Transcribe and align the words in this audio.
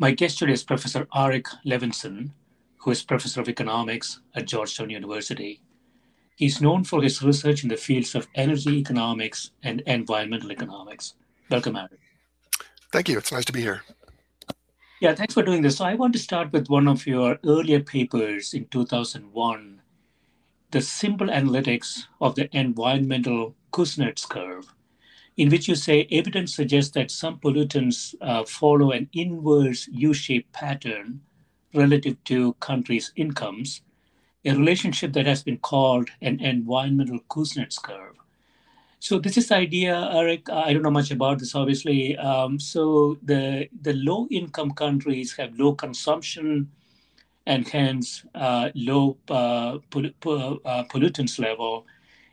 My 0.00 0.12
guest 0.12 0.38
today 0.38 0.54
is 0.54 0.64
Professor 0.64 1.04
Arik 1.14 1.46
Levinson, 1.66 2.30
who 2.78 2.90
is 2.90 3.02
Professor 3.02 3.42
of 3.42 3.50
Economics 3.50 4.20
at 4.34 4.46
Georgetown 4.46 4.88
University. 4.88 5.60
He's 6.36 6.62
known 6.62 6.84
for 6.84 7.02
his 7.02 7.22
research 7.22 7.64
in 7.64 7.68
the 7.68 7.76
fields 7.76 8.14
of 8.14 8.26
energy 8.34 8.78
economics 8.78 9.50
and 9.62 9.82
environmental 9.82 10.52
economics. 10.52 11.16
Welcome, 11.50 11.74
Arik. 11.74 11.98
Thank 12.90 13.10
you. 13.10 13.18
It's 13.18 13.30
nice 13.30 13.44
to 13.44 13.52
be 13.52 13.60
here. 13.60 13.82
Yeah, 15.02 15.14
thanks 15.14 15.34
for 15.34 15.42
doing 15.42 15.60
this. 15.60 15.76
So 15.76 15.84
I 15.84 15.96
want 15.96 16.14
to 16.14 16.18
start 16.18 16.50
with 16.50 16.70
one 16.70 16.88
of 16.88 17.06
your 17.06 17.38
earlier 17.44 17.80
papers 17.80 18.54
in 18.54 18.68
2001, 18.68 19.82
the 20.70 20.80
simple 20.80 21.26
analytics 21.26 22.04
of 22.22 22.36
the 22.36 22.48
environmental 22.56 23.54
Kuznets 23.70 24.26
curve 24.26 24.72
in 25.36 25.48
which 25.48 25.68
you 25.68 25.74
say 25.74 26.06
evidence 26.10 26.54
suggests 26.54 26.92
that 26.92 27.10
some 27.10 27.38
pollutants 27.38 28.14
uh, 28.20 28.44
follow 28.44 28.90
an 28.92 29.08
inverse 29.12 29.88
U 29.92 30.12
shaped 30.12 30.52
pattern 30.52 31.20
relative 31.74 32.22
to 32.24 32.54
countries' 32.54 33.12
incomes, 33.16 33.82
a 34.44 34.52
relationship 34.52 35.12
that 35.12 35.26
has 35.26 35.42
been 35.42 35.58
called 35.58 36.10
an 36.20 36.40
environmental 36.40 37.20
Kuznets 37.28 37.80
curve. 37.80 38.16
So 38.98 39.18
this 39.18 39.38
is 39.38 39.48
the 39.48 39.56
idea, 39.56 40.10
Eric. 40.12 40.50
I 40.50 40.74
don't 40.74 40.82
know 40.82 40.90
much 40.90 41.10
about 41.10 41.38
this, 41.38 41.54
obviously. 41.54 42.18
Um, 42.18 42.60
so 42.60 43.16
the 43.22 43.68
the 43.80 43.94
low 43.94 44.28
income 44.30 44.72
countries 44.72 45.34
have 45.36 45.58
low 45.58 45.74
consumption, 45.74 46.70
and 47.46 47.66
hence 47.66 48.24
uh, 48.34 48.68
low 48.74 49.16
uh, 49.30 49.76
uh, 49.76 49.78
pollutants 50.90 51.38
level, 51.38 51.86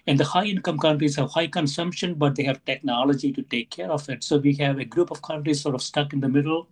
and 0.08 0.18
the 0.18 0.24
high 0.24 0.46
income 0.46 0.80
countries 0.80 1.18
have 1.18 1.30
high 1.30 1.48
consumption, 1.48 2.14
but 2.16 2.36
they 2.36 2.44
have 2.44 2.64
technology 2.64 3.32
to 3.34 3.44
take 3.44 3.70
care 3.70 3.92
of 3.92 4.10
it. 4.10 4.24
So 4.24 4.38
we 4.38 4.54
have 4.56 4.80
a 4.80 4.86
group 4.86 5.12
of 5.12 5.22
countries 5.22 5.62
sort 5.62 5.76
of 5.76 5.82
stuck 5.82 6.14
in 6.14 6.22
the 6.22 6.30
middle 6.30 6.68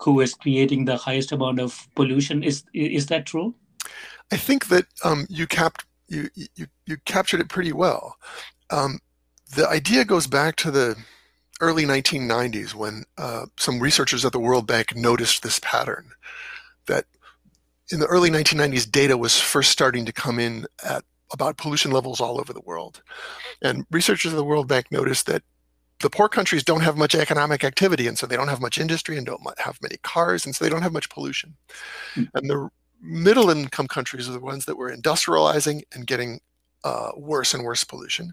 who 0.00 0.20
is 0.20 0.34
creating 0.34 0.84
the 0.84 0.96
highest 0.96 1.30
amount 1.30 1.60
of 1.60 1.88
pollution. 1.94 2.42
Is 2.42 2.64
is 2.74 3.06
that 3.06 3.26
true? 3.26 3.54
I 4.32 4.36
think 4.36 4.68
that 4.68 4.86
um, 5.04 5.26
you, 5.28 5.46
capped, 5.46 5.84
you, 6.08 6.28
you, 6.34 6.66
you 6.86 6.96
captured 7.04 7.40
it 7.40 7.48
pretty 7.48 7.72
well. 7.72 8.16
Um, 8.70 8.98
the 9.54 9.68
idea 9.68 10.04
goes 10.04 10.26
back 10.26 10.56
to 10.56 10.70
the 10.70 10.96
early 11.60 11.84
1990s 11.84 12.74
when 12.74 13.04
uh, 13.18 13.46
some 13.58 13.78
researchers 13.78 14.24
at 14.24 14.32
the 14.32 14.40
World 14.40 14.66
Bank 14.66 14.96
noticed 14.96 15.42
this 15.42 15.60
pattern 15.60 16.10
that 16.86 17.04
in 17.92 18.00
the 18.00 18.06
early 18.06 18.30
1990s 18.30 18.90
data 18.90 19.16
was 19.16 19.38
first 19.38 19.70
starting 19.70 20.06
to 20.06 20.12
come 20.12 20.38
in 20.38 20.66
at 20.82 21.04
about 21.34 21.58
pollution 21.58 21.90
levels 21.90 22.20
all 22.20 22.40
over 22.40 22.54
the 22.54 22.62
world. 22.62 23.02
And 23.60 23.84
researchers 23.90 24.32
of 24.32 24.38
the 24.38 24.44
World 24.44 24.68
Bank 24.68 24.86
noticed 24.90 25.26
that 25.26 25.42
the 26.00 26.08
poor 26.08 26.28
countries 26.28 26.64
don't 26.64 26.80
have 26.80 26.96
much 26.96 27.14
economic 27.14 27.64
activity, 27.64 28.06
and 28.06 28.18
so 28.18 28.26
they 28.26 28.36
don't 28.36 28.48
have 28.48 28.60
much 28.60 28.78
industry 28.78 29.16
and 29.16 29.26
don't 29.26 29.42
have 29.58 29.78
many 29.82 29.96
cars, 30.02 30.46
and 30.46 30.54
so 30.54 30.64
they 30.64 30.70
don't 30.70 30.82
have 30.82 30.92
much 30.92 31.10
pollution. 31.10 31.56
Mm. 32.14 32.28
And 32.34 32.50
the 32.50 32.68
middle 33.00 33.50
income 33.50 33.88
countries 33.88 34.28
are 34.28 34.32
the 34.32 34.40
ones 34.40 34.64
that 34.64 34.78
were 34.78 34.94
industrializing 34.94 35.82
and 35.92 36.06
getting 36.06 36.40
uh, 36.84 37.10
worse 37.16 37.54
and 37.54 37.64
worse 37.64 37.84
pollution. 37.84 38.32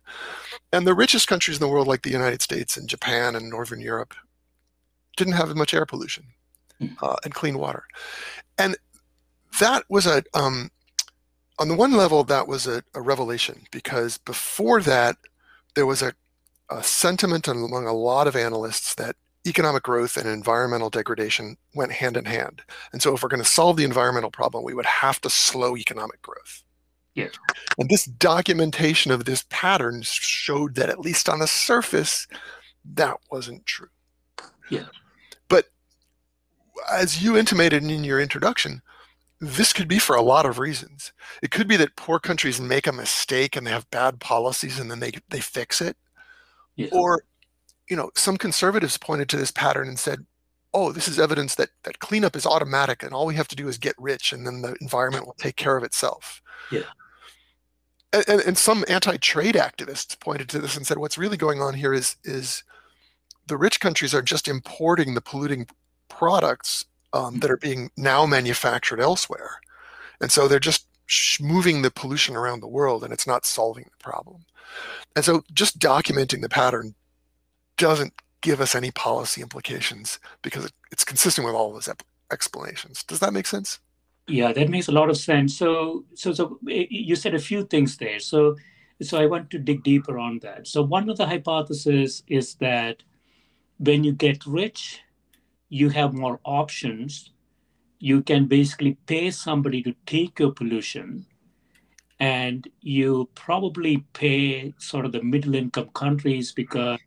And 0.71 0.85
the 0.85 0.93
richest 0.93 1.27
countries 1.27 1.57
in 1.57 1.61
the 1.61 1.67
world, 1.67 1.87
like 1.87 2.03
the 2.03 2.11
United 2.11 2.41
States 2.41 2.77
and 2.77 2.87
Japan 2.87 3.35
and 3.35 3.49
Northern 3.49 3.81
Europe, 3.81 4.13
didn't 5.17 5.33
have 5.33 5.55
much 5.55 5.73
air 5.73 5.85
pollution 5.85 6.25
mm. 6.81 6.95
uh, 7.01 7.15
and 7.23 7.33
clean 7.33 7.57
water. 7.57 7.83
And 8.57 8.75
that 9.59 9.83
was 9.89 10.05
a 10.05 10.23
um, 10.33 10.69
on 11.61 11.67
the 11.67 11.75
one 11.75 11.93
level, 11.93 12.23
that 12.23 12.47
was 12.47 12.65
a, 12.65 12.83
a 12.95 13.01
revelation 13.01 13.61
because 13.71 14.17
before 14.17 14.81
that, 14.81 15.15
there 15.75 15.85
was 15.85 16.01
a, 16.01 16.13
a 16.71 16.81
sentiment 16.81 17.47
among 17.47 17.85
a 17.85 17.93
lot 17.93 18.25
of 18.25 18.35
analysts 18.35 18.95
that 18.95 19.15
economic 19.47 19.83
growth 19.83 20.17
and 20.17 20.27
environmental 20.27 20.89
degradation 20.89 21.57
went 21.75 21.91
hand 21.91 22.17
in 22.17 22.25
hand. 22.25 22.63
And 22.91 22.99
so, 22.99 23.13
if 23.13 23.21
we're 23.21 23.29
going 23.29 23.43
to 23.43 23.47
solve 23.47 23.77
the 23.77 23.83
environmental 23.83 24.31
problem, 24.31 24.63
we 24.63 24.73
would 24.73 24.87
have 24.87 25.21
to 25.21 25.29
slow 25.29 25.77
economic 25.77 26.21
growth. 26.23 26.63
Yeah. 27.13 27.27
And 27.77 27.89
this 27.89 28.05
documentation 28.05 29.11
of 29.11 29.25
this 29.25 29.45
pattern 29.49 30.01
showed 30.01 30.73
that, 30.75 30.89
at 30.89 30.99
least 30.99 31.29
on 31.29 31.39
the 31.39 31.47
surface, 31.47 32.25
that 32.95 33.17
wasn't 33.31 33.67
true. 33.67 33.89
Yeah. 34.69 34.85
But 35.47 35.65
as 36.91 37.21
you 37.21 37.37
intimated 37.37 37.83
in 37.83 38.03
your 38.03 38.19
introduction, 38.19 38.81
this 39.41 39.73
could 39.73 39.87
be 39.87 39.97
for 39.97 40.15
a 40.15 40.21
lot 40.21 40.45
of 40.45 40.59
reasons. 40.59 41.11
It 41.41 41.49
could 41.49 41.67
be 41.67 41.75
that 41.77 41.95
poor 41.95 42.19
countries 42.19 42.61
make 42.61 42.85
a 42.85 42.91
mistake 42.91 43.55
and 43.55 43.65
they 43.65 43.71
have 43.71 43.89
bad 43.89 44.19
policies 44.19 44.79
and 44.79 44.89
then 44.89 44.99
they 44.99 45.11
they 45.29 45.39
fix 45.39 45.81
it. 45.81 45.97
Yeah. 46.75 46.89
Or, 46.91 47.23
you 47.89 47.97
know, 47.97 48.11
some 48.15 48.37
conservatives 48.37 48.97
pointed 48.97 49.27
to 49.29 49.37
this 49.37 49.51
pattern 49.51 49.87
and 49.87 49.97
said, 49.97 50.27
"Oh, 50.75 50.91
this 50.91 51.07
is 51.07 51.19
evidence 51.19 51.55
that 51.55 51.69
that 51.83 51.99
cleanup 51.99 52.35
is 52.35 52.45
automatic 52.45 53.01
and 53.01 53.13
all 53.13 53.25
we 53.25 53.35
have 53.35 53.47
to 53.47 53.55
do 53.55 53.67
is 53.67 53.79
get 53.79 53.95
rich 53.97 54.31
and 54.31 54.45
then 54.45 54.61
the 54.61 54.75
environment 54.79 55.25
will 55.25 55.33
take 55.33 55.55
care 55.55 55.75
of 55.75 55.83
itself." 55.83 56.41
Yeah. 56.71 56.83
And, 58.13 58.25
and, 58.27 58.41
and 58.41 58.57
some 58.57 58.85
anti-trade 58.87 59.55
activists 59.55 60.19
pointed 60.19 60.49
to 60.49 60.59
this 60.59 60.77
and 60.77 60.85
said, 60.85 60.99
"What's 60.99 61.17
really 61.17 61.37
going 61.37 61.61
on 61.63 61.73
here 61.73 61.93
is 61.93 62.15
is 62.23 62.63
the 63.47 63.57
rich 63.57 63.79
countries 63.79 64.13
are 64.13 64.21
just 64.21 64.47
importing 64.47 65.15
the 65.15 65.21
polluting 65.21 65.65
products 66.09 66.85
um, 67.13 67.39
that 67.39 67.51
are 67.51 67.57
being 67.57 67.91
now 67.97 68.25
manufactured 68.25 68.99
elsewhere. 68.99 69.59
And 70.19 70.31
so 70.31 70.47
they're 70.47 70.59
just 70.59 70.87
moving 71.41 71.81
the 71.81 71.91
pollution 71.91 72.35
around 72.35 72.61
the 72.61 72.67
world 72.67 73.03
and 73.03 73.11
it's 73.11 73.27
not 73.27 73.45
solving 73.45 73.85
the 73.85 74.03
problem. 74.03 74.45
And 75.15 75.25
so 75.25 75.43
just 75.53 75.79
documenting 75.79 76.41
the 76.41 76.49
pattern 76.49 76.95
doesn't 77.77 78.13
give 78.41 78.61
us 78.61 78.75
any 78.75 78.91
policy 78.91 79.41
implications 79.41 80.19
because 80.41 80.71
it's 80.91 81.03
consistent 81.03 81.45
with 81.45 81.55
all 81.55 81.73
those 81.73 81.89
explanations. 82.31 83.03
Does 83.03 83.19
that 83.19 83.33
make 83.33 83.45
sense? 83.45 83.79
Yeah, 84.27 84.53
that 84.53 84.69
makes 84.69 84.87
a 84.87 84.93
lot 84.93 85.09
of 85.09 85.17
sense. 85.17 85.57
So, 85.57 86.05
so, 86.15 86.31
so 86.31 86.59
you 86.65 87.15
said 87.15 87.35
a 87.35 87.39
few 87.39 87.65
things 87.65 87.97
there. 87.97 88.19
So, 88.19 88.55
so 89.01 89.19
I 89.19 89.25
want 89.25 89.49
to 89.49 89.59
dig 89.59 89.83
deeper 89.83 90.17
on 90.17 90.39
that. 90.39 90.67
So, 90.67 90.81
one 90.81 91.09
of 91.09 91.17
the 91.17 91.25
hypotheses 91.25 92.23
is 92.27 92.55
that 92.55 93.03
when 93.79 94.03
you 94.03 94.13
get 94.13 94.45
rich, 94.45 95.01
you 95.71 95.89
have 95.89 96.13
more 96.13 96.39
options. 96.43 97.31
You 97.97 98.21
can 98.21 98.45
basically 98.45 98.97
pay 99.07 99.31
somebody 99.31 99.81
to 99.83 99.95
take 100.05 100.37
your 100.37 100.51
pollution, 100.51 101.25
and 102.19 102.67
you 102.81 103.29
probably 103.35 104.05
pay 104.13 104.73
sort 104.77 105.05
of 105.05 105.13
the 105.13 105.23
middle 105.23 105.55
income 105.55 105.89
countries 105.93 106.51
because 106.51 106.99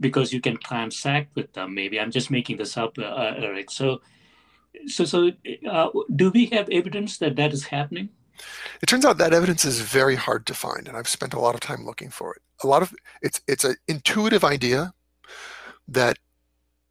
because 0.00 0.32
you 0.32 0.40
can 0.40 0.56
transact 0.56 1.34
with 1.36 1.52
them. 1.52 1.74
Maybe 1.74 2.00
I'm 2.00 2.10
just 2.10 2.30
making 2.30 2.56
this 2.56 2.76
up, 2.76 2.98
uh, 2.98 3.02
uh 3.02 3.34
Eric. 3.38 3.70
So, 3.70 4.00
so, 4.86 5.04
so, 5.04 5.30
uh, 5.70 5.88
do 6.14 6.30
we 6.30 6.46
have 6.46 6.68
evidence 6.70 7.18
that 7.18 7.36
that 7.36 7.52
is 7.52 7.64
happening? 7.64 8.08
It 8.82 8.86
turns 8.86 9.04
out 9.04 9.18
that 9.18 9.32
evidence 9.32 9.64
is 9.64 9.80
very 9.80 10.16
hard 10.16 10.46
to 10.46 10.54
find, 10.54 10.88
and 10.88 10.96
I've 10.96 11.08
spent 11.08 11.34
a 11.34 11.40
lot 11.40 11.54
of 11.54 11.60
time 11.60 11.84
looking 11.84 12.10
for 12.10 12.34
it. 12.34 12.42
A 12.64 12.66
lot 12.66 12.82
of 12.82 12.94
it's 13.20 13.40
it's 13.46 13.64
an 13.64 13.76
intuitive 13.86 14.44
idea 14.44 14.94
that 15.88 16.18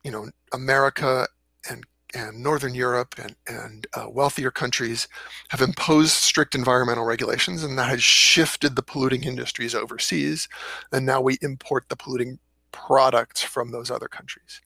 you 0.06 0.12
know 0.12 0.30
America 0.54 1.28
and 1.70 1.84
and 2.14 2.42
Northern 2.42 2.74
Europe 2.74 3.16
and, 3.22 3.36
and 3.46 3.88
uh, 3.94 4.06
wealthier 4.10 4.52
countries 4.52 5.10
have 5.50 5.62
imposed 5.62 6.12
strict 6.12 6.56
environmental 6.56 7.04
regulations, 7.04 7.62
and 7.62 7.78
that 7.78 7.90
has 7.90 8.02
shifted 8.02 8.76
the 8.76 8.84
polluting 8.84 9.26
industries 9.26 9.76
overseas. 9.76 10.48
And 10.94 11.06
now 11.06 11.20
we 11.20 11.38
import 11.42 11.86
the 11.90 11.98
polluting 11.98 12.40
products 12.72 13.42
from 13.42 13.72
those 13.72 13.92
other 13.92 14.08
countries. 14.08 14.62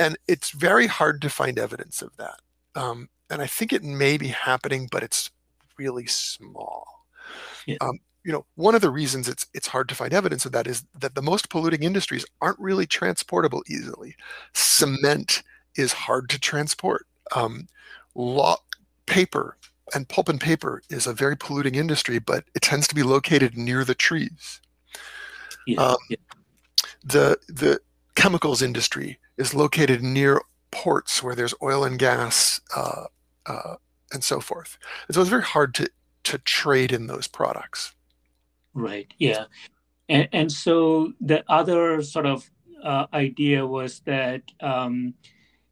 And 0.00 0.18
it's 0.26 0.50
very 0.50 0.88
hard 0.88 1.22
to 1.22 1.30
find 1.30 1.56
evidence 1.56 2.02
of 2.02 2.16
that. 2.16 2.40
Um, 2.74 3.10
and 3.30 3.40
I 3.40 3.46
think 3.46 3.72
it 3.72 3.84
may 3.84 4.16
be 4.16 4.28
happening, 4.28 4.88
but 4.90 5.04
it's 5.04 5.30
really 5.78 6.06
small. 6.06 6.86
Yeah. 7.66 7.76
Um, 7.80 8.00
you 8.26 8.32
know, 8.32 8.44
one 8.56 8.74
of 8.74 8.80
the 8.80 8.90
reasons 8.90 9.28
it's 9.28 9.46
it's 9.54 9.68
hard 9.68 9.88
to 9.88 9.94
find 9.94 10.12
evidence 10.12 10.44
of 10.44 10.50
that 10.50 10.66
is 10.66 10.84
that 10.98 11.14
the 11.14 11.22
most 11.22 11.48
polluting 11.48 11.84
industries 11.84 12.26
aren't 12.40 12.58
really 12.58 12.84
transportable 12.84 13.62
easily. 13.68 14.16
Cement 14.52 15.44
is 15.76 15.92
hard 15.92 16.28
to 16.30 16.40
transport. 16.40 17.06
Um, 17.36 17.68
law, 18.16 18.56
paper 19.06 19.56
and 19.94 20.08
pulp 20.08 20.28
and 20.28 20.40
paper 20.40 20.82
is 20.90 21.06
a 21.06 21.12
very 21.12 21.36
polluting 21.36 21.76
industry, 21.76 22.18
but 22.18 22.42
it 22.56 22.62
tends 22.62 22.88
to 22.88 22.96
be 22.96 23.04
located 23.04 23.56
near 23.56 23.84
the 23.84 23.94
trees. 23.94 24.60
Yeah, 25.68 25.80
um, 25.80 25.96
yeah. 26.10 26.16
The 27.04 27.38
the 27.46 27.80
chemicals 28.16 28.60
industry 28.60 29.20
is 29.36 29.54
located 29.54 30.02
near 30.02 30.42
ports 30.72 31.22
where 31.22 31.36
there's 31.36 31.54
oil 31.62 31.84
and 31.84 31.96
gas 31.96 32.60
uh, 32.74 33.04
uh, 33.46 33.76
and 34.12 34.24
so 34.24 34.40
forth. 34.40 34.78
And 35.06 35.14
so 35.14 35.20
it's 35.20 35.30
very 35.30 35.44
hard 35.44 35.76
to 35.76 35.88
to 36.24 36.38
trade 36.38 36.90
in 36.90 37.06
those 37.06 37.28
products. 37.28 37.92
Right. 38.76 39.12
Yeah. 39.18 39.46
And, 40.08 40.28
and 40.32 40.52
so 40.52 41.12
the 41.20 41.44
other 41.50 42.02
sort 42.02 42.26
of 42.26 42.48
uh, 42.84 43.06
idea 43.12 43.66
was 43.66 44.00
that 44.00 44.42
um, 44.60 45.14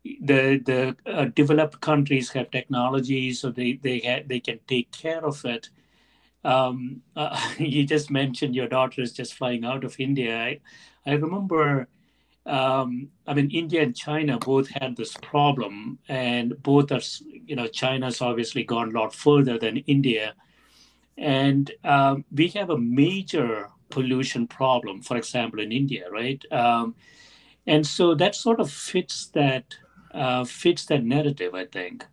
the 0.05 0.61
the 0.65 0.97
uh, 1.06 1.27
developed 1.27 1.81
countries 1.81 2.31
have 2.33 2.51
technology, 2.51 3.33
so 3.33 3.51
they 3.51 3.75
they 3.83 4.01
ha- 4.01 4.25
they 4.27 4.41
can 4.41 4.59
take 4.67 4.91
care 4.91 5.25
of 5.25 5.45
it. 5.45 5.69
Um, 6.45 7.03
uh, 7.17 7.39
you 7.59 7.87
just 7.87 8.11
mentioned 8.11 8.55
your 8.55 8.69
daughter 8.69 9.03
is 9.03 9.12
just 9.12 9.35
flying 9.35 9.65
out 9.65 9.85
of 9.85 9.97
India. 10.01 10.37
I, 10.39 10.61
I 11.06 11.12
remember, 11.15 11.89
um, 12.47 13.11
I 13.27 13.35
mean, 13.35 13.51
India 13.51 13.83
and 13.83 13.97
China 13.97 14.39
both 14.39 14.69
had 14.69 14.97
this 14.97 15.15
problem, 15.23 15.99
and 16.09 16.55
both 16.62 16.93
are, 16.93 17.03
you 17.47 17.56
know, 17.56 17.67
China's 17.69 18.21
obviously 18.23 18.65
gone 18.65 18.95
a 18.95 18.99
lot 19.01 19.15
further 19.15 19.59
than 19.59 19.79
India, 19.79 20.35
and 21.16 21.70
um, 21.84 22.25
we 22.32 22.49
have 22.49 22.70
a 22.70 22.78
major 22.78 23.69
pollution 23.90 24.46
problem, 24.46 25.02
for 25.02 25.16
example, 25.16 25.61
in 25.61 25.72
India, 25.72 26.11
right? 26.11 26.43
Um, 26.50 26.94
and 27.66 27.87
so 27.87 28.14
that 28.14 28.34
sort 28.34 28.61
of 28.61 28.70
fits 28.70 29.26
that 29.34 29.64
uh, 30.12 30.44
fits 30.44 30.87
that 30.87 31.05
narrative, 31.05 31.55
I 31.55 31.66
think. 31.66 32.06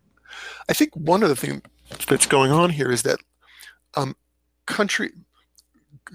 I 0.68 0.72
think 0.72 0.94
one 0.96 1.22
of 1.22 1.28
the 1.28 1.36
things 1.36 1.62
that's 2.08 2.26
going 2.26 2.50
on 2.52 2.70
here 2.70 2.90
is 2.90 3.02
that 3.02 3.20
um, 3.94 4.16
country 4.66 5.12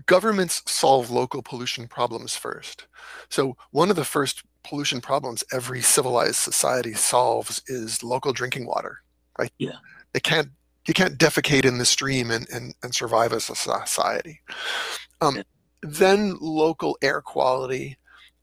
governments 0.05 0.61
solve 0.65 1.09
local 1.09 1.41
pollution 1.41 1.87
problems 1.87 2.35
first. 2.35 2.87
So 3.29 3.57
one 3.71 3.89
of 3.89 3.95
the 3.95 4.05
first 4.05 4.43
pollution 4.63 5.01
problems 5.01 5.43
every 5.51 5.81
civilized 5.81 6.35
society 6.35 6.93
solves 6.93 7.61
is 7.67 8.03
local 8.03 8.33
drinking 8.33 8.67
water, 8.67 9.01
right? 9.39 9.51
Yeah. 9.57 9.77
They 10.13 10.19
can't 10.19 10.49
you 10.87 10.93
can't 10.93 11.17
defecate 11.17 11.65
in 11.65 11.77
the 11.77 11.85
stream 11.85 12.31
and, 12.31 12.49
and, 12.49 12.75
and 12.81 12.95
survive 12.95 13.33
as 13.33 13.49
a 13.49 13.55
society. 13.55 14.41
Um. 15.21 15.43
Then 15.83 16.37
local 16.41 16.97
air 17.03 17.21
quality, 17.21 17.97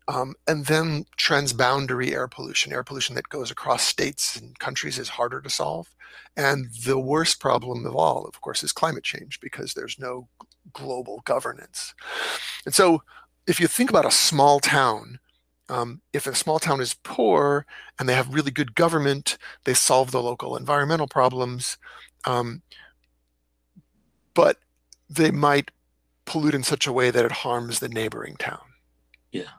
um, 0.07 0.35
and 0.47 0.67
then 0.67 1.05
transboundary 1.19 2.13
air 2.13 2.29
pollution, 2.29 2.73
air 2.73 2.85
pollution 2.85 3.17
that 3.17 3.29
goes 3.29 3.51
across 3.51 3.83
states 3.83 4.37
and 4.37 4.57
countries 4.61 5.01
is 5.01 5.09
harder 5.09 5.41
to 5.41 5.51
solve. 5.51 5.93
And 6.37 6.69
the 6.85 6.99
worst 6.99 7.41
problem 7.41 7.85
of 7.87 7.97
all, 7.97 8.25
of 8.25 8.41
course, 8.41 8.63
is 8.63 8.73
climate 8.73 9.03
change 9.03 9.41
because 9.41 9.75
there's 9.75 9.99
no 9.99 10.29
global 10.73 11.23
governance. 11.25 11.93
And 12.65 12.73
so 12.73 13.03
if 13.49 13.59
you 13.59 13.67
think 13.67 13.91
about 13.91 14.07
a 14.07 14.13
small 14.13 14.61
town, 14.61 15.19
um, 15.69 16.03
if 16.13 16.29
a 16.29 16.37
small 16.37 16.61
town 16.61 16.81
is 16.81 16.95
poor 17.03 17.67
and 17.99 18.09
they 18.09 18.15
have 18.15 18.33
really 18.33 18.53
good 18.53 18.77
government, 18.77 19.39
they 19.65 19.75
solve 19.75 20.13
the 20.13 20.23
local 20.23 20.57
environmental 20.57 21.09
problems, 21.09 21.79
um, 22.27 22.63
but 24.35 24.59
they 25.09 25.31
might 25.31 25.71
pollute 26.25 26.55
in 26.55 26.63
such 26.63 26.87
a 26.87 26.93
way 26.93 27.11
that 27.11 27.25
it 27.25 27.33
harms 27.33 27.81
the 27.81 27.89
neighboring 27.89 28.37
town. 28.37 28.61
Yeah. 29.33 29.51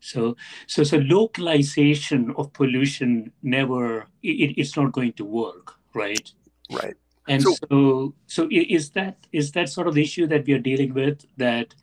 So, 0.00 0.36
so, 0.68 0.84
so 0.84 0.98
localization 0.98 2.32
of 2.36 2.52
pollution 2.52 3.32
never, 3.42 4.06
it, 4.22 4.54
it's 4.56 4.76
not 4.76 4.92
going 4.92 5.14
to 5.14 5.24
work, 5.24 5.74
right? 5.94 6.30
Right. 6.70 6.94
And 7.28 7.42
so, 7.42 7.54
so, 7.68 8.14
so 8.26 8.48
is 8.50 8.90
that 8.90 9.26
is 9.32 9.50
that 9.52 9.68
sort 9.68 9.88
of 9.88 9.94
the 9.94 10.02
issue 10.02 10.28
that 10.28 10.46
we 10.46 10.52
are 10.52 10.60
dealing 10.60 10.94
with? 10.94 11.26
That 11.36 11.74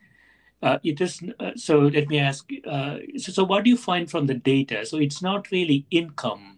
uh, 0.62 0.78
it 0.82 1.00
is. 1.02 1.22
Uh, 1.38 1.50
so 1.54 1.80
let 1.80 2.08
me 2.08 2.18
ask. 2.18 2.48
Uh, 2.66 2.98
so, 3.18 3.30
so, 3.32 3.44
what 3.44 3.64
do 3.64 3.70
you 3.70 3.76
find 3.76 4.10
from 4.10 4.26
the 4.26 4.34
data? 4.34 4.86
So 4.86 4.96
it's 4.96 5.20
not 5.20 5.50
really 5.50 5.86
income; 5.90 6.53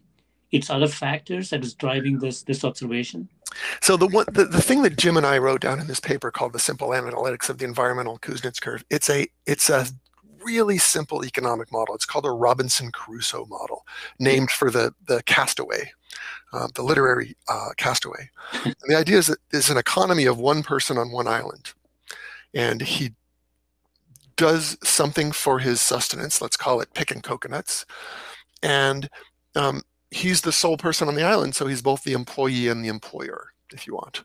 it's 0.53 0.71
other 0.71 0.89
factors 0.89 1.51
that 1.51 1.65
is 1.65 1.75
driving 1.75 2.19
this 2.19 2.43
this 2.43 2.65
observation. 2.65 3.29
So 3.81 3.97
the 3.97 4.07
one 4.07 4.27
the, 4.33 4.45
the 4.45 4.63
thing 4.63 4.83
that 4.83 4.97
Jim 4.97 5.17
and 5.17 5.27
I 5.27 5.39
wrote 5.39 5.61
down 5.61 5.81
in 5.81 5.87
this 5.87 6.01
paper 6.01 6.31
called 6.31 6.53
the 6.53 6.59
simple 6.59 6.89
analytics 6.89 7.49
of 7.49 7.59
the 7.59 7.65
environmental 7.65 8.19
Kuznets 8.19 8.61
curve. 8.61 8.85
It's 8.91 9.11
a 9.11 9.27
it's 9.47 9.71
a 9.71 9.87
really 10.47 10.79
simple 10.79 11.25
economic 11.25 11.73
model. 11.73 11.95
It's 11.95 12.07
called 12.07 12.25
a 12.25 12.31
Robinson 12.31 12.93
Crusoe 12.93 13.47
model, 13.47 13.85
named 14.21 14.51
for 14.51 14.71
the, 14.71 14.95
the 15.09 15.23
castaway, 15.25 15.93
uh, 16.53 16.69
the 16.75 16.83
literary 16.83 17.37
uh, 17.49 17.71
castaway. 17.77 18.31
and 18.65 18.77
the 18.87 18.97
idea 18.97 19.19
is 19.19 19.27
that 19.27 19.39
there's 19.51 19.71
an 19.71 19.77
economy 19.77 20.25
of 20.25 20.39
one 20.39 20.63
person 20.63 20.99
on 20.99 21.11
one 21.11 21.27
island. 21.27 21.73
And 22.55 22.81
he 22.81 23.13
does 24.37 24.79
something 24.85 25.33
for 25.33 25.59
his 25.59 25.81
sustenance, 25.81 26.41
let's 26.41 26.57
call 26.57 26.81
it 26.81 26.95
picking 26.95 27.23
coconuts. 27.23 27.85
And 28.63 29.09
um, 29.57 29.83
he's 30.11 30.43
the 30.43 30.53
sole 30.53 30.77
person 30.77 31.09
on 31.09 31.15
the 31.15 31.23
island, 31.25 31.55
so 31.55 31.67
he's 31.67 31.83
both 31.83 32.05
the 32.05 32.13
employee 32.13 32.69
and 32.69 32.85
the 32.85 32.89
employer, 32.89 33.53
if 33.73 33.87
you 33.87 33.95
want. 33.95 34.25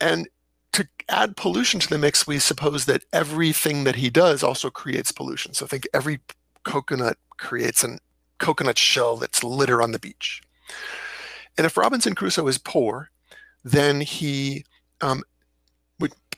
And 0.00 0.28
to 0.72 0.88
add 1.08 1.36
pollution 1.36 1.80
to 1.80 1.88
the 1.88 1.98
mix, 1.98 2.26
we 2.26 2.38
suppose 2.38 2.86
that 2.86 3.04
everything 3.12 3.84
that 3.84 3.96
he 3.96 4.10
does 4.10 4.42
also 4.42 4.70
creates 4.70 5.12
pollution. 5.12 5.54
So 5.54 5.66
think 5.66 5.86
every 5.92 6.20
coconut 6.64 7.18
creates 7.36 7.84
a 7.84 7.98
coconut 8.38 8.78
shell 8.78 9.16
that's 9.16 9.44
litter 9.44 9.82
on 9.82 9.92
the 9.92 9.98
beach. 9.98 10.42
And 11.58 11.66
if 11.66 11.76
Robinson 11.76 12.14
Crusoe 12.14 12.48
is 12.48 12.58
poor, 12.58 13.10
then 13.62 14.00
he 14.00 14.64
um, 15.00 15.22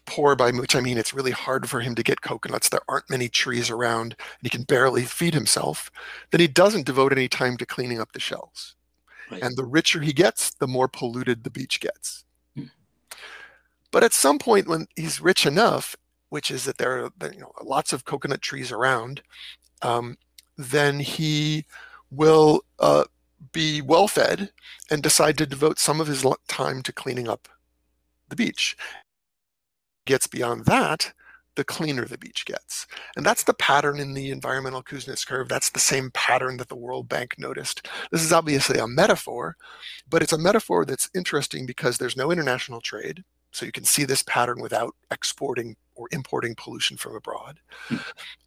poor 0.07 0.37
by 0.37 0.51
which 0.51 0.77
I 0.77 0.81
mean 0.81 0.99
it's 0.99 1.15
really 1.15 1.31
hard 1.31 1.69
for 1.69 1.81
him 1.81 1.95
to 1.95 2.03
get 2.03 2.21
coconuts. 2.21 2.69
There 2.69 2.81
aren't 2.89 3.11
many 3.11 3.29
trees 3.29 3.71
around, 3.71 4.15
and 4.19 4.43
he 4.43 4.51
can 4.51 4.65
barely 4.65 5.05
feed 5.05 5.35
himself. 5.35 5.91
Then 6.31 6.41
he 6.41 6.49
doesn't 6.49 6.87
devote 6.87 7.13
any 7.13 7.29
time 7.29 7.57
to 7.57 7.67
cleaning 7.67 8.01
up 8.01 8.13
the 8.13 8.21
shells. 8.21 8.75
Right. 9.31 9.43
And 9.43 9.57
the 9.57 9.65
richer 9.65 10.01
he 10.01 10.13
gets, 10.13 10.51
the 10.51 10.69
more 10.69 10.89
polluted 10.89 11.45
the 11.45 11.51
beach 11.51 11.81
gets. 11.81 12.25
But 13.95 14.03
at 14.03 14.13
some 14.13 14.41
point, 14.41 14.67
when 14.67 14.89
he's 14.97 15.21
rich 15.21 15.47
enough, 15.47 15.95
which 16.29 16.51
is 16.51 16.65
that 16.65 16.79
there 16.79 17.05
are 17.05 17.33
you 17.33 17.39
know, 17.39 17.53
lots 17.63 17.93
of 17.93 18.05
coconut 18.05 18.43
trees 18.43 18.73
around, 18.73 19.23
um, 19.83 20.19
then 20.59 20.99
he 20.99 21.65
will 22.11 22.65
uh, 22.81 23.05
be 23.53 23.81
well 23.81 24.09
fed 24.09 24.51
and 24.91 25.01
decide 25.01 25.39
to 25.39 25.47
devote 25.47 25.79
some 25.79 26.01
of 26.01 26.09
his 26.09 26.27
time 26.49 26.83
to 26.83 26.93
cleaning 26.93 27.29
up 27.29 27.49
the 28.29 28.35
beach. 28.35 28.77
Gets 30.07 30.27
beyond 30.27 30.67
that, 30.67 31.13
the 31.57 31.65
cleaner 31.65 32.05
the 32.05 32.19
beach 32.19 32.45
gets. 32.45 32.87
And 33.17 33.25
that's 33.25 33.45
the 33.45 33.55
pattern 33.55 33.99
in 33.99 34.15
the 34.15 34.31
environmental 34.31 34.83
Kuznets 34.83 35.27
curve. 35.27 35.49
That's 35.49 35.71
the 35.71 35.81
same 35.81 36.11
pattern 36.13 36.57
that 36.59 36.69
the 36.69 36.77
World 36.77 37.09
Bank 37.09 37.37
noticed. 37.39 37.89
This 38.11 38.23
is 38.23 38.33
obviously 38.33 38.79
a 38.79 38.87
metaphor, 38.87 39.57
but 40.09 40.23
it's 40.23 40.33
a 40.33 40.39
metaphor 40.39 40.85
that's 40.85 41.11
interesting 41.15 41.67
because 41.67 41.99
there's 41.99 42.17
no 42.17 42.31
international 42.31 42.81
trade. 42.81 43.25
So 43.53 43.65
you 43.65 43.73
can 43.73 43.85
see 43.85 44.05
this 44.05 44.25
pattern 44.25 44.61
without 44.61 44.97
exporting 45.13 45.77
or 45.95 46.09
importing 46.11 46.57
pollution 46.57 46.97
from 46.97 47.15
abroad. 47.15 47.61
Hmm. 47.87 47.99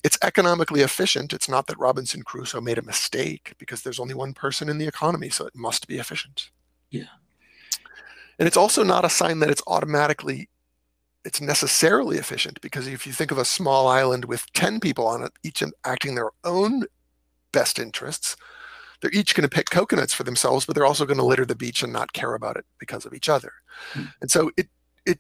It's 0.03 0.17
economically 0.21 0.81
efficient. 0.81 1.31
It's 1.31 1.47
not 1.47 1.67
that 1.67 1.79
Robinson 1.79 2.23
Crusoe 2.23 2.59
made 2.59 2.77
a 2.77 2.81
mistake 2.81 3.53
because 3.57 3.81
there's 3.81 3.99
only 3.99 4.13
one 4.13 4.33
person 4.33 4.67
in 4.67 4.79
the 4.79 4.87
economy, 4.87 5.29
so 5.29 5.45
it 5.45 5.55
must 5.55 5.87
be 5.87 5.97
efficient. 5.97 6.49
Yeah. 6.89 7.05
And 8.37 8.47
it's 8.47 8.57
also 8.57 8.83
not 8.83 9.05
a 9.05 9.09
sign 9.09 9.39
that 9.39 9.49
it's 9.49 9.63
automatically 9.65 10.49
it's 11.25 11.41
necessarily 11.41 12.17
efficient 12.17 12.61
because 12.61 12.87
if 12.87 13.05
you 13.05 13.13
think 13.13 13.31
of 13.31 13.37
a 13.37 13.45
small 13.45 13.87
island 13.87 14.25
with 14.25 14.51
10 14.53 14.79
people 14.79 15.07
on 15.07 15.23
it, 15.23 15.31
each 15.43 15.61
acting 15.83 16.15
their 16.15 16.29
own 16.43 16.83
best 17.51 17.79
interests, 17.79 18.35
they're 19.01 19.11
each 19.11 19.35
going 19.35 19.47
to 19.47 19.53
pick 19.53 19.69
coconuts 19.69 20.13
for 20.13 20.23
themselves, 20.23 20.65
but 20.65 20.75
they're 20.75 20.85
also 20.85 21.05
going 21.05 21.17
to 21.17 21.25
litter 21.25 21.45
the 21.45 21.55
beach 21.55 21.83
and 21.83 21.93
not 21.93 22.13
care 22.13 22.33
about 22.33 22.57
it 22.57 22.65
because 22.79 23.05
of 23.05 23.13
each 23.13 23.29
other. 23.29 23.51
Hmm. 23.93 24.05
And 24.21 24.31
so 24.31 24.51
it 24.57 24.67
it 25.05 25.19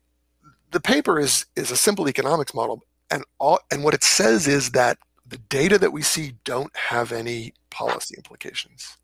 the 0.71 0.79
paper 0.79 1.19
is 1.19 1.45
is 1.55 1.71
a 1.71 1.77
simple 1.77 2.09
economics 2.09 2.53
model, 2.53 2.83
and 3.11 3.23
all 3.39 3.59
and 3.71 3.83
what 3.83 3.93
it 3.93 4.03
says 4.03 4.47
is 4.47 4.71
that 4.71 4.97
the 5.27 5.37
data 5.37 5.77
that 5.77 5.91
we 5.91 6.01
see 6.01 6.33
don't 6.43 6.75
have 6.75 7.11
any 7.11 7.53
policy 7.69 8.15
implications. 8.17 8.97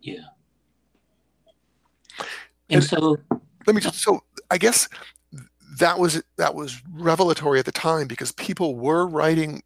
Yeah. 0.00 0.18
And, 2.18 2.26
and 2.76 2.84
so 2.84 3.16
let 3.66 3.74
me 3.74 3.80
just 3.80 4.00
so 4.00 4.22
I 4.50 4.58
guess 4.58 4.88
that 5.78 5.98
was 5.98 6.22
that 6.36 6.54
was 6.54 6.82
revelatory 6.90 7.58
at 7.58 7.64
the 7.64 7.72
time 7.72 8.06
because 8.06 8.32
people 8.32 8.76
were 8.76 9.06
writing 9.06 9.62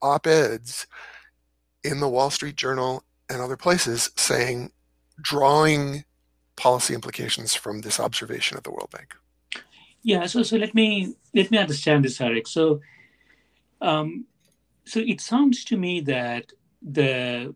op-eds 0.00 0.86
in 1.82 2.00
the 2.00 2.08
Wall 2.08 2.30
Street 2.30 2.56
Journal 2.56 3.02
and 3.28 3.40
other 3.40 3.56
places 3.56 4.10
saying 4.16 4.70
drawing 5.20 6.04
policy 6.56 6.94
implications 6.94 7.54
from 7.54 7.80
this 7.80 7.98
observation 8.00 8.56
of 8.56 8.62
the 8.64 8.70
World 8.70 8.90
Bank. 8.90 9.14
Yeah, 10.02 10.26
so 10.26 10.42
so 10.42 10.56
let 10.56 10.74
me 10.74 11.14
let 11.34 11.50
me 11.50 11.58
understand 11.58 12.04
this, 12.04 12.20
Eric. 12.20 12.46
So, 12.46 12.80
um, 13.80 14.26
so 14.84 15.00
it 15.00 15.20
sounds 15.20 15.64
to 15.64 15.76
me 15.76 16.00
that 16.02 16.52
the 16.80 17.54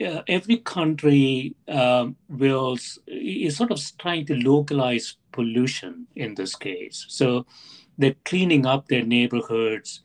uh, 0.00 0.22
every 0.28 0.58
country 0.58 1.54
um, 1.68 2.16
will 2.28 2.78
is 3.06 3.56
sort 3.56 3.72
of 3.72 3.80
trying 3.98 4.24
to 4.26 4.34
localize 4.36 5.16
pollution 5.36 6.06
in 6.16 6.34
this 6.34 6.54
case. 6.56 6.98
So 7.08 7.46
they're 7.98 8.20
cleaning 8.24 8.64
up 8.66 8.88
their 8.88 9.04
neighborhoods. 9.04 10.02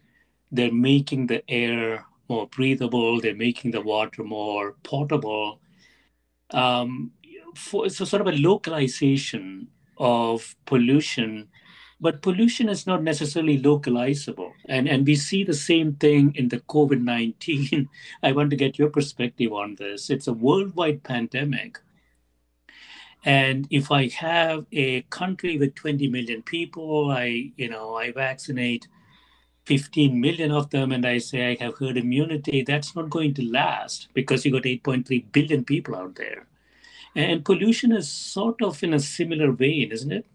They're 0.52 0.80
making 0.92 1.28
the 1.28 1.42
air 1.50 2.06
more 2.30 2.48
breathable. 2.48 3.20
They're 3.20 3.44
making 3.48 3.72
the 3.72 3.82
water 3.82 4.24
more 4.24 4.76
potable. 4.84 5.60
Um, 6.52 7.12
for, 7.56 7.86
a 7.86 7.90
sort 7.90 8.22
of 8.22 8.28
a 8.28 8.38
localization 8.52 9.68
of 9.98 10.56
pollution, 10.66 11.48
but 12.00 12.22
pollution 12.22 12.68
is 12.70 12.88
not 12.88 13.04
necessarily 13.04 13.62
localizable. 13.62 14.52
And, 14.68 14.88
and 14.88 15.06
we 15.06 15.16
see 15.16 15.44
the 15.44 15.54
same 15.54 15.94
thing 15.96 16.34
in 16.36 16.50
the 16.50 16.62
COVID 16.62 17.02
19. 17.02 17.90
I 18.24 18.32
want 18.32 18.50
to 18.50 18.56
get 18.56 18.80
your 18.80 18.90
perspective 18.90 19.54
on 19.54 19.76
this. 19.76 20.10
It's 20.10 20.28
a 20.28 20.34
worldwide 20.34 21.04
pandemic. 21.04 21.80
And 23.24 23.68
if 23.70 23.92
I 23.92 24.08
have 24.10 24.66
a 24.72 25.02
country 25.04 25.58
with 25.58 25.76
20 25.76 26.08
million 26.08 26.42
people, 26.42 27.12
I, 27.12 27.52
you 27.56 27.70
know, 27.70 27.96
I 27.96 28.12
vaccinate 28.12 28.88
15 29.66 30.20
million 30.20 30.52
of 30.52 30.70
them 30.72 30.92
and 30.92 31.06
I 31.06 31.20
say 31.20 31.52
I 31.52 31.64
have 31.64 31.78
herd 31.78 31.98
immunity, 31.98 32.64
that's 32.64 32.96
not 32.96 33.10
going 33.10 33.34
to 33.36 33.44
last 33.44 34.08
because 34.14 34.44
you 34.44 34.52
got 34.52 34.64
8.3 34.64 35.32
billion 35.32 35.64
people 35.64 35.96
out 35.96 36.16
there. 36.16 36.48
And 37.16 37.46
pollution 37.46 37.92
is 37.92 38.10
sort 38.10 38.62
of 38.62 38.82
in 38.84 38.94
a 38.94 39.00
similar 39.00 39.52
vein, 39.52 39.92
isn't 39.92 40.12
it? 40.12 40.26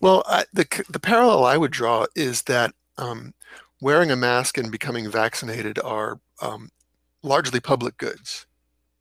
Well, 0.00 0.22
I, 0.26 0.44
the, 0.52 0.66
the 0.88 1.00
parallel 1.00 1.44
I 1.44 1.56
would 1.56 1.72
draw 1.72 2.06
is 2.16 2.42
that 2.42 2.74
um, 2.96 3.34
wearing 3.80 4.10
a 4.10 4.16
mask 4.16 4.56
and 4.58 4.72
becoming 4.72 5.10
vaccinated 5.10 5.78
are 5.80 6.20
um, 6.40 6.70
largely 7.22 7.60
public 7.60 7.98
goods. 7.98 8.46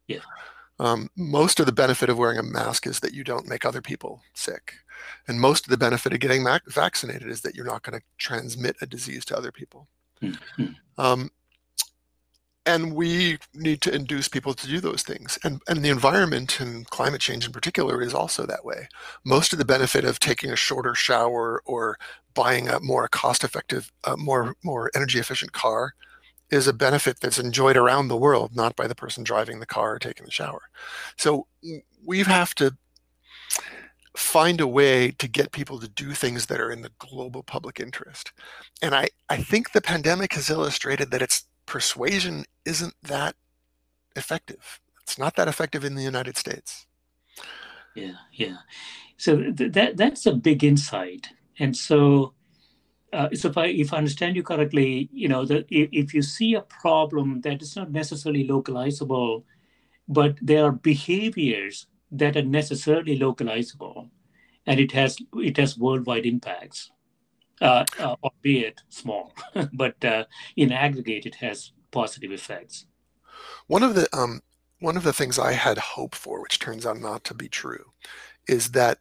Yeah. 0.07 0.19
Um, 0.82 1.10
most 1.16 1.60
of 1.60 1.68
the 1.68 1.72
benefit 1.72 2.10
of 2.10 2.18
wearing 2.18 2.40
a 2.40 2.44
mask 2.44 2.88
is 2.88 3.02
that 3.02 3.14
you 3.14 3.24
don't 3.24 3.48
make 3.48 3.66
other 3.66 3.84
people 3.84 4.24
sick. 4.34 4.74
And 5.28 5.40
most 5.40 5.66
of 5.66 5.70
the 5.70 5.78
benefit 5.78 6.12
of 6.12 6.20
getting 6.20 6.44
vaccinated 6.68 7.30
is 7.30 7.42
that 7.42 7.54
you're 7.54 7.66
not 7.66 7.84
going 7.84 8.00
to 8.00 8.06
transmit 8.18 8.78
a 8.82 8.88
disease 8.88 9.24
to 9.26 9.38
other 9.38 9.52
people. 9.52 9.88
Mm-hmm. 10.24 10.72
Um, 10.98 11.30
and 12.66 12.96
we 12.96 13.38
need 13.54 13.82
to 13.82 13.94
induce 13.94 14.28
people 14.28 14.56
to 14.56 14.68
do 14.68 14.80
those 14.80 15.04
things. 15.04 15.38
And, 15.44 15.62
and 15.68 15.86
the 15.86 15.90
environment 15.90 16.60
and 16.60 16.90
climate 16.90 17.22
change 17.22 17.46
in 17.46 17.52
particular 17.52 18.02
is 18.02 18.16
also 18.16 18.48
that 18.48 18.66
way. 18.66 18.88
Most 19.24 19.54
of 19.54 19.60
the 19.60 19.66
benefit 19.66 20.04
of 20.04 20.20
taking 20.20 20.50
a 20.50 20.56
shorter 20.56 20.96
shower 20.96 21.62
or 21.66 22.00
buying 22.34 22.68
a 22.68 22.80
more 22.80 23.08
cost 23.08 23.44
effective, 23.44 23.92
uh, 24.04 24.16
more, 24.18 24.56
more 24.64 24.90
energy 24.96 25.20
efficient 25.20 25.52
car 25.52 25.94
is 26.51 26.67
a 26.67 26.74
benefit 26.74 27.20
that's 27.20 27.39
enjoyed 27.39 27.77
around 27.77 28.08
the 28.08 28.17
world, 28.17 28.55
not 28.55 28.75
by 28.75 28.88
the 28.88 28.96
person 28.96 29.24
driving 29.24 29.60
the 29.60 29.65
car 29.65 29.93
or 29.93 30.00
taking 30.00 30.25
the 30.25 30.31
shower. 30.31 30.63
So 31.17 31.48
we 32.05 32.20
have 32.20 32.53
to 32.55 32.77
find 34.15 34.60
a 34.60 34.67
way 34.67 35.12
to 35.12 35.27
get 35.27 35.51
people 35.51 35.79
to 35.79 35.88
do 35.88 36.12
things 36.12 36.48
that 36.48 36.60
are 36.60 36.72
in 36.72 36.81
the 36.81 36.91
global 37.00 37.43
public 37.43 37.79
interest. 37.79 38.34
And 38.81 38.93
I, 38.93 39.08
I 39.29 39.38
think 39.38 39.72
the 39.72 39.81
pandemic 39.81 40.34
has 40.34 40.50
illustrated 40.50 41.12
that 41.12 41.22
its 41.22 41.46
persuasion 41.65 42.46
isn't 42.65 42.96
that 43.03 43.36
effective. 44.15 44.81
It's 45.01 45.17
not 45.17 45.36
that 45.38 45.48
effective 45.48 45.86
in 45.86 45.96
the 45.96 46.03
United 46.03 46.38
States. 46.38 46.86
Yeah, 47.96 48.15
yeah. 48.34 48.58
So 49.17 49.51
th- 49.51 49.72
that 49.74 49.98
that's 49.98 50.25
a 50.25 50.34
big 50.34 50.63
insight. 50.63 51.29
And 51.60 51.75
so, 51.75 52.34
uh, 53.13 53.30
so 53.34 53.50
if 53.50 53.58
I 53.58 53.65
if 53.68 53.94
I 53.94 53.98
understand 53.98 54.36
you 54.36 54.44
correctly, 54.44 55.10
you 55.12 55.27
know, 55.27 55.46
that 55.46 55.65
if, 55.70 55.89
if 55.91 56.13
you 56.13 56.22
see 56.22 56.56
a 56.56 56.62
problem 56.62 57.41
that 57.41 57.62
is 57.62 57.75
not 57.75 57.91
necessarily 57.91 58.48
localizable, 58.48 59.44
but 60.08 60.38
there 60.41 60.65
are 60.65 60.72
behaviors 60.72 61.88
that 62.12 62.38
are 62.38 62.44
necessarily 62.44 63.18
localizable, 63.20 64.10
and 64.65 64.80
it 64.80 64.91
has 64.94 65.18
it 65.36 65.58
has 65.58 65.77
worldwide 65.77 66.25
impacts, 66.25 66.91
uh, 67.62 67.86
uh, 68.00 68.15
albeit 68.24 68.82
small, 68.89 69.34
but 69.74 70.03
uh, 70.06 70.25
in 70.56 70.72
aggregate 70.72 71.25
it 71.25 71.36
has 71.36 71.72
positive 71.91 72.32
effects. 72.32 72.86
One 73.68 73.84
of 73.84 73.96
the 73.96 74.08
um, 74.13 74.41
one 74.80 74.98
of 74.98 75.03
the 75.03 75.13
things 75.13 75.38
I 75.38 75.53
had 75.53 75.77
hope 75.77 76.15
for, 76.15 76.41
which 76.41 76.60
turns 76.60 76.86
out 76.86 77.00
not 77.00 77.24
to 77.25 77.34
be 77.34 77.50
true, 77.50 77.91
is 78.48 78.72
that 78.72 79.00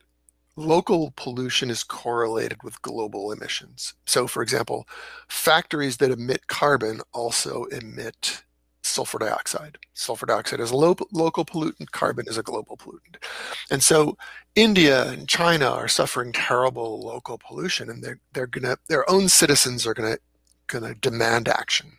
local 0.60 1.12
pollution 1.16 1.70
is 1.70 1.82
correlated 1.82 2.62
with 2.62 2.82
global 2.82 3.32
emissions. 3.32 3.94
So, 4.06 4.26
for 4.26 4.42
example, 4.42 4.86
factories 5.28 5.96
that 5.98 6.10
emit 6.10 6.46
carbon 6.46 7.00
also 7.12 7.64
emit 7.64 8.44
sulfur 8.82 9.18
dioxide. 9.18 9.78
Sulfur 9.94 10.26
dioxide 10.26 10.60
is 10.60 10.70
a 10.70 10.76
lo- 10.76 10.96
local 11.12 11.44
pollutant, 11.44 11.90
carbon 11.90 12.26
is 12.28 12.38
a 12.38 12.42
global 12.42 12.76
pollutant. 12.76 13.22
And 13.70 13.82
so 13.82 14.16
India 14.54 15.10
and 15.10 15.28
China 15.28 15.66
are 15.66 15.88
suffering 15.88 16.32
terrible 16.32 17.00
local 17.00 17.38
pollution 17.38 17.90
and 17.90 18.02
they're, 18.02 18.20
they're 18.32 18.46
gonna, 18.46 18.76
their 18.88 19.08
own 19.08 19.28
citizens 19.28 19.86
are 19.86 19.94
gonna, 19.94 20.18
gonna 20.66 20.94
demand 20.94 21.48
action. 21.48 21.92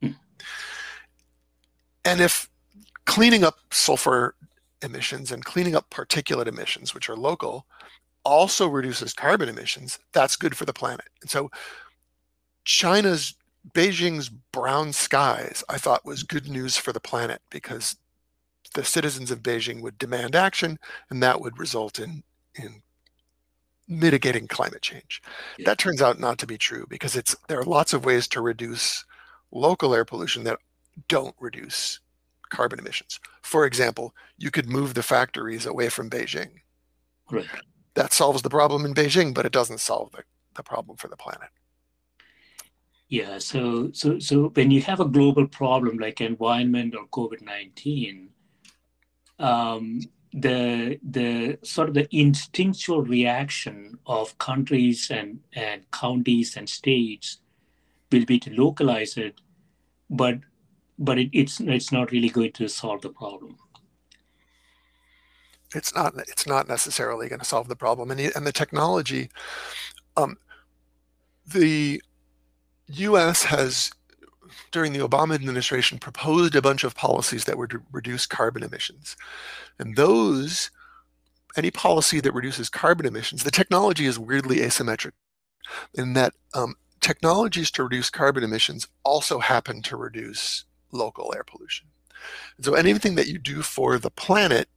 Hmm. 0.00 0.12
And 2.04 2.20
if 2.20 2.48
cleaning 3.04 3.44
up 3.44 3.58
sulfur 3.70 4.34
emissions 4.82 5.32
and 5.32 5.44
cleaning 5.44 5.74
up 5.74 5.90
particulate 5.90 6.46
emissions, 6.46 6.94
which 6.94 7.08
are 7.08 7.16
local, 7.16 7.66
also 8.28 8.68
reduces 8.68 9.12
carbon 9.14 9.48
emissions, 9.48 9.98
that's 10.12 10.36
good 10.36 10.56
for 10.56 10.64
the 10.66 10.72
planet. 10.72 11.08
And 11.22 11.30
so 11.30 11.50
China's 12.64 13.34
Beijing's 13.72 14.28
brown 14.28 14.92
skies, 14.92 15.64
I 15.68 15.78
thought 15.78 16.04
was 16.04 16.22
good 16.22 16.48
news 16.48 16.76
for 16.76 16.92
the 16.92 17.00
planet 17.00 17.40
because 17.50 17.96
the 18.74 18.84
citizens 18.84 19.30
of 19.30 19.42
Beijing 19.42 19.82
would 19.82 19.98
demand 19.98 20.36
action 20.36 20.78
and 21.10 21.22
that 21.22 21.40
would 21.40 21.58
result 21.58 21.98
in, 21.98 22.22
in 22.54 22.82
mitigating 23.88 24.46
climate 24.46 24.82
change. 24.82 25.22
Yeah. 25.58 25.64
That 25.66 25.78
turns 25.78 26.02
out 26.02 26.20
not 26.20 26.38
to 26.38 26.46
be 26.46 26.58
true 26.58 26.86
because 26.88 27.16
it's 27.16 27.34
there 27.48 27.58
are 27.58 27.64
lots 27.64 27.94
of 27.94 28.04
ways 28.04 28.28
to 28.28 28.42
reduce 28.42 29.04
local 29.50 29.94
air 29.94 30.04
pollution 30.04 30.44
that 30.44 30.58
don't 31.08 31.34
reduce 31.40 32.00
carbon 32.50 32.78
emissions. 32.78 33.20
For 33.42 33.64
example, 33.64 34.14
you 34.36 34.50
could 34.50 34.68
move 34.68 34.92
the 34.92 35.02
factories 35.02 35.64
away 35.64 35.88
from 35.88 36.10
Beijing. 36.10 36.50
Right. 37.30 37.46
That 37.98 38.12
solves 38.12 38.42
the 38.42 38.50
problem 38.50 38.84
in 38.84 38.94
Beijing, 38.94 39.34
but 39.34 39.44
it 39.44 39.52
doesn't 39.52 39.80
solve 39.80 40.12
the, 40.12 40.22
the 40.54 40.62
problem 40.62 40.96
for 40.96 41.08
the 41.08 41.16
planet. 41.16 41.50
Yeah, 43.08 43.38
so 43.38 43.90
so 43.92 44.18
so 44.18 44.50
when 44.50 44.70
you 44.70 44.82
have 44.82 45.00
a 45.00 45.12
global 45.16 45.48
problem 45.48 45.98
like 45.98 46.20
environment 46.20 46.94
or 46.94 47.06
COVID 47.08 47.42
nineteen, 47.42 48.28
um, 49.38 50.00
the 50.32 51.00
the 51.02 51.58
sort 51.64 51.88
of 51.88 51.94
the 51.94 52.06
instinctual 52.14 53.02
reaction 53.02 53.98
of 54.06 54.36
countries 54.38 55.10
and 55.10 55.40
and 55.54 55.90
counties 55.90 56.56
and 56.56 56.68
states 56.68 57.38
will 58.12 58.26
be 58.26 58.38
to 58.38 58.50
localize 58.50 59.16
it, 59.16 59.40
but 60.10 60.38
but 60.98 61.18
it, 61.18 61.30
it's 61.32 61.60
it's 61.60 61.90
not 61.90 62.12
really 62.12 62.28
going 62.28 62.52
to 62.52 62.68
solve 62.68 63.00
the 63.02 63.10
problem. 63.10 63.56
It's 65.74 65.94
not 65.94 66.14
it's 66.16 66.46
not 66.46 66.68
necessarily 66.68 67.28
going 67.28 67.40
to 67.40 67.44
solve 67.44 67.68
the 67.68 67.76
problem, 67.76 68.10
and 68.10 68.18
the, 68.18 68.32
and 68.34 68.46
the 68.46 68.52
technology, 68.52 69.30
um, 70.16 70.38
the 71.46 72.02
U.S. 72.88 73.44
has, 73.44 73.90
during 74.70 74.92
the 74.92 75.06
Obama 75.06 75.34
administration, 75.34 75.98
proposed 75.98 76.56
a 76.56 76.62
bunch 76.62 76.84
of 76.84 76.94
policies 76.94 77.44
that 77.44 77.58
would 77.58 77.82
reduce 77.92 78.26
carbon 78.26 78.62
emissions. 78.62 79.16
And 79.78 79.96
those, 79.96 80.70
any 81.56 81.70
policy 81.70 82.20
that 82.20 82.32
reduces 82.32 82.70
carbon 82.70 83.04
emissions, 83.04 83.44
the 83.44 83.50
technology 83.50 84.06
is 84.06 84.18
weirdly 84.18 84.56
asymmetric 84.56 85.12
in 85.94 86.14
that 86.14 86.32
um, 86.54 86.76
technologies 87.00 87.70
to 87.72 87.82
reduce 87.82 88.10
carbon 88.10 88.42
emissions 88.42 88.88
also 89.04 89.38
happen 89.38 89.82
to 89.82 89.96
reduce 89.96 90.64
local 90.92 91.32
air 91.34 91.44
pollution. 91.44 91.86
And 92.56 92.64
so 92.64 92.74
anything 92.74 93.14
that 93.16 93.28
you 93.28 93.38
do 93.38 93.62
for 93.62 93.98
the 93.98 94.10
planet, 94.10 94.68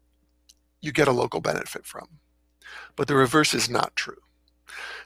you 0.81 0.91
get 0.91 1.07
a 1.07 1.13
local 1.13 1.41
benefit 1.41 1.85
from. 1.85 2.07
But 2.95 3.07
the 3.07 3.15
reverse 3.15 3.53
is 3.53 3.69
not 3.69 3.95
true. 3.95 4.21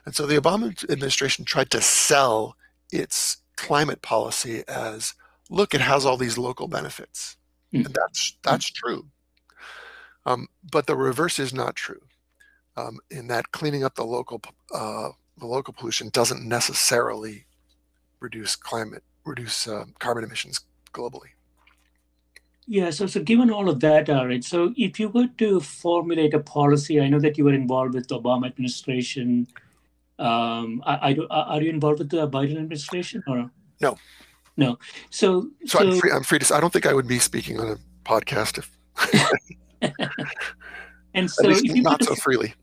And 0.04 0.14
so 0.14 0.26
the 0.26 0.40
Obama 0.40 0.90
administration 0.90 1.44
tried 1.44 1.70
to 1.70 1.80
sell 1.80 2.56
its 2.92 3.38
climate 3.56 4.02
policy 4.02 4.62
as 4.68 5.14
look, 5.50 5.74
it 5.74 5.80
has 5.80 6.04
all 6.04 6.16
these 6.16 6.38
local 6.38 6.68
benefits. 6.68 7.36
Mm. 7.74 7.86
And 7.86 7.94
that's 7.94 8.38
that's 8.42 8.70
true. 8.70 9.06
Um, 10.24 10.48
but 10.70 10.86
the 10.86 10.96
reverse 10.96 11.38
is 11.38 11.52
not 11.52 11.76
true. 11.76 12.00
Um, 12.76 12.98
in 13.10 13.28
that 13.28 13.52
cleaning 13.52 13.84
up 13.84 13.94
the 13.94 14.04
local 14.04 14.40
uh, 14.72 15.10
the 15.38 15.46
local 15.46 15.74
pollution 15.74 16.10
doesn't 16.10 16.46
necessarily 16.46 17.46
reduce 18.20 18.56
climate 18.56 19.04
reduce 19.24 19.66
uh, 19.66 19.84
carbon 19.98 20.24
emissions 20.24 20.60
globally. 20.92 21.35
Yeah, 22.68 22.90
so 22.90 23.06
so 23.06 23.22
given 23.22 23.50
all 23.50 23.68
of 23.68 23.78
that, 23.80 24.10
all 24.10 24.26
right. 24.26 24.42
So 24.42 24.74
if 24.76 24.98
you 24.98 25.08
were 25.08 25.28
to 25.38 25.60
formulate 25.60 26.34
a 26.34 26.40
policy, 26.40 27.00
I 27.00 27.08
know 27.08 27.20
that 27.20 27.38
you 27.38 27.44
were 27.44 27.54
involved 27.54 27.94
with 27.94 28.08
the 28.08 28.18
Obama 28.20 28.46
administration. 28.46 29.46
Um, 30.18 30.82
I, 30.84 31.16
I, 31.30 31.42
are 31.42 31.62
you 31.62 31.70
involved 31.70 32.00
with 32.00 32.10
the 32.10 32.28
Biden 32.28 32.56
administration 32.56 33.22
or 33.28 33.50
no? 33.80 33.98
No. 34.56 34.78
So 35.10 35.50
so, 35.64 35.78
so 35.78 35.90
I'm, 35.90 36.00
free, 36.00 36.10
I'm 36.10 36.22
free 36.24 36.38
to. 36.40 36.54
I 36.54 36.60
don't 36.60 36.72
think 36.72 36.86
I 36.86 36.92
would 36.92 37.06
be 37.06 37.20
speaking 37.20 37.60
on 37.60 37.68
a 37.68 37.76
podcast 38.04 38.58
if. 38.58 38.76
and 41.14 41.30
so, 41.30 41.48
if 41.48 41.62
you 41.62 41.82
not 41.82 42.02
so 42.02 42.16
freely. 42.16 42.54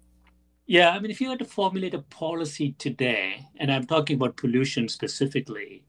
Yeah, 0.66 0.92
I 0.92 1.00
mean, 1.00 1.12
if 1.12 1.22
you 1.22 1.30
were 1.30 1.38
to 1.38 1.46
formulate 1.46 1.94
a 1.94 2.00
policy 2.00 2.74
today, 2.78 3.46
and 3.58 3.72
I'm 3.72 3.86
talking 3.86 4.16
about 4.16 4.38
pollution 4.38 4.90
specifically, 4.90 5.84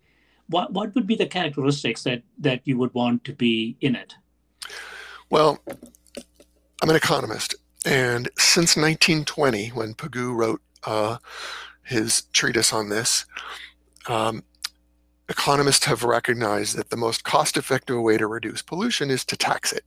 what 0.49 0.73
what 0.73 0.95
would 0.95 1.07
be 1.07 1.17
the 1.17 1.27
characteristics 1.27 2.03
that 2.05 2.23
that 2.39 2.61
you 2.65 2.79
would 2.79 2.93
want 2.95 3.25
to 3.25 3.33
be 3.33 3.77
in 3.81 3.97
it? 3.97 4.15
Well, 5.31 5.59
I'm 6.83 6.91
an 6.91 6.97
economist, 6.97 7.55
and 7.85 8.29
since 8.39 8.77
1920, 8.77 9.69
when 9.69 9.95
Pigou 9.95 10.35
wrote 10.35 10.61
uh, 10.85 11.19
his 11.83 12.23
treatise 12.33 12.73
on 12.73 12.89
this, 12.89 13.25
um, 14.07 14.45
economists 15.29 15.87
have 15.87 16.03
recognized 16.03 16.77
that 16.77 16.91
the 16.91 16.97
most 16.97 17.25
cost-effective 17.25 18.01
way 18.01 18.19
to 18.19 18.27
reduce 18.27 18.63
pollution 18.63 19.11
is 19.11 19.25
to 19.25 19.37
tax 19.37 19.73
it. 19.73 19.85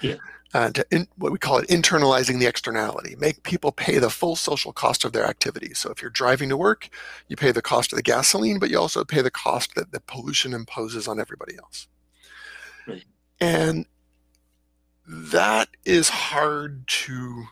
Yeah. 0.00 0.16
Uh, 0.54 0.70
to 0.70 0.86
in, 0.92 1.08
what 1.16 1.32
we 1.32 1.38
call 1.38 1.58
it 1.58 1.68
internalizing 1.68 2.38
the 2.38 2.46
externality, 2.46 3.16
make 3.18 3.42
people 3.42 3.72
pay 3.72 3.98
the 3.98 4.08
full 4.08 4.36
social 4.36 4.72
cost 4.72 5.04
of 5.04 5.12
their 5.12 5.26
activities. 5.26 5.78
So 5.78 5.90
if 5.90 6.00
you're 6.00 6.12
driving 6.12 6.48
to 6.50 6.56
work, 6.56 6.88
you 7.26 7.34
pay 7.34 7.50
the 7.50 7.60
cost 7.60 7.92
of 7.92 7.96
the 7.96 8.04
gasoline, 8.04 8.60
but 8.60 8.70
you 8.70 8.78
also 8.78 9.04
pay 9.04 9.20
the 9.20 9.32
cost 9.32 9.74
that 9.74 9.90
the 9.90 9.98
pollution 9.98 10.54
imposes 10.54 11.08
on 11.08 11.18
everybody 11.18 11.56
else. 11.56 11.88
Right. 12.86 13.04
And 13.40 13.86
that 15.06 15.68
is 15.84 16.08
hard 16.08 16.86
to 16.86 17.46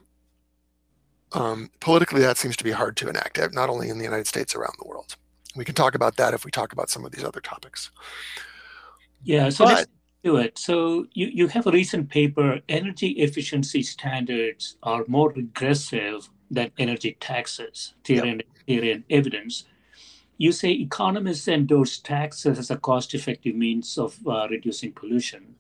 um, 1.32 1.71
politically. 1.80 2.21
That 2.21 2.38
seems 2.38 2.56
to 2.59 2.64
be 2.64 2.71
hard 2.71 2.97
to 2.99 3.09
enact, 3.09 3.37
not 3.52 3.68
only 3.68 3.88
in 3.88 3.99
the 3.99 4.04
United 4.04 4.28
States, 4.28 4.54
around 4.54 4.75
the 4.78 4.88
world. 4.88 5.16
We 5.56 5.64
can 5.64 5.75
talk 5.75 5.97
about 5.97 6.16
that 6.18 6.35
if 6.35 6.44
we 6.44 6.52
talk 6.52 6.73
about 6.73 6.88
some 6.88 7.04
of 7.04 7.11
these 7.11 7.25
other 7.25 7.40
topics. 7.40 7.90
Yeah. 9.25 9.49
So 9.50 9.64
but, 9.64 9.88
do 10.23 10.37
it. 10.37 10.59
So 10.59 11.07
you, 11.12 11.26
you 11.26 11.49
have 11.49 11.67
a 11.67 11.73
recent 11.73 12.09
paper, 12.09 12.61
energy 12.69 13.09
efficiency 13.11 13.83
standards 13.83 14.76
are 14.83 15.05
more 15.09 15.31
regressive 15.33 16.29
than 16.50 16.71
energy 16.79 17.17
taxes, 17.21 17.95
theory, 18.05 18.29
yep. 18.29 18.33
and, 18.33 18.67
theory 18.67 18.93
and 18.93 19.05
evidence. 19.11 19.64
You 20.39 20.52
say 20.52 20.71
economists 20.71 21.49
endorse 21.49 21.99
taxes 21.99 22.58
as 22.58 22.71
a 22.71 22.76
cost-effective 22.76 23.54
means 23.54 23.99
of 23.99 24.19
uh, 24.26 24.49
reducing 24.50 24.93
pollution, 24.93 25.54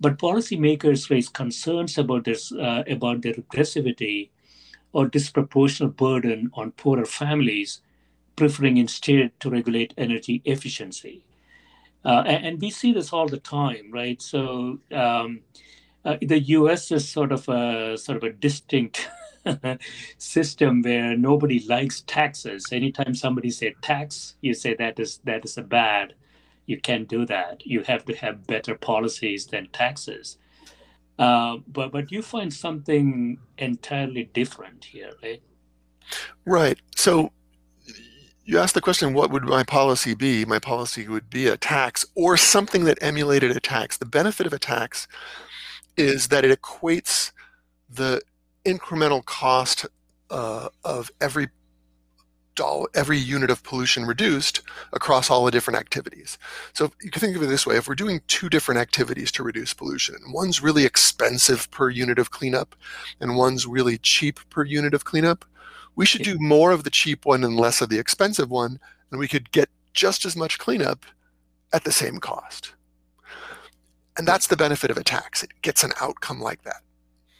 but 0.00 0.18
policymakers 0.18 1.10
raise 1.10 1.28
concerns 1.28 1.98
about 1.98 2.24
this 2.24 2.52
uh, 2.52 2.84
about 2.88 3.22
their 3.22 3.34
regressivity 3.34 4.30
or 4.92 5.06
disproportionate 5.06 5.96
burden 5.96 6.50
on 6.54 6.72
poorer 6.72 7.04
families, 7.04 7.80
preferring 8.36 8.76
instead 8.76 9.30
to 9.40 9.50
regulate 9.50 9.92
energy 9.96 10.40
efficiency. 10.44 11.24
Uh, 12.04 12.22
and, 12.26 12.46
and, 12.46 12.60
we 12.60 12.70
see 12.70 12.92
this 12.92 13.12
all 13.12 13.26
the 13.26 13.38
time, 13.38 13.90
right? 13.90 14.22
So 14.22 14.78
um, 14.92 15.40
uh, 16.04 16.16
the 16.22 16.38
U.S. 16.38 16.92
is 16.92 17.08
sort 17.08 17.32
of 17.32 17.48
a 17.48 17.98
sort 17.98 18.16
of 18.18 18.22
a 18.22 18.32
distinct 18.32 19.08
system 20.18 20.82
where 20.82 21.16
nobody 21.16 21.60
likes 21.66 22.02
taxes. 22.02 22.66
Anytime 22.72 23.14
somebody 23.14 23.50
say 23.50 23.74
tax, 23.82 24.36
you 24.40 24.54
say 24.54 24.74
that 24.74 24.98
is 25.00 25.18
that 25.24 25.44
is 25.44 25.58
a 25.58 25.62
bad. 25.62 26.14
You 26.66 26.80
can't 26.80 27.08
do 27.08 27.26
that. 27.26 27.66
You 27.66 27.82
have 27.82 28.04
to 28.04 28.14
have 28.14 28.46
better 28.46 28.74
policies 28.74 29.46
than 29.46 29.68
taxes. 29.72 30.38
Uh, 31.18 31.56
but 31.66 31.90
but 31.90 32.12
you 32.12 32.22
find 32.22 32.52
something 32.52 33.38
entirely 33.58 34.30
different 34.32 34.84
here, 34.84 35.10
right? 35.22 35.42
Right. 36.46 36.78
So 36.96 37.32
you 38.48 38.58
asked 38.58 38.74
the 38.74 38.80
question, 38.80 39.12
what 39.12 39.30
would 39.30 39.44
my 39.44 39.62
policy 39.62 40.14
be? 40.14 40.46
My 40.46 40.58
policy 40.58 41.06
would 41.06 41.28
be 41.28 41.48
a 41.48 41.58
tax 41.58 42.06
or 42.14 42.38
something 42.38 42.84
that 42.84 42.96
emulated 43.02 43.54
a 43.54 43.60
tax. 43.60 43.98
The 43.98 44.06
benefit 44.06 44.46
of 44.46 44.54
a 44.54 44.58
tax 44.58 45.06
is 45.98 46.28
that 46.28 46.46
it 46.46 46.62
equates 46.62 47.30
the 47.90 48.22
incremental 48.64 49.22
cost 49.22 49.84
uh, 50.30 50.70
of 50.82 51.10
every 51.20 51.48
dollar, 52.54 52.88
every 52.94 53.18
unit 53.18 53.50
of 53.50 53.62
pollution 53.62 54.06
reduced 54.06 54.62
across 54.94 55.28
all 55.28 55.44
the 55.44 55.50
different 55.50 55.78
activities. 55.78 56.38
So 56.72 56.90
you 57.02 57.10
can 57.10 57.20
think 57.20 57.36
of 57.36 57.42
it 57.42 57.48
this 57.48 57.66
way: 57.66 57.76
if 57.76 57.86
we're 57.86 57.94
doing 57.94 58.22
two 58.28 58.48
different 58.48 58.80
activities 58.80 59.30
to 59.32 59.42
reduce 59.42 59.74
pollution, 59.74 60.16
one's 60.28 60.62
really 60.62 60.86
expensive 60.86 61.70
per 61.70 61.90
unit 61.90 62.18
of 62.18 62.30
cleanup, 62.30 62.74
and 63.20 63.36
one's 63.36 63.66
really 63.66 63.98
cheap 63.98 64.40
per 64.48 64.64
unit 64.64 64.94
of 64.94 65.04
cleanup, 65.04 65.44
we 65.98 66.06
should 66.06 66.22
do 66.22 66.38
more 66.38 66.70
of 66.70 66.84
the 66.84 66.90
cheap 66.90 67.26
one 67.26 67.42
and 67.42 67.56
less 67.56 67.80
of 67.80 67.88
the 67.88 67.98
expensive 67.98 68.48
one, 68.48 68.78
and 69.10 69.18
we 69.18 69.26
could 69.26 69.50
get 69.50 69.68
just 69.92 70.24
as 70.24 70.36
much 70.36 70.56
cleanup 70.56 71.04
at 71.72 71.82
the 71.82 71.90
same 71.90 72.18
cost. 72.18 72.72
And 74.16 74.26
that's 74.26 74.46
the 74.46 74.56
benefit 74.56 74.92
of 74.92 74.96
a 74.96 75.02
tax. 75.02 75.42
It 75.42 75.50
gets 75.62 75.82
an 75.82 75.90
outcome 76.00 76.40
like 76.40 76.62
that. 76.62 76.82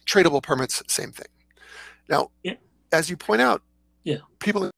Tradable 0.06 0.42
permits, 0.42 0.82
same 0.88 1.12
thing. 1.12 1.28
Now, 2.08 2.32
yeah. 2.42 2.54
as 2.90 3.08
you 3.08 3.16
point 3.16 3.42
out, 3.42 3.62
yeah. 4.02 4.18
people 4.40 4.68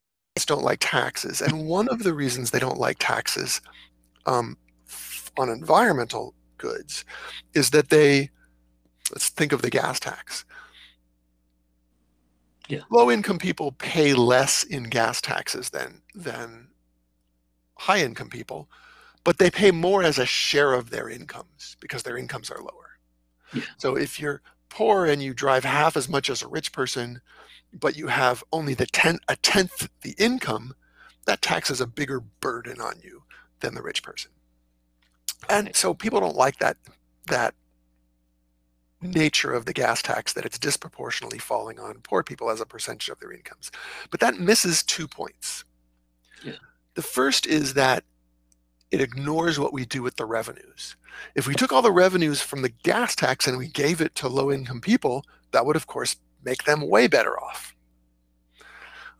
don't 0.44 0.62
like 0.62 0.80
taxes. 0.80 1.40
And 1.40 1.66
one 1.66 1.88
of 1.88 2.02
the 2.02 2.12
reasons 2.12 2.50
they 2.50 2.58
don't 2.58 2.78
like 2.78 2.98
taxes 2.98 3.62
um, 4.26 4.58
on 5.38 5.48
environmental 5.48 6.34
goods 6.58 7.06
is 7.54 7.70
that 7.70 7.88
they, 7.88 8.28
let's 9.10 9.30
think 9.30 9.52
of 9.52 9.62
the 9.62 9.70
gas 9.70 9.98
tax. 9.98 10.44
Yeah. 12.70 12.82
Low 12.90 13.10
income 13.10 13.38
people 13.38 13.72
pay 13.72 14.14
less 14.14 14.62
in 14.62 14.84
gas 14.84 15.20
taxes 15.20 15.70
than 15.70 16.02
than 16.14 16.68
high 17.76 17.98
income 18.00 18.28
people, 18.28 18.68
but 19.24 19.38
they 19.38 19.50
pay 19.50 19.70
more 19.70 20.02
as 20.02 20.18
a 20.18 20.26
share 20.26 20.72
of 20.74 20.90
their 20.90 21.08
incomes 21.08 21.76
because 21.80 22.02
their 22.02 22.16
incomes 22.16 22.50
are 22.50 22.60
lower. 22.60 22.98
Yeah. 23.52 23.62
So 23.78 23.96
if 23.96 24.20
you're 24.20 24.40
poor 24.68 25.06
and 25.06 25.20
you 25.22 25.34
drive 25.34 25.64
half 25.64 25.96
as 25.96 26.08
much 26.08 26.30
as 26.30 26.42
a 26.42 26.48
rich 26.48 26.72
person, 26.72 27.20
but 27.72 27.96
you 27.96 28.06
have 28.06 28.44
only 28.52 28.74
the 28.74 28.86
ten 28.86 29.18
a 29.28 29.36
tenth 29.36 29.88
the 30.02 30.14
income, 30.16 30.74
that 31.26 31.42
tax 31.42 31.70
is 31.70 31.80
a 31.80 31.86
bigger 31.86 32.20
burden 32.20 32.80
on 32.80 33.00
you 33.02 33.24
than 33.60 33.74
the 33.74 33.82
rich 33.82 34.02
person. 34.02 34.30
And 35.48 35.74
so 35.74 35.92
people 35.94 36.20
don't 36.20 36.36
like 36.36 36.58
that 36.58 36.76
that 37.26 37.54
nature 39.02 39.52
of 39.52 39.64
the 39.64 39.72
gas 39.72 40.02
tax 40.02 40.32
that 40.34 40.44
it's 40.44 40.58
disproportionately 40.58 41.38
falling 41.38 41.78
on 41.78 42.00
poor 42.02 42.22
people 42.22 42.50
as 42.50 42.60
a 42.60 42.66
percentage 42.66 43.08
of 43.08 43.18
their 43.18 43.32
incomes. 43.32 43.70
But 44.10 44.20
that 44.20 44.38
misses 44.38 44.82
two 44.82 45.08
points. 45.08 45.64
Yeah. 46.44 46.54
The 46.94 47.02
first 47.02 47.46
is 47.46 47.74
that 47.74 48.04
it 48.90 49.00
ignores 49.00 49.58
what 49.58 49.72
we 49.72 49.84
do 49.84 50.02
with 50.02 50.16
the 50.16 50.26
revenues. 50.26 50.96
If 51.34 51.46
we 51.46 51.54
took 51.54 51.72
all 51.72 51.82
the 51.82 51.92
revenues 51.92 52.40
from 52.40 52.62
the 52.62 52.68
gas 52.68 53.14
tax 53.14 53.46
and 53.46 53.56
we 53.56 53.68
gave 53.68 54.00
it 54.00 54.14
to 54.16 54.28
low 54.28 54.50
income 54.50 54.80
people, 54.80 55.24
that 55.52 55.64
would, 55.64 55.76
of 55.76 55.86
course, 55.86 56.16
make 56.44 56.64
them 56.64 56.88
way 56.88 57.06
better 57.06 57.38
off. 57.40 57.74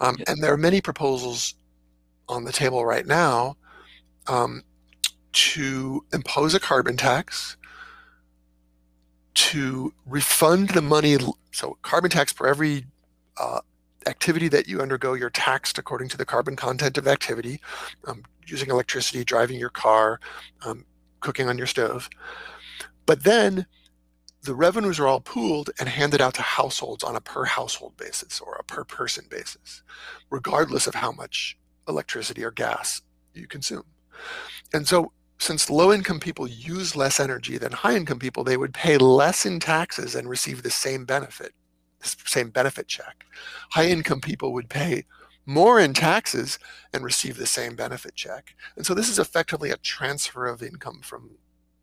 Um, 0.01 0.17
yeah. 0.19 0.25
And 0.29 0.43
there 0.43 0.53
are 0.53 0.59
many 0.59 0.81
proposals 0.81 1.55
on 2.29 2.45
the 2.45 2.53
table 2.53 2.85
right 2.85 3.07
now 3.07 3.57
um, 4.27 4.63
to 5.33 6.05
impose 6.13 6.55
a 6.55 6.61
carbon 6.61 6.97
tax 6.97 7.57
to 9.35 9.93
refund 10.07 10.71
the 10.71 10.83
money. 10.83 11.19
So, 11.53 11.79
carbon 11.83 12.11
tax 12.11 12.33
for 12.33 12.47
every 12.47 12.87
uh, 13.39 13.61
activity 14.07 14.49
that 14.49 14.69
you 14.69 14.81
undergo, 14.81 15.15
you're 15.15 15.31
taxed 15.31 15.79
according 15.79 16.09
to 16.09 16.17
the 16.17 16.25
carbon 16.25 16.57
content 16.57 16.99
of 16.99 17.07
activity, 17.07 17.61
um, 18.07 18.25
using 18.47 18.71
electricity, 18.71 19.25
driving 19.25 19.59
your 19.59 19.71
car, 19.71 20.21
um, 20.65 20.85
cooking 21.21 21.49
on 21.49 21.59
your 21.59 21.67
stove. 21.67 22.09
But 23.07 23.25
then 23.25 23.67
the 24.43 24.55
revenues 24.55 24.99
are 24.99 25.07
all 25.07 25.21
pooled 25.21 25.71
and 25.79 25.89
handed 25.89 26.21
out 26.21 26.35
to 26.35 26.43
households 26.43 27.05
on 27.05 27.15
a 27.17 27.21
per 27.21 27.45
household 27.45 27.97
basis 27.97 28.41
or 28.41 28.55
a 28.55 28.65
per 28.65 28.85
person 28.85 29.27
basis, 29.29 29.83
regardless 30.31 30.87
of 30.87 30.95
how 30.95 31.13
much 31.13 31.59
electricity 31.87 32.43
or 32.43 32.51
gas 32.51 33.03
you 33.35 33.47
consume. 33.47 33.85
And 34.73 34.87
so, 34.89 35.13
since 35.41 35.71
low 35.71 35.93
income 35.93 36.21
people 36.21 36.47
use 36.47 36.95
less 36.95 37.19
energy 37.19 37.57
than 37.57 37.73
high 37.73 37.97
income 37.97 38.19
people, 38.19 38.45
they 38.45 38.59
would 38.59 38.75
pay 38.75 38.99
less 38.99 39.47
in 39.47 39.59
taxes 39.59 40.15
and 40.15 40.29
receive 40.29 40.63
the 40.63 40.71
same 40.71 41.07
benefit, 41.07 41.53
the 42.01 42.15
same 42.27 42.51
benefit 42.51 42.87
check. 42.87 43.25
High 43.71 43.89
income 43.89 44.21
people 44.21 44.53
would 44.53 44.69
pay 44.69 45.07
more 45.47 45.81
in 45.81 45.95
taxes 45.95 46.59
and 46.93 47.03
receive 47.03 47.39
the 47.39 47.47
same 47.47 47.75
benefit 47.75 48.15
check. 48.15 48.55
And 48.77 48.85
so, 48.85 48.93
this 48.93 49.09
is 49.09 49.19
effectively 49.19 49.71
a 49.71 49.79
transfer 49.79 50.47
of 50.47 50.63
income 50.63 51.01
from 51.03 51.31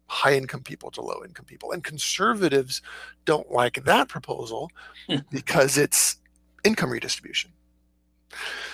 high 0.07 0.35
income 0.35 0.61
people 0.61 0.91
to 0.91 1.01
low 1.01 1.23
income 1.25 1.45
people. 1.45 1.71
And 1.71 1.83
conservatives 1.83 2.81
don't 3.25 3.51
like 3.51 3.83
that 3.85 4.07
proposal 4.07 4.71
hmm. 5.09 5.17
because 5.31 5.77
it's 5.77 6.17
income 6.63 6.91
redistribution. 6.91 7.51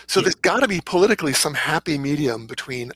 So 0.08 0.20
yeah. 0.20 0.26
there's 0.26 0.36
got 0.36 0.60
to 0.60 0.68
be 0.68 0.82
politically 0.86 1.34
some 1.34 1.54
happy 1.54 1.98
medium 1.98 2.48
between 2.48 2.92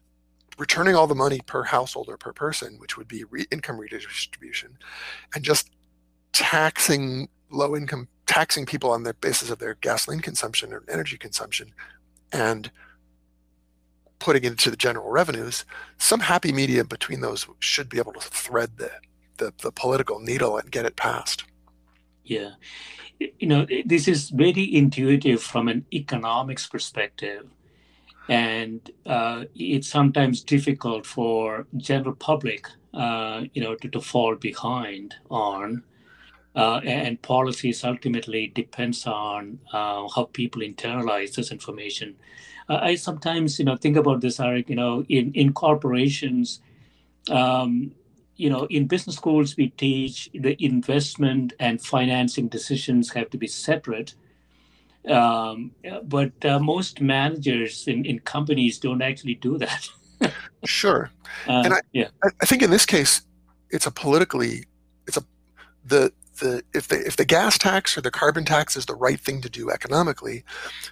returning 0.57 0.95
all 0.95 1.07
the 1.07 1.15
money 1.15 1.39
per 1.45 1.63
household 1.63 2.07
or 2.09 2.17
per 2.17 2.33
person, 2.33 2.77
which 2.79 2.97
would 2.97 3.07
be 3.07 3.23
re- 3.25 3.45
income 3.51 3.77
redistribution, 3.79 4.77
and 5.33 5.43
just 5.43 5.69
taxing 6.33 7.29
low 7.49 7.75
income, 7.75 8.07
taxing 8.25 8.65
people 8.65 8.91
on 8.91 9.03
the 9.03 9.13
basis 9.13 9.49
of 9.49 9.59
their 9.59 9.75
gasoline 9.75 10.19
consumption 10.19 10.73
or 10.73 10.83
energy 10.89 11.17
consumption, 11.17 11.73
and 12.31 12.71
putting 14.19 14.43
it 14.43 14.51
into 14.51 14.71
the 14.71 14.77
general 14.77 15.09
revenues, 15.09 15.65
some 15.97 16.19
happy 16.19 16.51
medium 16.51 16.87
between 16.87 17.21
those 17.21 17.47
should 17.59 17.89
be 17.89 17.99
able 17.99 18.13
to 18.13 18.19
thread 18.19 18.77
the, 18.77 18.91
the, 19.37 19.53
the 19.61 19.71
political 19.71 20.19
needle 20.19 20.57
and 20.57 20.71
get 20.71 20.85
it 20.85 20.95
passed. 20.95 21.43
Yeah. 22.23 22.51
You 23.19 23.47
know, 23.47 23.67
this 23.85 24.07
is 24.07 24.29
very 24.29 24.75
intuitive 24.75 25.41
from 25.41 25.67
an 25.67 25.85
economics 25.93 26.67
perspective. 26.67 27.47
And 28.29 28.89
uh, 29.05 29.45
it's 29.55 29.87
sometimes 29.87 30.43
difficult 30.43 31.05
for 31.05 31.67
general 31.77 32.15
public, 32.15 32.67
uh, 32.93 33.43
you 33.53 33.61
know, 33.63 33.75
to, 33.75 33.89
to 33.89 34.01
fall 34.01 34.35
behind 34.35 35.15
on. 35.29 35.83
Uh, 36.55 36.81
and 36.83 37.21
policies 37.21 37.83
ultimately 37.83 38.47
depends 38.47 39.05
on 39.05 39.59
uh, 39.73 40.07
how 40.15 40.25
people 40.33 40.61
internalize 40.61 41.35
this 41.35 41.51
information. 41.51 42.15
I 42.69 42.95
sometimes, 42.95 43.59
you 43.59 43.65
know, 43.65 43.77
think 43.77 43.97
about 43.97 44.21
this, 44.21 44.39
Eric. 44.39 44.69
You 44.69 44.75
know, 44.75 45.05
in 45.07 45.31
in 45.33 45.53
corporations, 45.53 46.61
um, 47.29 47.91
you 48.35 48.49
know, 48.49 48.65
in 48.69 48.87
business 48.87 49.15
schools 49.15 49.57
we 49.57 49.69
teach 49.69 50.29
the 50.33 50.55
investment 50.63 51.53
and 51.59 51.81
financing 51.81 52.47
decisions 52.49 53.11
have 53.13 53.29
to 53.31 53.37
be 53.37 53.47
separate. 53.47 54.15
Um, 55.07 55.71
but 56.03 56.33
uh, 56.43 56.59
most 56.59 57.01
managers 57.01 57.87
in, 57.87 58.05
in 58.05 58.19
companies 58.19 58.77
don't 58.77 59.01
actually 59.01 59.35
do 59.35 59.57
that. 59.57 59.87
sure, 60.65 61.11
uh, 61.47 61.61
and 61.63 61.73
I, 61.75 61.81
yeah. 61.93 62.09
I 62.41 62.45
think 62.45 62.61
in 62.61 62.71
this 62.71 62.85
case, 62.85 63.21
it's 63.69 63.85
a 63.85 63.91
politically, 63.91 64.65
it's 65.07 65.17
a 65.17 65.23
the 65.85 66.11
the 66.39 66.63
if 66.73 66.87
the 66.87 67.05
if 67.05 67.15
the 67.15 67.25
gas 67.25 67.57
tax 67.57 67.97
or 67.97 68.01
the 68.01 68.11
carbon 68.11 68.45
tax 68.45 68.75
is 68.75 68.85
the 68.85 68.95
right 68.95 69.19
thing 69.19 69.41
to 69.41 69.49
do 69.49 69.69
economically, 69.69 70.43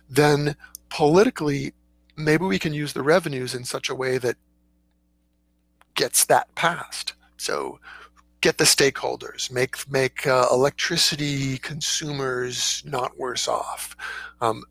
then 0.10 0.56
politically, 0.90 1.74
maybe 2.16 2.46
we 2.46 2.60
can 2.60 2.74
use 2.74 2.94
the 2.94 3.04
revenues 3.04 3.54
in 3.54 3.66
such 3.66 3.90
a 3.90 3.96
way 3.96 4.18
that 4.18 4.38
gets 5.96 6.26
that 6.26 6.54
passed. 6.56 7.14
So 7.38 7.80
get 8.46 8.60
the 8.60 8.64
stakeholders, 8.64 9.52
make 9.52 9.76
make 9.90 10.28
uh, 10.28 10.46
electricity 10.52 11.58
consumers 11.58 12.84
not 12.86 13.18
worse 13.18 13.48
off. 13.48 13.98
Um, 14.40 14.62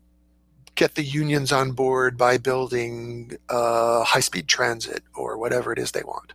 get 0.75 0.95
the 0.95 1.03
unions 1.03 1.51
on 1.51 1.73
board 1.73 2.17
by 2.17 2.37
building 2.37 3.37
uh, 3.49 4.05
high-speed 4.05 4.47
transit 4.47 5.03
or 5.13 5.37
whatever 5.37 5.73
it 5.73 5.79
is 5.79 5.91
they 5.91 6.03
want. 6.03 6.31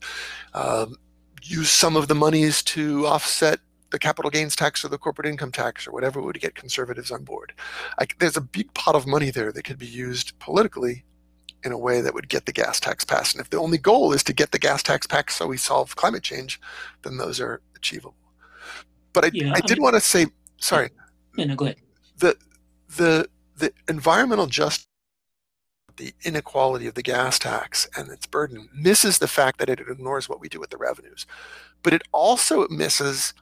Um, 0.52 0.96
use 1.42 1.70
some 1.70 1.96
of 1.96 2.08
the 2.08 2.14
monies 2.14 2.62
to 2.74 3.06
offset 3.06 3.60
the 3.90 3.98
capital 3.98 4.30
gains 4.30 4.54
tax 4.54 4.84
or 4.84 4.88
the 4.88 4.98
corporate 4.98 5.26
income 5.26 5.50
tax 5.50 5.86
or 5.86 5.92
whatever 5.92 6.20
would 6.20 6.38
get 6.40 6.54
conservatives 6.54 7.10
on 7.10 7.24
board. 7.24 7.54
I, 7.98 8.04
there's 8.18 8.36
a 8.36 8.42
big 8.42 8.74
pot 8.74 8.94
of 8.94 9.06
money 9.06 9.30
there 9.30 9.50
that 9.50 9.62
could 9.62 9.78
be 9.78 9.86
used 9.86 10.38
politically 10.40 11.04
in 11.64 11.72
a 11.72 11.78
way 11.78 12.00
that 12.00 12.14
would 12.14 12.28
get 12.28 12.46
the 12.46 12.52
gas 12.52 12.80
tax 12.80 13.04
passed. 13.04 13.34
And 13.34 13.42
if 13.42 13.50
the 13.50 13.58
only 13.58 13.78
goal 13.78 14.12
is 14.12 14.22
to 14.24 14.32
get 14.32 14.52
the 14.52 14.58
gas 14.58 14.82
tax 14.82 15.06
passed 15.06 15.36
so 15.36 15.46
we 15.46 15.56
solve 15.56 15.96
climate 15.96 16.22
change, 16.22 16.60
then 17.02 17.16
those 17.16 17.40
are 17.40 17.60
achievable. 17.76 18.14
But 19.12 19.26
I, 19.26 19.30
yeah, 19.32 19.50
I, 19.50 19.56
I 19.56 19.60
did 19.60 19.78
mean, 19.78 19.82
want 19.82 19.94
to 19.94 20.00
say, 20.00 20.26
sorry. 20.58 20.90
Yeah, 21.36 21.46
no, 21.46 21.56
go 21.56 21.66
ahead. 21.66 21.76
The 22.18 22.36
the 22.96 23.28
the 23.56 23.72
environmental 23.88 24.46
justice, 24.46 24.86
the 25.96 26.14
inequality 26.24 26.86
of 26.86 26.94
the 26.94 27.02
gas 27.02 27.38
tax 27.38 27.88
and 27.96 28.10
its 28.10 28.26
burden 28.26 28.68
misses 28.74 29.18
the 29.18 29.28
fact 29.28 29.58
that 29.58 29.68
it 29.68 29.80
ignores 29.80 30.28
what 30.28 30.40
we 30.40 30.48
do 30.48 30.60
with 30.60 30.70
the 30.70 30.76
revenues. 30.76 31.26
But 31.82 31.92
it 31.92 32.02
also 32.12 32.66
misses 32.68 33.34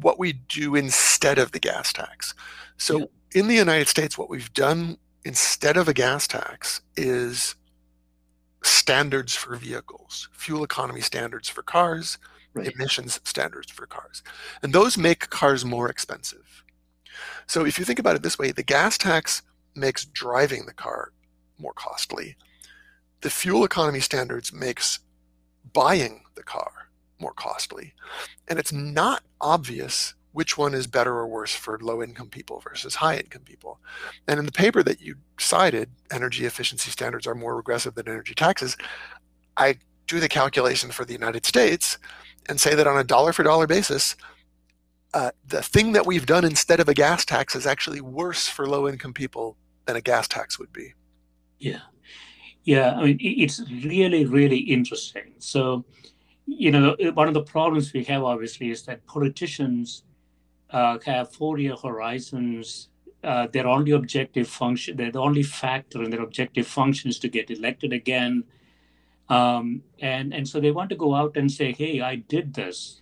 what 0.00 0.18
we 0.18 0.34
do 0.34 0.74
instead 0.74 1.38
of 1.38 1.52
the 1.52 1.58
gas 1.58 1.92
tax. 1.92 2.34
So 2.76 2.98
yeah. 2.98 3.04
in 3.34 3.48
the 3.48 3.56
United 3.56 3.88
States, 3.88 4.16
what 4.16 4.30
we've 4.30 4.52
done 4.52 4.98
instead 5.24 5.76
of 5.76 5.88
a 5.88 5.94
gas 5.94 6.26
tax 6.26 6.80
is 6.96 7.54
standards 8.62 9.34
for 9.34 9.56
vehicles, 9.56 10.28
fuel 10.32 10.64
economy 10.64 11.00
standards 11.00 11.48
for 11.48 11.62
cars, 11.62 12.18
right. 12.54 12.72
emissions 12.72 13.20
standards 13.24 13.70
for 13.70 13.86
cars. 13.86 14.22
And 14.62 14.72
those 14.72 14.98
make 14.98 15.30
cars 15.30 15.64
more 15.64 15.88
expensive. 15.88 16.64
So 17.46 17.64
if 17.64 17.78
you 17.78 17.84
think 17.84 17.98
about 17.98 18.16
it 18.16 18.22
this 18.22 18.38
way, 18.38 18.52
the 18.52 18.62
gas 18.62 18.96
tax 18.98 19.42
makes 19.74 20.04
driving 20.04 20.66
the 20.66 20.74
car 20.74 21.12
more 21.58 21.72
costly. 21.72 22.36
The 23.20 23.30
fuel 23.30 23.64
economy 23.64 24.00
standards 24.00 24.52
makes 24.52 25.00
buying 25.72 26.22
the 26.34 26.42
car 26.42 26.88
more 27.18 27.32
costly. 27.32 27.94
And 28.48 28.58
it's 28.58 28.72
not 28.72 29.22
obvious 29.40 30.14
which 30.32 30.56
one 30.56 30.74
is 30.74 30.86
better 30.86 31.12
or 31.12 31.26
worse 31.26 31.54
for 31.54 31.78
low 31.80 32.02
income 32.02 32.28
people 32.28 32.60
versus 32.60 32.94
high 32.94 33.16
income 33.16 33.42
people. 33.42 33.80
And 34.28 34.38
in 34.38 34.46
the 34.46 34.52
paper 34.52 34.82
that 34.82 35.00
you 35.00 35.16
cited, 35.38 35.90
energy 36.12 36.44
efficiency 36.44 36.90
standards 36.90 37.26
are 37.26 37.34
more 37.34 37.56
regressive 37.56 37.94
than 37.94 38.08
energy 38.08 38.34
taxes. 38.34 38.76
I 39.56 39.76
do 40.06 40.20
the 40.20 40.28
calculation 40.28 40.90
for 40.90 41.04
the 41.04 41.12
United 41.12 41.46
States 41.46 41.98
and 42.48 42.60
say 42.60 42.74
that 42.74 42.86
on 42.86 42.98
a 42.98 43.04
dollar 43.04 43.32
for 43.32 43.42
dollar 43.42 43.66
basis, 43.66 44.16
uh, 45.14 45.30
the 45.46 45.62
thing 45.62 45.92
that 45.92 46.06
we've 46.06 46.26
done 46.26 46.44
instead 46.44 46.78
of 46.80 46.88
a 46.88 46.94
gas 46.94 47.24
tax 47.24 47.56
is 47.56 47.66
actually 47.66 48.00
worse 48.00 48.46
for 48.46 48.68
low 48.68 48.88
income 48.88 49.12
people 49.12 49.56
than 49.86 49.96
a 49.96 50.00
gas 50.00 50.28
tax 50.28 50.58
would 50.58 50.72
be. 50.72 50.94
Yeah. 51.58 51.80
Yeah. 52.64 52.94
I 52.94 53.04
mean, 53.04 53.18
it's 53.20 53.60
really, 53.84 54.24
really 54.26 54.58
interesting. 54.58 55.34
So, 55.38 55.84
you 56.46 56.70
know, 56.70 56.96
one 57.14 57.26
of 57.28 57.34
the 57.34 57.42
problems 57.42 57.92
we 57.92 58.04
have 58.04 58.22
obviously 58.22 58.70
is 58.70 58.82
that 58.84 59.04
politicians 59.06 60.04
uh, 60.72 60.98
have 61.04 61.32
four-year 61.32 61.76
horizons. 61.76 62.88
Uh, 63.22 63.46
their 63.52 63.66
only 63.66 63.92
objective 63.92 64.48
function, 64.48 64.96
their 64.96 65.10
only 65.16 65.42
factor 65.42 66.02
in 66.02 66.10
their 66.10 66.22
objective 66.22 66.66
function 66.66 67.10
is 67.10 67.18
to 67.18 67.28
get 67.28 67.50
elected 67.50 67.92
again. 67.92 68.44
Um, 69.28 69.82
and 70.00 70.32
and 70.34 70.48
so 70.48 70.58
they 70.58 70.70
want 70.70 70.90
to 70.90 70.96
go 70.96 71.14
out 71.14 71.36
and 71.36 71.50
say, 71.50 71.72
"Hey, 71.72 72.00
I 72.00 72.16
did 72.16 72.54
this. 72.54 73.00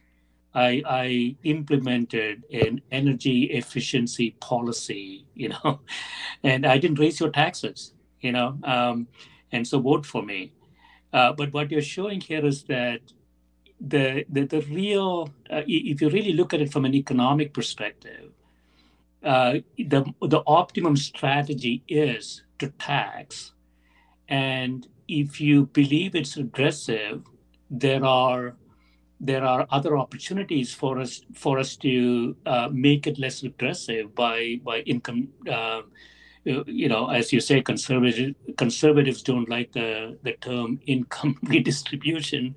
I, 0.54 0.82
I 0.86 1.36
implemented 1.44 2.44
an 2.52 2.80
energy 2.90 3.44
efficiency 3.44 4.32
policy, 4.40 5.26
you 5.34 5.50
know, 5.50 5.80
and 6.42 6.66
I 6.66 6.78
didn't 6.78 6.98
raise 6.98 7.20
your 7.20 7.30
taxes, 7.30 7.92
you 8.20 8.32
know, 8.32 8.58
um, 8.64 9.06
and 9.52 9.66
so 9.66 9.78
vote 9.80 10.04
for 10.04 10.22
me." 10.22 10.52
Uh, 11.12 11.32
but 11.32 11.52
what 11.52 11.70
you're 11.70 11.80
showing 11.80 12.20
here 12.20 12.44
is 12.44 12.64
that 12.64 13.00
the 13.80 14.24
the, 14.28 14.44
the 14.44 14.60
real 14.62 15.30
uh, 15.50 15.62
if 15.66 16.00
you 16.00 16.10
really 16.10 16.32
look 16.32 16.52
at 16.52 16.60
it 16.60 16.72
from 16.72 16.84
an 16.84 16.94
economic 16.94 17.52
perspective 17.54 18.32
uh, 19.24 19.54
the 19.76 20.04
the 20.20 20.42
optimum 20.46 20.96
strategy 20.96 21.82
is 21.88 22.42
to 22.58 22.68
tax. 22.78 23.52
And 24.28 24.86
if 25.08 25.40
you 25.40 25.66
believe 25.66 26.14
it's 26.14 26.36
regressive 26.36 27.22
there 27.70 28.04
are 28.04 28.56
there 29.20 29.44
are 29.44 29.66
other 29.70 29.98
opportunities 29.98 30.72
for 30.72 31.00
us 31.00 31.22
for 31.34 31.58
us 31.58 31.76
to 31.76 32.36
uh, 32.46 32.68
make 32.70 33.06
it 33.06 33.18
less 33.18 33.42
regressive 33.42 34.14
by 34.14 34.60
by 34.62 34.80
income 34.80 35.28
uh, 35.50 35.82
you 36.44 36.88
know, 36.88 37.08
as 37.08 37.32
you 37.32 37.40
say, 37.40 37.60
conservative 37.60 38.34
conservatives 38.56 39.22
don't 39.22 39.48
like 39.48 39.72
the 39.72 40.18
the 40.22 40.32
term 40.32 40.80
income 40.86 41.36
redistribution, 41.42 42.54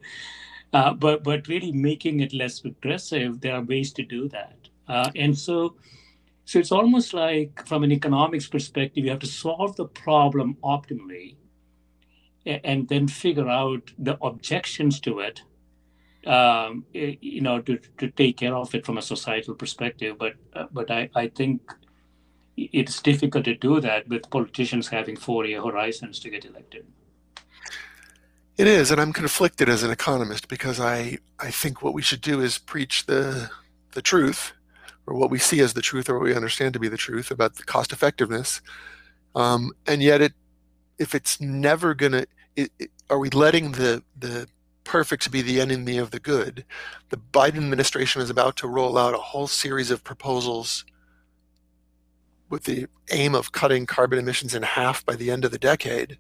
uh, 0.74 0.94
but 0.94 1.24
but 1.24 1.48
really 1.48 1.72
making 1.72 2.20
it 2.20 2.34
less 2.34 2.64
regressive, 2.64 3.42
there 3.42 3.56
are 3.56 3.64
ways 3.64 3.94
to 3.94 4.04
do 4.04 4.30
that. 4.30 4.58
Uh, 4.88 5.12
and 5.16 5.38
so, 5.38 5.76
so 6.46 6.60
it's 6.60 6.72
almost 6.72 7.14
like 7.14 7.66
from 7.68 7.84
an 7.84 7.92
economics 7.92 8.48
perspective, 8.48 9.04
you 9.06 9.12
have 9.12 9.20
to 9.20 9.28
solve 9.28 9.76
the 9.76 9.86
problem 9.86 10.58
optimally, 10.64 11.36
and 12.46 12.88
then 12.90 13.08
figure 13.08 13.48
out 13.48 13.92
the 14.00 14.18
objections 14.22 15.00
to 15.00 15.20
it, 15.20 15.42
um, 16.26 16.86
you 16.94 17.42
know, 17.42 17.62
to, 17.62 17.78
to 17.98 18.10
take 18.10 18.38
care 18.38 18.56
of 18.56 18.74
it 18.74 18.86
from 18.86 18.98
a 18.98 19.02
societal 19.02 19.56
perspective. 19.56 20.18
But 20.18 20.34
uh, 20.54 20.66
but 20.72 20.90
I, 20.90 21.10
I 21.16 21.28
think 21.28 21.62
it's 22.58 23.02
difficult 23.02 23.46
to 23.46 23.56
do 23.56 23.80
that 23.82 24.08
with 24.08 24.30
politicians 24.30 24.88
having 24.88 25.16
four-year 25.16 25.62
horizons 25.62 26.20
to 26.20 26.30
get 26.30 26.46
elected. 26.46 26.86
It 28.58 28.68
is, 28.68 28.92
and 28.92 29.02
I'm 29.02 29.14
conflicted 29.14 29.70
as 29.70 29.84
an 29.84 29.92
economist 29.92 30.48
because 30.48 30.80
I, 30.80 31.18
I 31.40 31.52
think 31.52 31.82
what 31.82 31.94
we 31.94 32.02
should 32.02 32.22
do 32.22 32.42
is 32.42 32.58
preach 32.58 33.06
the 33.08 33.50
the 33.94 34.02
truth, 34.02 34.54
or 35.08 35.16
what 35.16 35.30
we 35.32 35.40
see 35.40 35.60
as 35.62 35.74
the 35.74 35.82
truth, 35.82 36.10
or 36.10 36.16
what 36.16 36.24
we 36.24 36.36
understand 36.36 36.74
to 36.74 36.80
be 36.80 36.88
the 36.88 36.98
truth 36.98 37.32
about 37.32 37.56
the 37.56 37.64
cost 37.64 37.92
effectiveness. 37.92 38.62
Um, 39.36 39.74
and 39.88 40.04
yet, 40.04 40.22
it 40.22 40.34
if 41.00 41.16
it's 41.16 41.42
never 41.42 41.94
gonna, 41.96 42.26
it, 42.56 42.72
are 43.10 43.20
we 43.20 43.30
letting 43.30 43.74
the 43.74 44.04
the 44.18 44.48
perfect 44.84 45.32
be 45.32 45.42
the 45.42 45.62
enemy 45.62 45.98
of 45.98 46.12
the 46.12 46.20
good? 46.20 46.66
The 47.10 47.18
Biden 47.18 47.58
administration 47.58 48.22
is 48.22 48.30
about 48.30 48.58
to 48.58 48.68
roll 48.68 48.98
out 48.98 49.16
a 49.16 49.18
whole 49.18 49.48
series 49.48 49.92
of 49.92 50.04
proposals 50.04 50.86
with 52.50 52.66
the 52.66 52.88
aim 53.12 53.34
of 53.34 53.54
cutting 53.54 53.86
carbon 53.86 54.20
emissions 54.20 54.54
in 54.54 54.64
half 54.64 55.06
by 55.06 55.16
the 55.16 55.32
end 55.32 55.46
of 55.46 55.52
the 55.52 55.58
decade. 55.58 56.18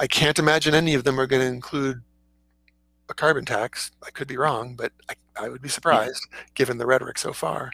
I 0.00 0.06
can't 0.06 0.38
imagine 0.38 0.74
any 0.74 0.94
of 0.94 1.04
them 1.04 1.20
are 1.20 1.26
going 1.26 1.42
to 1.42 1.54
include 1.54 2.02
a 3.08 3.14
carbon 3.14 3.44
tax. 3.44 3.92
I 4.04 4.10
could 4.10 4.26
be 4.26 4.36
wrong, 4.36 4.74
but 4.74 4.92
I, 5.08 5.14
I 5.36 5.48
would 5.48 5.62
be 5.62 5.68
surprised 5.68 6.26
given 6.54 6.78
the 6.78 6.86
rhetoric 6.86 7.18
so 7.18 7.32
far. 7.32 7.70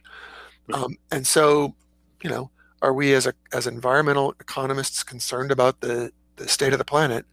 Um, 0.75 0.97
and 1.11 1.27
so, 1.27 1.75
you 2.23 2.29
know, 2.29 2.51
are 2.83 2.93
we 2.93 3.15
as 3.15 3.27
a, 3.27 3.33
as 3.53 3.67
environmental 3.67 4.35
economists 4.41 5.03
concerned 5.03 5.51
about 5.51 5.81
the, 5.81 6.11
the 6.37 6.49
state 6.49 6.73
of 6.73 6.79
the 6.79 6.85
planet? 6.85 7.25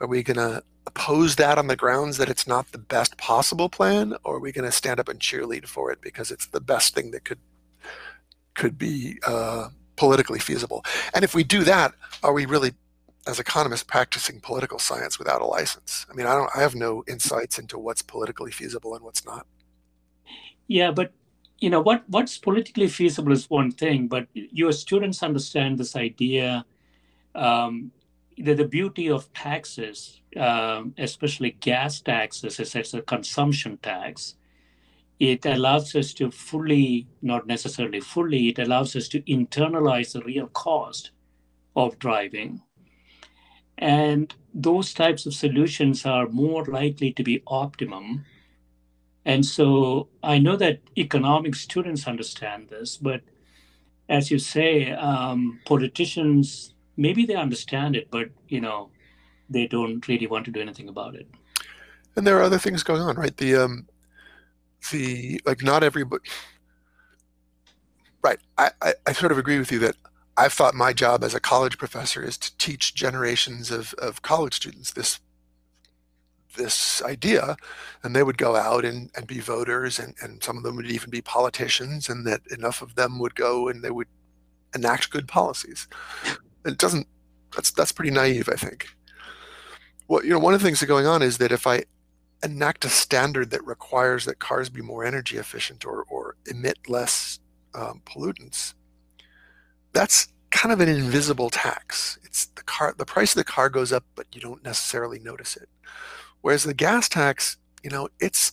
Are 0.00 0.06
we 0.08 0.22
going 0.22 0.36
to 0.36 0.62
oppose 0.86 1.36
that 1.36 1.56
on 1.56 1.68
the 1.68 1.76
grounds 1.76 2.16
that 2.16 2.28
it's 2.28 2.46
not 2.46 2.72
the 2.72 2.78
best 2.78 3.16
possible 3.16 3.68
plan, 3.68 4.16
or 4.24 4.36
are 4.36 4.40
we 4.40 4.52
going 4.52 4.68
to 4.68 4.72
stand 4.72 4.98
up 4.98 5.08
and 5.08 5.20
cheerlead 5.20 5.66
for 5.66 5.92
it 5.92 6.00
because 6.00 6.30
it's 6.30 6.46
the 6.46 6.60
best 6.60 6.94
thing 6.94 7.12
that 7.12 7.24
could 7.24 7.38
could 8.54 8.76
be 8.76 9.18
uh, 9.26 9.68
politically 9.96 10.40
feasible. 10.40 10.84
And 11.14 11.22
if 11.22 11.34
we 11.34 11.44
do 11.44 11.62
that, 11.64 11.94
are 12.22 12.32
we 12.32 12.46
really, 12.46 12.72
as 13.26 13.38
economists, 13.38 13.84
practicing 13.84 14.40
political 14.40 14.78
science 14.78 15.18
without 15.18 15.42
a 15.42 15.46
license? 15.46 16.06
I 16.10 16.14
mean, 16.14 16.26
I 16.26 16.34
don't. 16.34 16.50
I 16.54 16.60
have 16.60 16.74
no 16.74 17.04
insights 17.06 17.58
into 17.58 17.78
what's 17.78 18.02
politically 18.02 18.50
feasible 18.50 18.94
and 18.94 19.04
what's 19.04 19.24
not. 19.24 19.46
Yeah, 20.66 20.90
but 20.90 21.12
you 21.58 21.70
know 21.70 21.80
what 21.80 22.04
what's 22.08 22.38
politically 22.38 22.88
feasible 22.88 23.32
is 23.32 23.50
one 23.50 23.70
thing, 23.70 24.08
but 24.08 24.26
your 24.32 24.72
students 24.72 25.22
understand 25.22 25.78
this 25.78 25.96
idea. 25.96 26.64
Um, 27.34 27.92
that 28.38 28.56
the 28.56 28.64
beauty 28.64 29.10
of 29.10 29.30
taxes, 29.34 30.22
um, 30.36 30.94
especially 30.96 31.50
gas 31.60 32.00
taxes, 32.00 32.58
is 32.58 32.74
it's 32.74 32.94
a 32.94 33.02
consumption 33.02 33.76
tax 33.82 34.36
it 35.20 35.44
allows 35.44 35.94
us 35.94 36.14
to 36.14 36.30
fully, 36.30 37.06
not 37.20 37.46
necessarily 37.46 38.00
fully, 38.00 38.48
it 38.48 38.58
allows 38.58 38.96
us 38.96 39.06
to 39.08 39.20
internalize 39.22 40.14
the 40.14 40.22
real 40.22 40.46
cost 40.48 41.10
of 41.76 41.98
driving. 41.98 42.62
And 43.80 44.32
those 44.54 44.94
types 44.94 45.26
of 45.26 45.34
solutions 45.34 46.06
are 46.06 46.28
more 46.28 46.64
likely 46.64 47.12
to 47.14 47.22
be 47.24 47.42
optimum. 47.46 48.24
And 49.24 49.44
so 49.44 50.08
I 50.22 50.38
know 50.38 50.56
that 50.56 50.80
economic 50.96 51.54
students 51.54 52.06
understand 52.06 52.68
this, 52.68 52.96
but 52.96 53.22
as 54.08 54.30
you 54.30 54.38
say, 54.38 54.92
um, 54.92 55.60
politicians 55.64 56.74
maybe 56.96 57.24
they 57.26 57.34
understand 57.34 57.96
it, 57.96 58.08
but 58.10 58.28
you 58.48 58.60
know, 58.60 58.90
they 59.48 59.66
don't 59.66 60.06
really 60.06 60.26
want 60.26 60.44
to 60.44 60.50
do 60.50 60.60
anything 60.60 60.88
about 60.88 61.14
it. 61.14 61.26
And 62.14 62.26
there 62.26 62.38
are 62.38 62.42
other 62.42 62.58
things 62.58 62.82
going 62.82 63.02
on, 63.02 63.16
right? 63.16 63.36
The 63.36 63.56
um, 63.56 63.86
the 64.90 65.40
like 65.44 65.62
not 65.62 65.82
everybody 65.82 66.24
right 68.22 68.38
I, 68.58 68.70
I, 68.82 68.94
I 69.06 69.12
sort 69.12 69.32
of 69.32 69.38
agree 69.38 69.58
with 69.58 69.70
you 69.70 69.78
that 69.80 69.96
i've 70.40 70.52
thought 70.52 70.74
my 70.74 70.92
job 70.92 71.22
as 71.22 71.34
a 71.34 71.40
college 71.40 71.76
professor 71.78 72.22
is 72.22 72.38
to 72.38 72.56
teach 72.56 72.94
generations 72.94 73.70
of, 73.70 73.94
of 73.94 74.22
college 74.22 74.54
students 74.54 74.92
this 74.92 75.20
this 76.56 77.02
idea 77.02 77.56
and 78.02 78.14
they 78.14 78.22
would 78.22 78.36
go 78.36 78.56
out 78.56 78.84
and, 78.84 79.10
and 79.16 79.26
be 79.26 79.38
voters 79.38 79.98
and, 79.98 80.14
and 80.20 80.42
some 80.42 80.56
of 80.56 80.62
them 80.62 80.76
would 80.76 80.90
even 80.90 81.08
be 81.10 81.20
politicians 81.20 82.08
and 82.08 82.26
that 82.26 82.40
enough 82.50 82.82
of 82.82 82.96
them 82.96 83.18
would 83.18 83.34
go 83.34 83.68
and 83.68 83.84
they 83.84 83.90
would 83.90 84.08
enact 84.74 85.10
good 85.10 85.28
policies. 85.28 85.86
It 86.64 86.78
doesn't 86.78 87.06
that's 87.54 87.70
that's 87.72 87.92
pretty 87.92 88.10
naive 88.10 88.48
i 88.48 88.54
think. 88.54 88.88
Well 90.08 90.24
you 90.24 90.30
know 90.30 90.38
one 90.38 90.54
of 90.54 90.60
the 90.60 90.66
things 90.66 90.80
that 90.80 90.86
going 90.86 91.06
on 91.06 91.22
is 91.22 91.38
that 91.38 91.52
if 91.52 91.66
i 91.66 91.84
enact 92.42 92.84
a 92.84 92.88
standard 92.88 93.50
that 93.50 93.64
requires 93.66 94.24
that 94.24 94.38
cars 94.38 94.70
be 94.70 94.80
more 94.80 95.04
energy 95.04 95.36
efficient 95.36 95.84
or, 95.84 96.04
or 96.08 96.36
emit 96.46 96.78
less 96.88 97.38
um, 97.74 98.00
pollutants, 98.06 98.74
that's 99.92 100.28
kind 100.50 100.72
of 100.72 100.80
an 100.80 100.88
invisible 100.88 101.50
tax. 101.50 102.18
It's 102.24 102.46
the 102.46 102.62
car, 102.62 102.94
the 102.96 103.06
price 103.06 103.32
of 103.32 103.36
the 103.36 103.44
car 103.44 103.68
goes 103.68 103.92
up, 103.92 104.04
but 104.14 104.26
you 104.32 104.40
don't 104.40 104.64
necessarily 104.64 105.18
notice 105.18 105.56
it. 105.56 105.68
Whereas 106.40 106.64
the 106.64 106.74
gas 106.74 107.08
tax, 107.08 107.56
you 107.82 107.90
know, 107.90 108.08
it's 108.18 108.52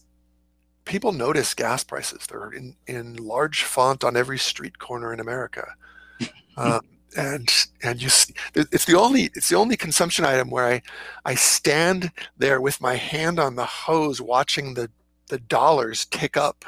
people 0.86 1.12
notice 1.12 1.54
gas 1.54 1.84
prices. 1.84 2.26
They're 2.28 2.52
in, 2.52 2.76
in 2.88 3.16
large 3.16 3.64
font 3.64 4.04
on 4.04 4.16
every 4.16 4.40
street 4.40 4.80
corner 4.80 5.14
in 5.14 5.20
America. 5.20 5.74
Uh, 6.56 6.80
and 7.18 7.50
and 7.82 8.02
you 8.02 8.10
see, 8.10 8.34
it's 8.54 8.86
the 8.86 8.98
only 8.98 9.30
it's 9.34 9.50
the 9.50 9.56
only 9.56 9.78
consumption 9.78 10.26
item 10.26 10.50
where 10.50 10.66
I 10.66 10.82
I 11.26 11.36
stand 11.36 12.12
there 12.38 12.62
with 12.62 12.82
my 12.82 12.96
hand 12.96 13.40
on 13.40 13.56
the 13.56 13.66
hose 13.66 14.22
watching 14.22 14.74
the 14.74 14.90
the 15.30 15.40
dollars 15.40 16.06
tick 16.06 16.38
up, 16.38 16.66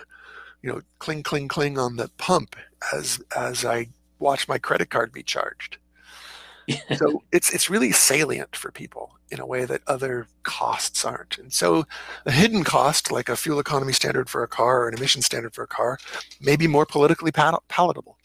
you 0.62 0.72
know, 0.72 0.82
cling 1.00 1.24
cling 1.24 1.48
cling 1.48 1.78
on 1.78 1.98
the 1.98 2.10
pump 2.18 2.56
as 2.94 3.22
as 3.36 3.66
I 3.66 3.90
watch 4.20 4.48
my 4.48 4.58
credit 4.58 4.90
card 4.90 5.12
be 5.12 5.24
charged. 5.24 5.78
so 6.96 7.24
it's 7.32 7.54
it's 7.54 7.70
really 7.70 7.92
salient 7.92 8.56
for 8.56 8.72
people 8.72 9.18
in 9.32 9.40
a 9.40 9.46
way 9.46 9.66
that 9.66 9.82
other 9.88 10.28
costs 10.44 11.06
aren't. 11.06 11.38
And 11.38 11.52
so 11.54 11.86
a 12.26 12.32
hidden 12.32 12.64
cost 12.64 13.12
like 13.12 13.30
a 13.30 13.36
fuel 13.36 13.60
economy 13.60 13.94
standard 13.94 14.30
for 14.30 14.44
a 14.44 14.48
car 14.48 14.84
or 14.84 14.88
an 14.90 14.96
emission 14.96 15.22
standard 15.22 15.54
for 15.54 15.64
a 15.64 15.68
car 15.68 15.98
may 16.42 16.56
be 16.56 16.68
more 16.68 16.86
politically 16.86 17.32
palatable. 17.32 18.18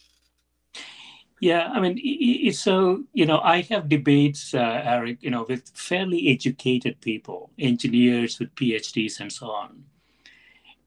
Yeah, 1.40 1.70
I 1.74 1.80
mean, 1.80 2.52
so 2.52 3.04
you 3.12 3.26
know, 3.26 3.38
I 3.40 3.62
have 3.62 3.88
debates, 3.88 4.54
uh, 4.54 4.80
Eric, 4.84 5.22
you 5.22 5.30
know, 5.30 5.44
with 5.46 5.68
fairly 5.74 6.30
educated 6.30 7.00
people, 7.00 7.50
engineers 7.58 8.38
with 8.38 8.54
PhDs 8.54 9.20
and 9.20 9.30
so 9.30 9.50
on, 9.50 9.84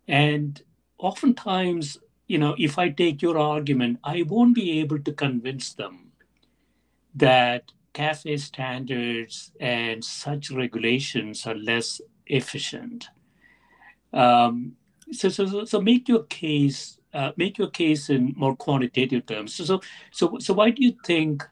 and 0.08 0.60
oftentimes, 0.98 2.00
you 2.28 2.38
know, 2.38 2.56
if 2.58 2.78
I 2.78 2.90
take 2.90 3.22
your 3.22 3.38
argument, 3.38 4.00
I 4.04 4.24
won't 4.24 4.56
be 4.56 4.80
able 4.80 5.00
to 5.00 5.12
convince 5.14 5.74
them 5.74 6.12
that 7.16 7.72
CAFE 7.94 8.40
standards 8.40 9.52
and 9.60 10.04
such 10.04 10.52
regulations 10.52 11.48
are 11.48 11.56
less 11.56 12.02
efficient. 12.28 13.10
Um, 14.14 14.74
so, 15.12 15.30
so, 15.30 15.66
so 15.66 15.82
make 15.82 16.08
your 16.08 16.24
case 16.24 16.98
uh, 17.14 17.32
make 17.38 17.58
your 17.58 17.70
case 17.70 18.10
in 18.10 18.34
more 18.38 18.56
quantitative 18.56 19.26
terms. 19.26 19.56
So, 19.56 19.82
so, 20.12 20.38
so 20.40 20.54
why 20.54 20.70
do 20.70 20.84
you 20.84 20.94
think 21.04 21.44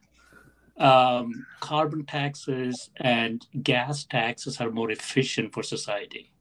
um, 0.77 1.45
carbon 1.59 2.05
taxes 2.05 2.89
and 2.97 3.45
gas 3.63 4.03
taxes 4.03 4.59
are 4.59 4.69
more 4.69 4.91
efficient 4.91 5.53
for 5.53 5.63
society? 5.63 6.31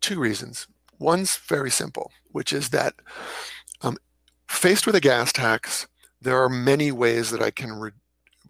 Two 0.00 0.18
reasons. 0.18 0.66
One's 0.98 1.36
very 1.36 1.70
simple, 1.70 2.10
which 2.32 2.52
is 2.52 2.70
that 2.70 2.94
um, 3.84 3.98
faced 4.48 4.86
with 4.86 4.94
a 4.94 5.00
gas 5.00 5.32
tax, 5.32 5.86
there 6.20 6.42
are 6.42 6.48
many 6.48 6.90
ways 6.90 7.30
that 7.30 7.42
I 7.42 7.50
can 7.50 7.72
re- 7.72 7.90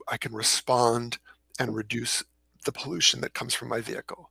I 0.09 0.17
can 0.17 0.33
respond 0.33 1.19
and 1.59 1.75
reduce 1.75 2.23
the 2.65 2.73
pollution 2.73 3.21
that 3.21 3.35
comes 3.35 3.55
from 3.55 3.69
my 3.69 3.81
vehicle. 3.81 4.31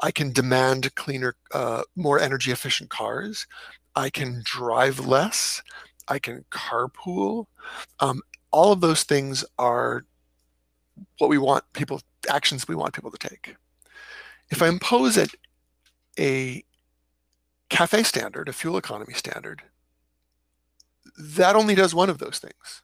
I 0.00 0.10
can 0.10 0.32
demand 0.32 0.94
cleaner, 0.94 1.34
uh, 1.52 1.82
more 1.96 2.20
energy 2.20 2.52
efficient 2.52 2.90
cars. 2.90 3.46
I 3.96 4.10
can 4.10 4.42
drive 4.44 5.00
less. 5.00 5.62
I 6.06 6.18
can 6.18 6.44
carpool. 6.50 7.46
Um, 8.00 8.20
all 8.52 8.72
of 8.72 8.80
those 8.80 9.02
things 9.02 9.44
are 9.58 10.04
what 11.18 11.30
we 11.30 11.38
want 11.38 11.64
people, 11.72 12.00
actions 12.28 12.68
we 12.68 12.74
want 12.74 12.94
people 12.94 13.10
to 13.10 13.28
take. 13.28 13.56
If 14.50 14.62
I 14.62 14.68
impose 14.68 15.16
it 15.16 15.34
a 16.18 16.62
CAFE 17.70 18.06
standard, 18.06 18.48
a 18.48 18.52
fuel 18.52 18.76
economy 18.76 19.14
standard, 19.14 19.62
that 21.18 21.56
only 21.56 21.74
does 21.74 21.94
one 21.94 22.10
of 22.10 22.18
those 22.18 22.38
things. 22.38 22.82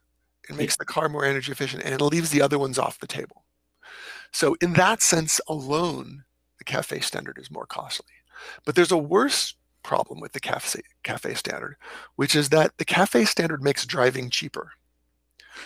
It 0.49 0.57
makes 0.57 0.77
the 0.77 0.85
car 0.85 1.09
more 1.09 1.25
energy 1.25 1.53
efficient 1.53 1.85
and 1.85 1.95
it 1.95 2.05
leaves 2.05 2.31
the 2.31 2.43
other 2.43 2.59
ones 2.59 2.79
off 2.79 2.99
the 2.99 3.07
table. 3.07 3.45
So 4.33 4.57
in 4.61 4.75
that 4.75 5.01
sense 5.01 5.41
alone, 5.49 6.25
the 6.59 6.65
CAFE 6.65 7.03
standard 7.03 7.39
is 7.39 7.51
more 7.51 7.67
costly. 7.67 8.13
But 8.65 8.75
there's 8.75 8.93
a 8.93 8.99
worse 8.99 9.55
problem 9.83 10.21
with 10.21 10.33
the 10.33 10.41
CAFE, 10.41 10.83
CAFE 11.03 11.37
standard, 11.37 11.77
which 12.17 12.35
is 12.35 12.49
that 12.51 12.77
the 12.79 12.85
CAFE 12.85 13.27
standard 13.27 13.63
makes 13.63 13.87
driving 13.87 14.29
cheaper. 14.31 14.73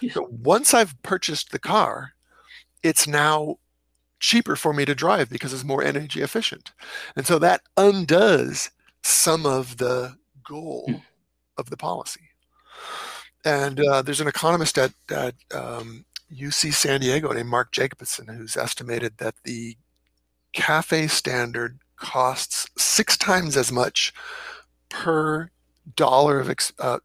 Yeah. 0.01 0.13
So 0.13 0.29
once 0.31 0.75
I've 0.75 1.01
purchased 1.03 1.51
the 1.51 1.59
car, 1.59 2.13
it's 2.83 3.09
now 3.09 3.57
cheaper 4.21 4.57
for 4.57 4.73
me 4.73 4.85
to 4.85 4.95
drive 4.95 5.31
because 5.31 5.53
it's 5.53 5.65
more 5.65 5.83
energy 5.83 6.21
efficient. 6.21 6.73
And 7.17 7.27
so 7.27 7.39
that 7.39 7.63
undoes 7.77 8.71
some 9.03 9.47
of 9.47 9.79
the 9.79 10.17
goal 10.45 10.85
mm. 10.89 11.03
of 11.57 11.71
the 11.71 11.77
policy. 11.77 12.28
And 13.45 13.81
uh, 13.81 14.03
there's 14.03 14.21
an 14.21 14.29
economist 14.29 14.79
at, 14.79 14.93
at 15.11 15.35
um, 15.55 16.05
UC 16.33 16.73
San 16.73 17.01
Diego 17.01 17.33
named 17.33 17.49
Mark 17.49 17.73
Jacobsen 17.73 18.29
who's 18.29 18.57
estimated 18.57 19.19
that 19.19 19.35
the 19.45 19.77
CAFE 20.55 21.11
standard 21.11 21.79
costs 21.97 22.69
six 22.77 23.17
times 23.17 23.57
as 23.57 23.73
much 23.73 24.13
per 24.89 25.51
dollar 25.97 26.41
of 26.41 26.51
uh, 26.79 26.99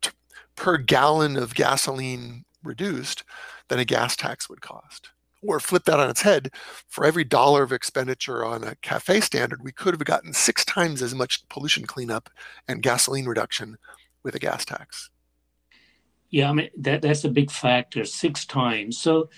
per 0.56 0.78
gallon 0.78 1.38
of 1.38 1.56
gasoline 1.56 2.46
reduced 2.64 3.24
than 3.68 3.80
a 3.80 3.86
gas 3.86 4.16
tax 4.16 4.50
would 4.50 4.62
cost. 4.62 5.10
Or 5.46 5.60
flip 5.60 5.84
that 5.86 6.00
on 6.00 6.10
its 6.10 6.22
head, 6.22 6.52
for 6.88 7.06
every 7.06 7.26
dollar 7.26 7.64
of 7.64 7.74
expenditure 7.74 8.46
on 8.46 8.64
a 8.64 8.76
CAFE 8.76 9.22
standard, 9.22 9.62
we 9.62 9.74
could 9.74 9.94
have 9.94 10.06
gotten 10.06 10.34
six 10.34 10.64
times 10.64 11.02
as 11.02 11.14
much 11.14 11.48
pollution 11.50 11.86
cleanup 11.86 12.30
and 12.66 12.82
gasoline 12.82 13.26
reduction 13.26 13.78
with 14.24 14.36
a 14.36 14.40
gas 14.40 14.64
tax. 14.64 15.10
Yeah, 16.34 16.50
I 16.50 16.54
mean 16.54 16.70
that 16.78 17.04
that's 17.04 17.24
a 17.26 17.30
big 17.30 17.52
factor, 17.52 18.04
six 18.06 18.44
times. 18.46 18.98
So, 18.98 19.30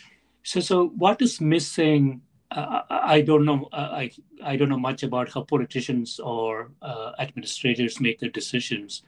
so 0.43 0.61
so 0.61 0.87
what 1.03 1.21
is 1.21 1.41
missing? 1.41 2.21
Uh, 2.49 2.83
I 2.89 3.19
don't 3.21 3.43
know. 3.43 3.67
I 3.73 4.11
I 4.41 4.55
don't 4.55 4.69
know 4.69 4.79
much 4.89 5.03
about 5.03 5.33
how 5.33 5.43
politicians 5.43 6.19
or 6.21 6.71
uh, 6.81 7.11
administrators 7.19 7.99
make 7.99 8.19
their 8.19 8.29
decisions, 8.29 9.03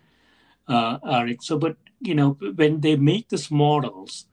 uh, 0.68 1.00
Arik. 1.00 1.44
So, 1.44 1.58
but 1.60 1.78
you 2.02 2.16
know, 2.16 2.32
when 2.56 2.82
they 2.82 2.98
make 2.98 3.30
these 3.30 3.52
models, 3.52 4.28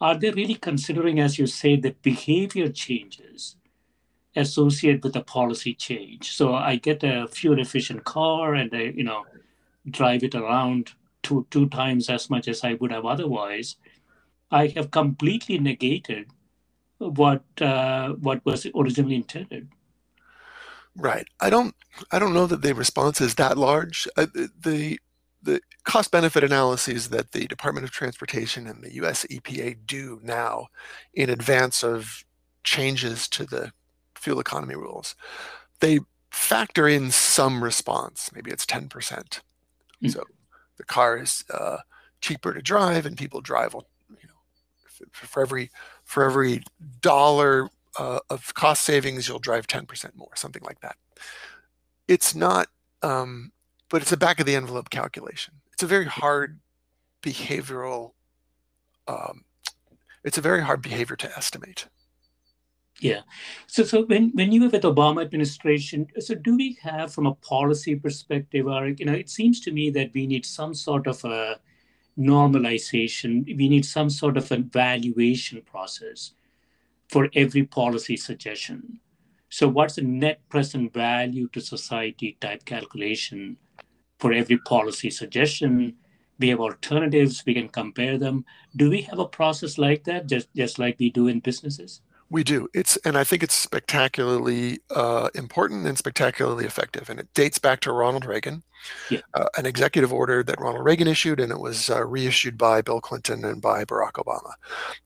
are 0.00 0.16
they 0.16 0.30
really 0.30 0.56
considering, 0.56 1.20
as 1.20 1.38
you 1.38 1.46
say, 1.46 1.76
the 1.76 1.96
behavior 2.02 2.68
changes 2.68 3.56
associated 4.36 5.04
with 5.04 5.14
the 5.14 5.22
policy 5.22 5.74
change? 5.74 6.32
So 6.32 6.54
I 6.54 6.76
get 6.76 7.04
a 7.04 7.28
fuel 7.28 7.60
efficient 7.60 8.04
car 8.04 8.54
and 8.54 8.74
I, 8.74 8.92
you 8.96 9.04
know, 9.04 9.24
drive 9.90 10.24
it 10.24 10.34
around 10.34 10.92
two 11.22 11.46
two 11.50 11.68
times 11.68 12.08
as 12.08 12.30
much 12.30 12.48
as 12.48 12.64
I 12.64 12.74
would 12.74 12.92
have 12.92 13.04
otherwise. 13.06 13.76
I 14.50 14.66
have 14.76 14.90
completely 14.90 15.58
negated 15.58 16.30
what 16.98 17.42
uh, 17.60 18.10
what 18.14 18.44
was 18.44 18.66
originally 18.74 19.16
intended. 19.16 19.68
Right. 20.96 21.26
I 21.40 21.50
don't. 21.50 21.74
I 22.10 22.18
don't 22.18 22.34
know 22.34 22.46
that 22.46 22.62
the 22.62 22.74
response 22.74 23.20
is 23.20 23.36
that 23.36 23.56
large. 23.56 24.06
Uh, 24.16 24.26
the 24.34 24.98
the 25.42 25.60
cost 25.84 26.10
benefit 26.10 26.44
analyses 26.44 27.08
that 27.08 27.32
the 27.32 27.46
Department 27.46 27.84
of 27.84 27.90
Transportation 27.90 28.66
and 28.66 28.82
the 28.82 28.94
US 28.94 29.24
EPA 29.26 29.78
do 29.86 30.20
now 30.22 30.68
in 31.14 31.30
advance 31.30 31.82
of 31.82 32.24
changes 32.62 33.28
to 33.28 33.44
the 33.44 33.72
fuel 34.14 34.38
economy 34.38 34.76
rules, 34.76 35.16
they 35.80 35.98
factor 36.30 36.86
in 36.86 37.10
some 37.10 37.62
response. 37.64 38.30
Maybe 38.32 38.50
it's 38.50 38.64
10%. 38.64 38.88
Mm-hmm. 38.88 40.08
So 40.08 40.24
the 40.82 40.86
car 40.86 41.18
is 41.18 41.44
uh, 41.54 41.78
cheaper 42.20 42.52
to 42.52 42.60
drive 42.60 43.06
and 43.06 43.16
people 43.16 43.40
drive, 43.40 43.72
you 43.74 44.28
know, 44.28 45.06
for 45.12 45.40
every, 45.40 45.70
for 46.02 46.24
every 46.24 46.64
dollar 47.00 47.68
uh, 47.98 48.18
of 48.28 48.52
cost 48.54 48.82
savings, 48.82 49.28
you'll 49.28 49.38
drive 49.38 49.68
10% 49.68 50.16
more, 50.16 50.34
something 50.34 50.62
like 50.64 50.80
that. 50.80 50.96
It's 52.08 52.34
not 52.34 52.66
um, 53.02 53.52
but 53.90 54.02
it's 54.02 54.12
a 54.12 54.16
back 54.16 54.40
of 54.40 54.46
the 54.46 54.56
envelope 54.56 54.90
calculation. 54.90 55.54
It's 55.72 55.82
a 55.82 55.86
very 55.86 56.06
hard 56.06 56.60
behavioral, 57.22 58.12
um, 59.06 59.44
it's 60.24 60.38
a 60.38 60.40
very 60.40 60.62
hard 60.62 60.82
behavior 60.82 61.16
to 61.16 61.36
estimate. 61.36 61.86
Yeah. 63.02 63.22
So, 63.66 63.82
so 63.82 64.04
when, 64.04 64.30
when 64.34 64.52
you 64.52 64.60
were 64.60 64.68
with 64.68 64.82
the 64.82 64.94
Obama 64.94 65.22
administration, 65.22 66.06
so 66.20 66.36
do 66.36 66.56
we 66.56 66.78
have 66.82 67.12
from 67.12 67.26
a 67.26 67.34
policy 67.34 67.96
perspective, 67.96 68.68
or, 68.68 68.88
you 68.90 69.04
know, 69.04 69.12
it 69.12 69.28
seems 69.28 69.58
to 69.62 69.72
me 69.72 69.90
that 69.90 70.12
we 70.14 70.24
need 70.28 70.46
some 70.46 70.72
sort 70.72 71.08
of 71.08 71.24
a 71.24 71.58
normalization. 72.16 73.44
We 73.44 73.68
need 73.68 73.84
some 73.84 74.08
sort 74.08 74.36
of 74.36 74.52
a 74.52 74.58
valuation 74.58 75.62
process 75.62 76.34
for 77.08 77.28
every 77.34 77.64
policy 77.64 78.16
suggestion. 78.16 79.00
So 79.48 79.66
what's 79.66 79.96
the 79.96 80.02
net 80.02 80.48
present 80.48 80.94
value 80.94 81.48
to 81.48 81.60
society 81.60 82.38
type 82.40 82.64
calculation 82.64 83.56
for 84.20 84.32
every 84.32 84.58
policy 84.58 85.10
suggestion. 85.10 85.96
We 86.38 86.50
have 86.50 86.60
alternatives, 86.60 87.42
we 87.44 87.54
can 87.54 87.68
compare 87.68 88.16
them. 88.16 88.44
Do 88.76 88.88
we 88.88 89.02
have 89.02 89.18
a 89.18 89.26
process 89.26 89.76
like 89.76 90.04
that, 90.04 90.28
just, 90.28 90.54
just 90.54 90.78
like 90.78 91.00
we 91.00 91.10
do 91.10 91.26
in 91.26 91.40
businesses? 91.40 92.00
We 92.32 92.42
do. 92.42 92.66
It's 92.72 92.96
and 93.04 93.18
I 93.18 93.24
think 93.24 93.42
it's 93.42 93.54
spectacularly 93.54 94.78
uh, 94.90 95.28
important 95.34 95.86
and 95.86 95.98
spectacularly 95.98 96.64
effective. 96.64 97.10
And 97.10 97.20
it 97.20 97.28
dates 97.34 97.58
back 97.58 97.80
to 97.80 97.92
Ronald 97.92 98.24
Reagan, 98.24 98.62
yeah. 99.10 99.20
uh, 99.34 99.48
an 99.58 99.66
executive 99.66 100.14
order 100.14 100.42
that 100.42 100.58
Ronald 100.58 100.82
Reagan 100.82 101.08
issued, 101.08 101.40
and 101.40 101.52
it 101.52 101.60
was 101.60 101.90
uh, 101.90 102.02
reissued 102.02 102.56
by 102.56 102.80
Bill 102.80 103.02
Clinton 103.02 103.44
and 103.44 103.60
by 103.60 103.84
Barack 103.84 104.12
Obama. 104.12 104.52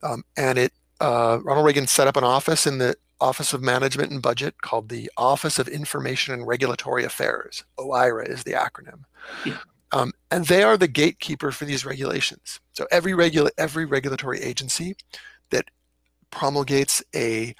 Um, 0.04 0.22
and 0.36 0.56
it 0.56 0.72
uh, 1.00 1.40
Ronald 1.42 1.66
Reagan 1.66 1.88
set 1.88 2.06
up 2.06 2.16
an 2.16 2.22
office 2.22 2.64
in 2.64 2.78
the 2.78 2.94
Office 3.20 3.52
of 3.52 3.60
Management 3.60 4.12
and 4.12 4.22
Budget 4.22 4.62
called 4.62 4.88
the 4.88 5.10
Office 5.16 5.58
of 5.58 5.66
Information 5.66 6.32
and 6.32 6.46
Regulatory 6.46 7.02
Affairs. 7.02 7.64
OIRA 7.76 8.28
is 8.28 8.44
the 8.44 8.52
acronym. 8.52 9.02
Yeah. 9.44 9.58
Um, 9.90 10.12
and 10.30 10.46
they 10.46 10.62
are 10.62 10.76
the 10.76 10.86
gatekeeper 10.86 11.50
for 11.50 11.64
these 11.64 11.84
regulations. 11.84 12.60
So 12.72 12.86
every 12.92 13.14
regula- 13.14 13.50
every 13.58 13.84
regulatory 13.84 14.40
agency 14.42 14.96
that 15.50 15.70
promulgates 16.36 17.02
a 17.14 17.54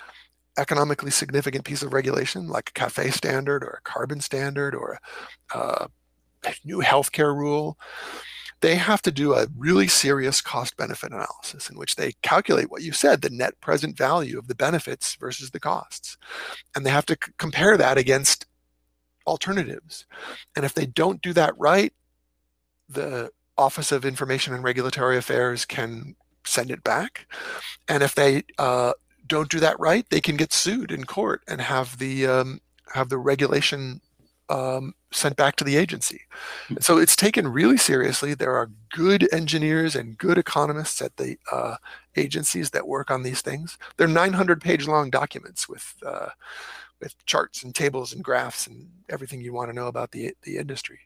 economically 0.59 1.11
significant 1.11 1.65
piece 1.65 1.83
of 1.83 1.95
regulation, 1.95 2.47
like 2.47 2.69
a 2.69 2.73
CAFE 2.73 3.13
standard 3.13 3.65
or 3.65 3.81
a 3.81 3.91
carbon 3.91 4.21
standard 4.21 4.75
or 4.75 4.99
uh, 5.55 5.87
a 6.45 6.55
new 6.63 6.83
healthcare 6.83 7.35
rule, 7.35 7.79
they 8.61 8.77
have 8.77 9.01
to 9.03 9.11
do 9.11 9.33
a 9.33 9.47
really 9.57 9.89
serious 9.89 10.43
cost 10.43 10.77
benefit 10.77 11.11
analysis 11.11 11.71
in 11.71 11.79
which 11.79 11.97
they 11.97 12.13
calculate 12.23 12.71
what 12.71 12.83
you 12.83 12.93
said, 12.93 13.23
the 13.23 13.31
net 13.31 13.59
present 13.63 13.97
value 13.97 14.39
of 14.39 14.47
the 14.47 14.55
benefits 14.55 15.15
versus 15.15 15.53
the 15.53 15.61
costs. 15.61 16.19
And 16.75 16.85
they 16.85 16.91
have 16.91 17.07
to 17.07 17.17
c- 17.23 17.33
compare 17.39 17.79
that 17.79 17.97
against 17.97 18.45
alternatives. 19.27 20.05
And 20.55 20.67
if 20.67 20.75
they 20.75 20.87
don't 20.87 21.23
do 21.23 21.33
that 21.33 21.55
right, 21.57 21.95
the 22.91 23.31
Office 23.57 23.91
of 23.91 24.05
Information 24.05 24.53
and 24.53 24.63
Regulatory 24.63 25.17
Affairs 25.17 25.65
can 25.65 26.15
send 26.47 26.71
it 26.71 26.83
back. 26.85 27.27
And 27.89 28.03
if 28.03 28.15
they 28.15 28.45
uh, 28.59 28.93
don't 29.27 29.51
do 29.51 29.61
that 29.61 29.79
right, 29.79 30.09
they 30.11 30.21
can 30.21 30.37
get 30.37 30.53
sued 30.53 30.91
in 30.91 31.05
court 31.05 31.43
and 31.49 31.61
have 31.61 31.99
the 31.99 32.27
um, 32.27 32.61
have 32.95 33.09
the 33.09 33.19
regulation 33.19 34.01
um, 34.49 34.95
sent 35.13 35.37
back 35.37 35.57
to 35.57 35.65
the 35.65 35.77
agency. 35.77 36.23
And 36.69 36.85
so 36.85 36.99
it's 36.99 37.17
taken 37.17 37.49
really 37.49 37.77
seriously. 37.77 38.35
There 38.35 38.55
are 38.55 38.71
good 38.91 39.29
engineers 39.33 39.97
and 39.97 40.17
good 40.19 40.39
economists 40.39 41.03
at 41.03 41.17
the 41.17 41.37
uh, 41.51 41.77
agencies 42.17 42.71
that 42.71 42.87
work 42.87 43.11
on 43.11 43.23
these 43.23 43.41
things. 43.41 43.77
They're 43.97 44.07
900 44.07 44.61
page 44.61 44.87
long 44.87 45.11
documents 45.11 45.69
with 45.69 45.95
uh, 46.05 46.29
with 47.01 47.15
charts 47.27 47.63
and 47.63 47.75
tables 47.75 48.13
and 48.13 48.25
graphs 48.25 48.67
and 48.67 48.89
everything 49.11 49.41
you 49.41 49.53
want 49.53 49.69
to 49.69 49.77
know 49.77 49.87
about 49.87 50.13
the 50.13 50.35
the 50.43 50.57
industry. 50.59 51.01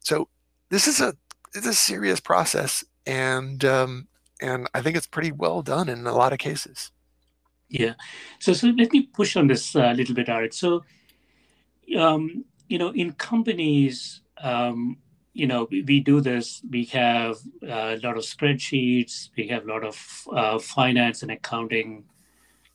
So 0.00 0.28
this 0.70 0.86
is 0.86 1.00
a 1.00 1.14
it's 1.54 1.66
a 1.66 1.74
serious 1.74 2.20
process, 2.20 2.84
and 3.06 3.64
um, 3.64 4.08
and 4.42 4.68
I 4.74 4.82
think 4.82 4.96
it's 4.96 5.06
pretty 5.06 5.32
well 5.32 5.62
done 5.62 5.88
in 5.88 6.06
a 6.06 6.14
lot 6.14 6.32
of 6.32 6.38
cases. 6.38 6.90
Yeah. 7.68 7.94
So 8.40 8.52
so 8.52 8.68
let 8.68 8.92
me 8.92 9.06
push 9.06 9.36
on 9.36 9.46
this 9.46 9.74
a 9.74 9.94
little 9.94 10.14
bit, 10.14 10.26
Arik. 10.26 10.52
So 10.52 10.82
um, 11.96 12.44
you 12.68 12.78
know, 12.78 12.90
in 12.90 13.12
companies, 13.12 14.20
um, 14.42 14.98
you 15.34 15.46
know, 15.46 15.66
we, 15.70 15.82
we, 15.82 16.00
do 16.00 16.20
this. 16.20 16.62
We 16.70 16.84
have 16.86 17.36
a 17.62 17.98
lot 18.02 18.16
of 18.16 18.24
spreadsheets. 18.24 19.30
We 19.36 19.48
have 19.48 19.64
a 19.64 19.68
lot 19.68 19.84
of 19.84 20.28
uh, 20.32 20.58
finance 20.58 21.22
and 21.22 21.30
accounting 21.30 22.04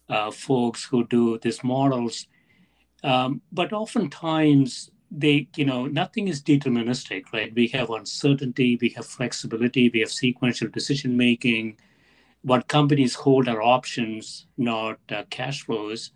uh, 0.09 0.31
folks 0.31 0.83
who 0.83 1.05
do 1.07 1.37
these 1.39 1.63
models. 1.63 2.27
Um, 3.03 3.41
but 3.51 3.73
oftentimes, 3.73 4.89
they, 5.11 5.47
you 5.55 5.65
know, 5.65 5.85
nothing 5.85 6.27
is 6.27 6.41
deterministic, 6.41 7.25
right? 7.33 7.53
We 7.53 7.67
have 7.69 7.89
uncertainty, 7.89 8.77
we 8.81 8.89
have 8.89 9.05
flexibility, 9.05 9.89
we 9.89 9.99
have 10.01 10.11
sequential 10.11 10.67
decision 10.69 11.15
making. 11.15 11.77
What 12.41 12.67
companies 12.67 13.15
hold 13.15 13.47
are 13.47 13.61
options, 13.61 14.47
not 14.57 14.99
uh, 15.09 15.23
cash 15.29 15.63
flows. 15.63 16.11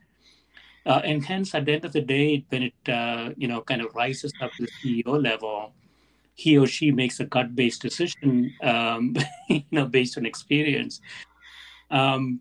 Uh, 0.86 1.02
and 1.04 1.24
hence, 1.24 1.54
at 1.54 1.66
the 1.66 1.74
end 1.74 1.86
of 1.86 1.94
the 1.94 2.02
day, 2.02 2.44
when 2.50 2.64
it 2.64 2.90
uh, 2.90 3.32
you 3.38 3.48
know 3.48 3.62
kind 3.62 3.82
of 3.82 3.94
rises 3.94 4.34
up 4.42 4.52
to 4.54 4.66
the 4.66 4.72
CEO 4.84 5.22
level, 5.22 5.74
he 6.34 6.58
or 6.58 6.66
she 6.66 6.92
makes 6.92 7.20
a 7.20 7.26
gut-based 7.26 7.82
decision, 7.82 8.54
um, 8.64 9.16
you 9.50 9.64
know, 9.72 9.86
based 9.86 10.18
on 10.18 10.26
experience. 10.26 11.02
Um, 11.92 12.40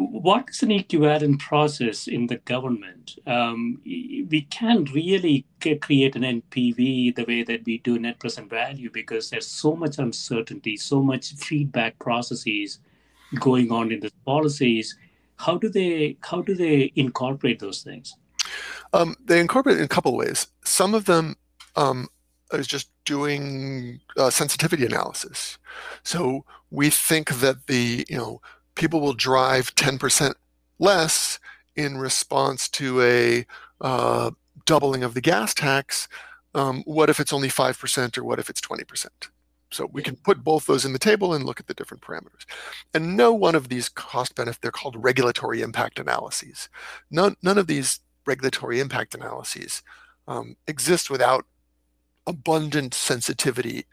what 0.00 0.48
is 0.50 0.62
an 0.62 0.70
equivalent 0.70 1.40
process 1.40 2.06
in 2.06 2.26
the 2.26 2.36
government? 2.38 3.16
Um, 3.26 3.80
we 3.84 4.46
can't 4.50 4.92
really 4.92 5.46
create 5.60 6.16
an 6.16 6.42
NPV 6.42 7.14
the 7.14 7.24
way 7.24 7.42
that 7.42 7.64
we 7.64 7.78
do 7.78 7.98
net 7.98 8.18
present 8.18 8.50
value 8.50 8.90
because 8.92 9.30
there's 9.30 9.46
so 9.46 9.74
much 9.74 9.98
uncertainty, 9.98 10.76
so 10.76 11.02
much 11.02 11.34
feedback 11.34 11.98
processes 11.98 12.78
going 13.40 13.70
on 13.70 13.92
in 13.92 14.00
the 14.00 14.10
policies 14.24 14.96
how 15.36 15.56
do 15.56 15.68
they 15.68 16.16
how 16.22 16.40
do 16.40 16.54
they 16.54 16.90
incorporate 16.96 17.58
those 17.60 17.82
things 17.82 18.16
um, 18.94 19.14
they 19.22 19.38
incorporate 19.38 19.76
in 19.76 19.84
a 19.84 19.88
couple 19.88 20.16
ways 20.16 20.48
some 20.64 20.94
of 20.94 21.04
them 21.04 21.36
um, 21.76 22.08
is 22.52 22.66
just 22.66 22.90
doing 23.04 24.00
uh, 24.16 24.30
sensitivity 24.30 24.84
analysis. 24.86 25.58
So 26.02 26.44
we 26.70 26.90
think 26.90 27.40
that 27.40 27.66
the 27.66 28.06
you 28.08 28.16
know 28.16 28.40
people 28.78 29.00
will 29.00 29.12
drive 29.12 29.74
10% 29.74 30.34
less 30.78 31.38
in 31.76 31.98
response 31.98 32.68
to 32.68 33.02
a 33.02 33.46
uh, 33.80 34.30
doubling 34.64 35.02
of 35.02 35.14
the 35.14 35.20
gas 35.20 35.52
tax. 35.52 36.08
Um, 36.54 36.82
what 36.86 37.10
if 37.10 37.20
it's 37.20 37.32
only 37.32 37.48
5% 37.48 38.16
or 38.16 38.24
what 38.24 38.38
if 38.38 38.48
it's 38.48 38.60
20%? 38.60 39.06
So 39.70 39.88
we 39.92 40.02
can 40.02 40.16
put 40.16 40.42
both 40.42 40.66
those 40.66 40.86
in 40.86 40.94
the 40.94 40.98
table 40.98 41.34
and 41.34 41.44
look 41.44 41.60
at 41.60 41.66
the 41.66 41.74
different 41.74 42.02
parameters. 42.02 42.46
And 42.94 43.16
no 43.16 43.32
one 43.34 43.54
of 43.54 43.68
these 43.68 43.88
cost 43.88 44.34
benefit, 44.34 44.62
they're 44.62 44.70
called 44.70 44.96
regulatory 45.02 45.60
impact 45.60 45.98
analyses. 45.98 46.70
None, 47.10 47.36
none 47.42 47.58
of 47.58 47.66
these 47.66 48.00
regulatory 48.24 48.80
impact 48.80 49.14
analyses 49.14 49.82
um, 50.26 50.56
exist 50.66 51.10
without 51.10 51.44
abundant 52.26 52.94
sensitivity, 52.94 53.84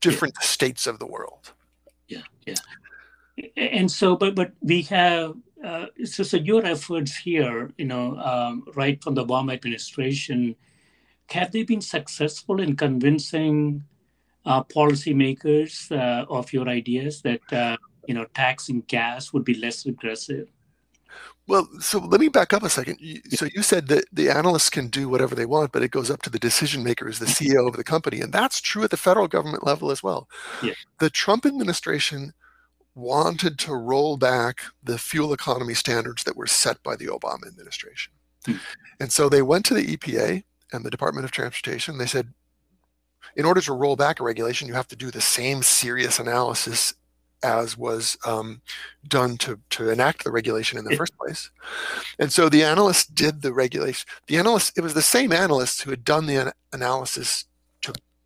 different 0.00 0.34
yeah. 0.40 0.46
states 0.46 0.86
of 0.86 0.98
the 0.98 1.06
world. 1.06 1.52
Yeah, 2.08 2.22
yeah. 2.46 2.54
And 3.56 3.90
so, 3.90 4.16
but 4.16 4.34
but 4.34 4.52
we 4.60 4.82
have 4.82 5.34
uh, 5.64 5.86
so 6.04 6.22
so 6.22 6.36
your 6.36 6.64
efforts 6.64 7.16
here, 7.16 7.70
you 7.76 7.84
know, 7.84 8.16
um, 8.18 8.64
right 8.74 9.02
from 9.02 9.14
the 9.14 9.24
Obama 9.24 9.52
administration, 9.52 10.56
have 11.28 11.52
they 11.52 11.62
been 11.62 11.80
successful 11.80 12.60
in 12.60 12.76
convincing 12.76 13.84
uh, 14.46 14.62
policymakers 14.64 15.92
uh, 15.92 16.24
of 16.28 16.52
your 16.52 16.68
ideas 16.68 17.22
that 17.22 17.52
uh, 17.52 17.76
you 18.06 18.14
know 18.14 18.24
taxing 18.34 18.82
gas 18.88 19.32
would 19.32 19.44
be 19.44 19.54
less 19.54 19.86
aggressive? 19.86 20.48
Well, 21.46 21.68
so 21.80 21.98
let 21.98 22.20
me 22.20 22.28
back 22.28 22.52
up 22.52 22.62
a 22.62 22.70
second. 22.70 22.98
So 23.30 23.48
you 23.52 23.62
said 23.62 23.88
that 23.88 24.04
the 24.12 24.30
analysts 24.30 24.70
can 24.70 24.86
do 24.86 25.08
whatever 25.08 25.34
they 25.34 25.46
want, 25.46 25.72
but 25.72 25.82
it 25.82 25.90
goes 25.90 26.08
up 26.08 26.22
to 26.22 26.30
the 26.30 26.38
decision 26.38 26.84
makers, 26.84 27.18
the 27.18 27.26
CEO 27.26 27.66
of 27.66 27.76
the 27.76 27.82
company, 27.82 28.20
and 28.20 28.32
that's 28.32 28.60
true 28.60 28.84
at 28.84 28.90
the 28.90 28.96
federal 28.96 29.26
government 29.26 29.66
level 29.66 29.90
as 29.90 30.00
well. 30.00 30.28
Yeah. 30.62 30.74
The 31.00 31.10
Trump 31.10 31.44
administration 31.44 32.34
wanted 32.94 33.58
to 33.60 33.74
roll 33.74 34.16
back 34.16 34.62
the 34.82 34.98
fuel 34.98 35.32
economy 35.32 35.74
standards 35.74 36.24
that 36.24 36.36
were 36.36 36.46
set 36.46 36.82
by 36.82 36.96
the 36.96 37.06
Obama 37.06 37.46
administration. 37.46 38.12
Hmm. 38.46 38.56
And 38.98 39.12
so 39.12 39.28
they 39.28 39.42
went 39.42 39.64
to 39.66 39.74
the 39.74 39.96
EPA 39.96 40.42
and 40.72 40.84
the 40.84 40.90
Department 40.90 41.24
of 41.24 41.30
Transportation. 41.30 41.98
They 41.98 42.06
said, 42.06 42.32
in 43.36 43.44
order 43.44 43.60
to 43.60 43.72
roll 43.72 43.96
back 43.96 44.20
a 44.20 44.24
regulation, 44.24 44.68
you 44.68 44.74
have 44.74 44.88
to 44.88 44.96
do 44.96 45.10
the 45.10 45.20
same 45.20 45.62
serious 45.62 46.18
analysis 46.18 46.94
as 47.42 47.76
was 47.76 48.18
um, 48.26 48.60
done 49.08 49.36
to, 49.38 49.58
to 49.70 49.88
enact 49.90 50.24
the 50.24 50.30
regulation 50.30 50.78
in 50.78 50.84
the 50.84 50.96
first 50.96 51.16
place. 51.16 51.50
And 52.18 52.32
so 52.32 52.48
the 52.48 52.62
analysts 52.62 53.06
did 53.06 53.42
the 53.42 53.52
regulation. 53.52 54.06
The 54.26 54.36
analysts, 54.36 54.72
it 54.76 54.82
was 54.82 54.94
the 54.94 55.02
same 55.02 55.32
analysts 55.32 55.80
who 55.80 55.90
had 55.90 56.04
done 56.04 56.26
the 56.26 56.52
analysis 56.72 57.44
to 57.44 57.49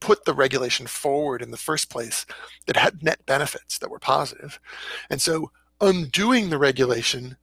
put 0.05 0.27
the 0.27 0.35
regulation 0.35 0.87
forward 0.87 1.41
in 1.41 1.51
the 1.51 1.57
first 1.57 1.89
place 1.89 2.27
that 2.67 2.77
had 2.77 3.03
net 3.03 3.25
benefits 3.25 3.79
that 3.79 3.91
were 3.91 3.99
positive. 3.99 4.61
And 5.09 5.19
so 5.19 5.51
undoing 5.81 6.51
the 6.51 6.59
regulation 6.59 7.39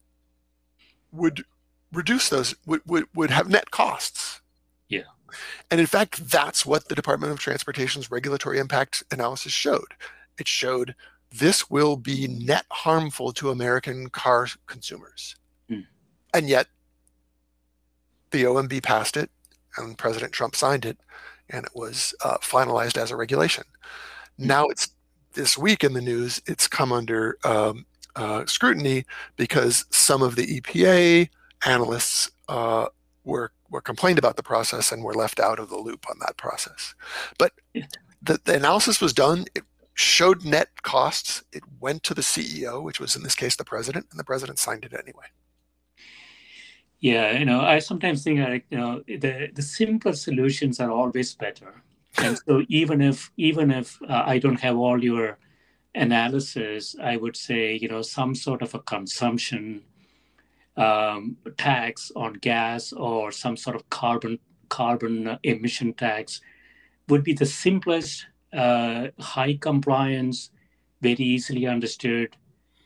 would 1.10 1.44
reduce 1.92 2.28
those, 2.28 2.54
would, 2.64 2.82
would, 2.86 3.06
would 3.16 3.30
have 3.30 3.50
net 3.50 3.72
costs. 3.72 4.40
Yeah. 4.88 5.10
And 5.72 5.80
in 5.80 5.88
fact, 5.88 6.30
that's 6.30 6.64
what 6.64 6.88
the 6.88 6.94
Department 6.94 7.32
of 7.32 7.40
Transportation's 7.40 8.12
regulatory 8.12 8.60
impact 8.60 9.02
analysis 9.10 9.50
showed. 9.52 9.94
It 10.38 10.46
showed 10.46 10.94
this 11.32 11.68
will 11.68 11.96
be 11.96 12.28
net 12.28 12.66
harmful 12.70 13.32
to 13.32 13.50
American 13.50 14.08
car 14.08 14.46
consumers. 14.66 15.34
Mm. 15.68 15.86
And 16.32 16.48
yet, 16.48 16.68
the 18.30 18.44
OMB 18.44 18.84
passed 18.84 19.16
it, 19.16 19.30
and 19.76 19.98
President 19.98 20.32
Trump 20.32 20.54
signed 20.54 20.84
it, 20.84 20.98
and 21.50 21.66
it 21.66 21.72
was 21.74 22.14
uh, 22.24 22.38
finalized 22.38 22.96
as 22.96 23.10
a 23.10 23.16
regulation. 23.16 23.64
Mm. 24.40 24.46
Now 24.46 24.66
it's 24.66 24.88
this 25.34 25.56
week 25.56 25.82
in 25.82 25.94
the 25.94 26.00
news, 26.00 26.42
it's 26.46 26.68
come 26.68 26.92
under 26.92 27.38
um, 27.44 27.86
uh, 28.16 28.44
scrutiny 28.46 29.04
because 29.36 29.86
some 29.90 30.22
of 30.22 30.36
the 30.36 30.60
EPA 30.60 31.28
analysts 31.66 32.30
uh, 32.48 32.86
were 33.24 33.52
were 33.70 33.80
complained 33.80 34.18
about 34.18 34.36
the 34.36 34.42
process 34.42 34.92
and 34.92 35.02
were 35.02 35.14
left 35.14 35.40
out 35.40 35.58
of 35.58 35.70
the 35.70 35.78
loop 35.78 36.04
on 36.10 36.18
that 36.20 36.36
process. 36.36 36.94
But 37.38 37.52
the, 38.20 38.38
the 38.44 38.54
analysis 38.54 39.00
was 39.00 39.14
done. 39.14 39.46
It 39.54 39.64
showed 39.94 40.44
net 40.44 40.82
costs. 40.82 41.42
It 41.52 41.62
went 41.80 42.02
to 42.02 42.14
the 42.14 42.20
CEO, 42.20 42.82
which 42.82 43.00
was 43.00 43.16
in 43.16 43.22
this 43.22 43.34
case 43.34 43.56
the 43.56 43.64
president, 43.64 44.08
and 44.10 44.20
the 44.20 44.24
president 44.24 44.58
signed 44.58 44.84
it 44.84 44.92
anyway. 44.92 45.24
Yeah, 47.02 47.32
you 47.38 47.44
know, 47.44 47.62
I 47.62 47.80
sometimes 47.80 48.24
think 48.24 48.40
like 48.40 48.66
you 48.70 48.78
know 48.78 49.02
the 49.08 49.50
the 49.54 49.62
simpler 49.62 50.14
solutions 50.14 50.80
are 50.80 50.90
always 50.90 51.34
better. 51.34 51.82
And 52.18 52.38
so 52.46 52.64
even 52.68 53.02
if 53.02 53.32
even 53.36 53.70
if 53.72 54.00
uh, 54.08 54.24
I 54.26 54.38
don't 54.38 54.60
have 54.60 54.78
all 54.78 55.04
your 55.04 55.38
analysis, 55.94 56.96
I 57.02 57.16
would 57.18 57.36
say 57.36 57.74
you 57.76 57.88
know 57.88 58.02
some 58.02 58.34
sort 58.36 58.62
of 58.62 58.74
a 58.74 58.80
consumption 58.80 59.82
um, 60.76 61.36
tax 61.58 62.12
on 62.16 62.34
gas 62.34 62.92
or 62.92 63.32
some 63.32 63.56
sort 63.56 63.76
of 63.76 63.88
carbon 63.90 64.38
carbon 64.70 65.38
emission 65.44 65.94
tax 65.94 66.40
would 67.08 67.24
be 67.24 67.34
the 67.34 67.46
simplest 67.46 68.26
uh, 68.54 69.08
high 69.20 69.54
compliance, 69.60 70.50
very 71.02 71.24
easily 71.24 71.66
understood, 71.66 72.36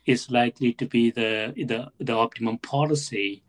is 0.06 0.30
likely 0.30 0.72
to 0.74 0.86
be 0.86 1.10
the, 1.12 1.54
the, 1.56 1.90
the 2.04 2.12
optimum 2.14 2.58
policy. 2.58 3.44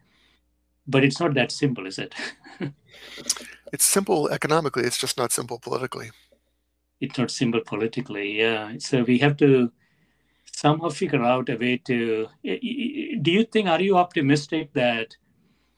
But 0.88 1.04
it's 1.04 1.20
not 1.20 1.34
that 1.34 1.52
simple, 1.52 1.86
is 1.86 2.00
it? 2.00 2.16
it's 3.74 3.86
simple 3.86 4.30
economically, 4.30 4.84
it's 4.84 4.98
just 4.98 5.18
not 5.18 5.32
simple 5.32 5.60
politically. 5.60 6.12
It's 7.02 7.18
not 7.18 7.30
simple 7.30 7.62
politically, 7.66 8.40
yeah. 8.40 8.74
So 8.80 9.04
we 9.04 9.20
have 9.20 9.38
to 9.38 9.72
somehow 10.52 10.90
figure 10.90 11.24
out 11.24 11.50
a 11.50 11.58
way 11.58 11.78
to. 11.86 12.28
Do 12.44 13.32
you 13.32 13.44
think, 13.44 13.68
are 13.68 13.82
you 13.82 13.98
optimistic 13.98 14.74
that, 14.74 15.16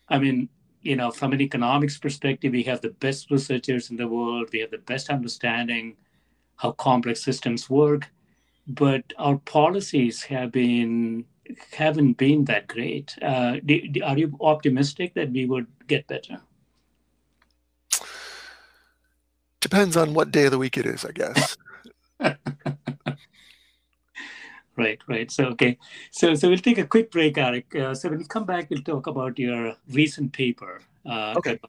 I 0.07 0.19
mean, 0.19 0.49
you 0.81 0.95
know, 0.95 1.11
from 1.11 1.33
an 1.33 1.41
economics 1.41 1.97
perspective, 1.97 2.53
we 2.53 2.63
have 2.63 2.81
the 2.81 2.91
best 2.91 3.31
researchers 3.31 3.89
in 3.89 3.97
the 3.97 4.07
world, 4.07 4.49
we 4.53 4.59
have 4.59 4.71
the 4.71 4.77
best 4.77 5.09
understanding 5.09 5.97
how 6.55 6.71
complex 6.71 7.23
systems 7.23 7.69
work, 7.69 8.09
but 8.67 9.03
our 9.17 9.37
policies 9.37 10.23
have 10.23 10.51
been 10.51 11.25
haven't 11.71 12.13
been 12.13 12.45
that 12.45 12.67
great. 12.67 13.15
Uh, 13.21 13.57
do, 13.65 13.87
do, 13.87 14.03
are 14.03 14.17
you 14.17 14.37
optimistic 14.41 15.13
that 15.15 15.31
we 15.31 15.45
would 15.45 15.67
get 15.87 16.07
better? 16.07 16.39
Depends 19.61 19.97
on 19.97 20.13
what 20.13 20.31
day 20.31 20.45
of 20.45 20.51
the 20.51 20.57
week 20.57 20.77
it 20.77 20.85
is, 20.85 21.03
I 21.03 21.11
guess. 21.11 21.57
right, 24.77 24.99
right. 25.07 25.29
So 25.31 25.45
okay, 25.47 25.77
so 26.11 26.33
so 26.35 26.49
we'll 26.49 26.59
take 26.59 26.77
a 26.77 26.87
quick 26.87 27.11
break, 27.11 27.35
Arik. 27.35 27.75
Uh, 27.75 27.93
so 27.93 28.09
when 28.09 28.19
we 28.19 28.25
come 28.25 28.45
back, 28.45 28.69
we'll 28.69 28.81
talk 28.81 29.07
about 29.07 29.37
your 29.37 29.75
recent 29.91 30.31
paper. 30.31 30.81
Uh, 31.05 31.33
okay. 31.37 31.59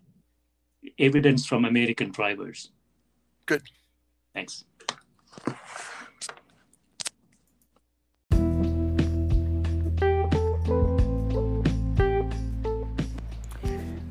Evidence 0.99 1.47
from 1.47 1.65
American 1.65 2.11
drivers. 2.11 2.71
Good. 3.47 3.63
Thanks. 4.35 4.65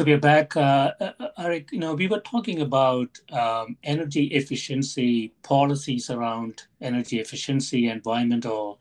So 0.00 0.06
we're 0.06 0.16
back, 0.16 0.56
uh, 0.56 0.94
uh, 0.98 1.12
Arik. 1.38 1.72
You 1.72 1.78
know, 1.78 1.92
we 1.92 2.08
were 2.08 2.20
talking 2.20 2.62
about 2.62 3.20
um, 3.32 3.76
energy 3.84 4.28
efficiency 4.28 5.34
policies 5.42 6.08
around 6.08 6.62
energy 6.80 7.20
efficiency, 7.20 7.86
environmental 7.86 8.80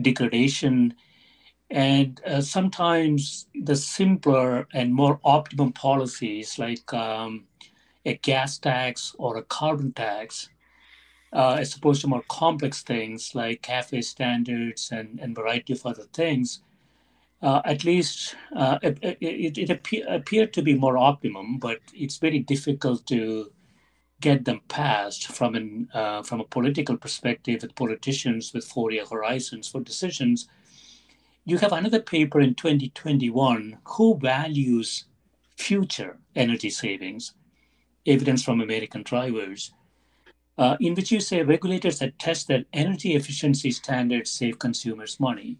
degradation, 0.00 0.94
and 1.70 2.22
uh, 2.24 2.40
sometimes 2.40 3.48
the 3.54 3.76
simpler 3.76 4.66
and 4.72 4.94
more 4.94 5.20
optimum 5.24 5.74
policies, 5.74 6.58
like 6.58 6.90
um, 6.94 7.44
a 8.06 8.14
gas 8.14 8.56
tax 8.56 9.14
or 9.18 9.36
a 9.36 9.42
carbon 9.42 9.92
tax, 9.92 10.48
uh, 11.34 11.58
as 11.60 11.76
opposed 11.76 12.00
to 12.00 12.08
more 12.08 12.24
complex 12.28 12.82
things 12.82 13.34
like 13.34 13.60
CAFE 13.60 14.02
standards 14.02 14.90
and 14.90 15.20
and 15.20 15.36
variety 15.36 15.74
of 15.74 15.84
other 15.84 16.06
things 16.14 16.62
uh, 17.42 17.60
at 17.64 17.84
least 17.84 18.34
uh, 18.54 18.78
it, 18.82 18.98
it, 19.02 19.58
it 19.58 19.70
appear, 19.70 20.04
appeared 20.08 20.52
to 20.54 20.62
be 20.62 20.74
more 20.74 20.96
optimum, 20.96 21.58
but 21.58 21.80
it's 21.92 22.16
very 22.16 22.38
difficult 22.38 23.06
to 23.06 23.50
get 24.20 24.44
them 24.44 24.60
passed 24.68 25.26
from 25.26 25.54
an 25.54 25.88
uh, 25.92 26.22
from 26.22 26.40
a 26.40 26.44
political 26.44 26.96
perspective 26.96 27.62
with 27.62 27.74
politicians 27.74 28.52
with 28.54 28.64
four-year 28.64 29.04
horizons 29.04 29.68
for 29.68 29.80
decisions. 29.80 30.48
You 31.44 31.58
have 31.58 31.72
another 31.72 32.00
paper 32.00 32.40
in 32.40 32.54
2021. 32.54 33.78
Who 33.84 34.18
values 34.18 35.04
future 35.56 36.18
energy 36.34 36.70
savings? 36.70 37.34
Evidence 38.06 38.42
from 38.42 38.60
American 38.60 39.02
drivers, 39.02 39.72
uh, 40.58 40.76
in 40.80 40.94
which 40.94 41.12
you 41.12 41.20
say 41.20 41.42
regulators 41.42 41.98
that 41.98 42.18
test 42.18 42.48
that 42.48 42.66
energy 42.72 43.14
efficiency 43.14 43.70
standards 43.70 44.30
save 44.30 44.58
consumers 44.58 45.20
money. 45.20 45.58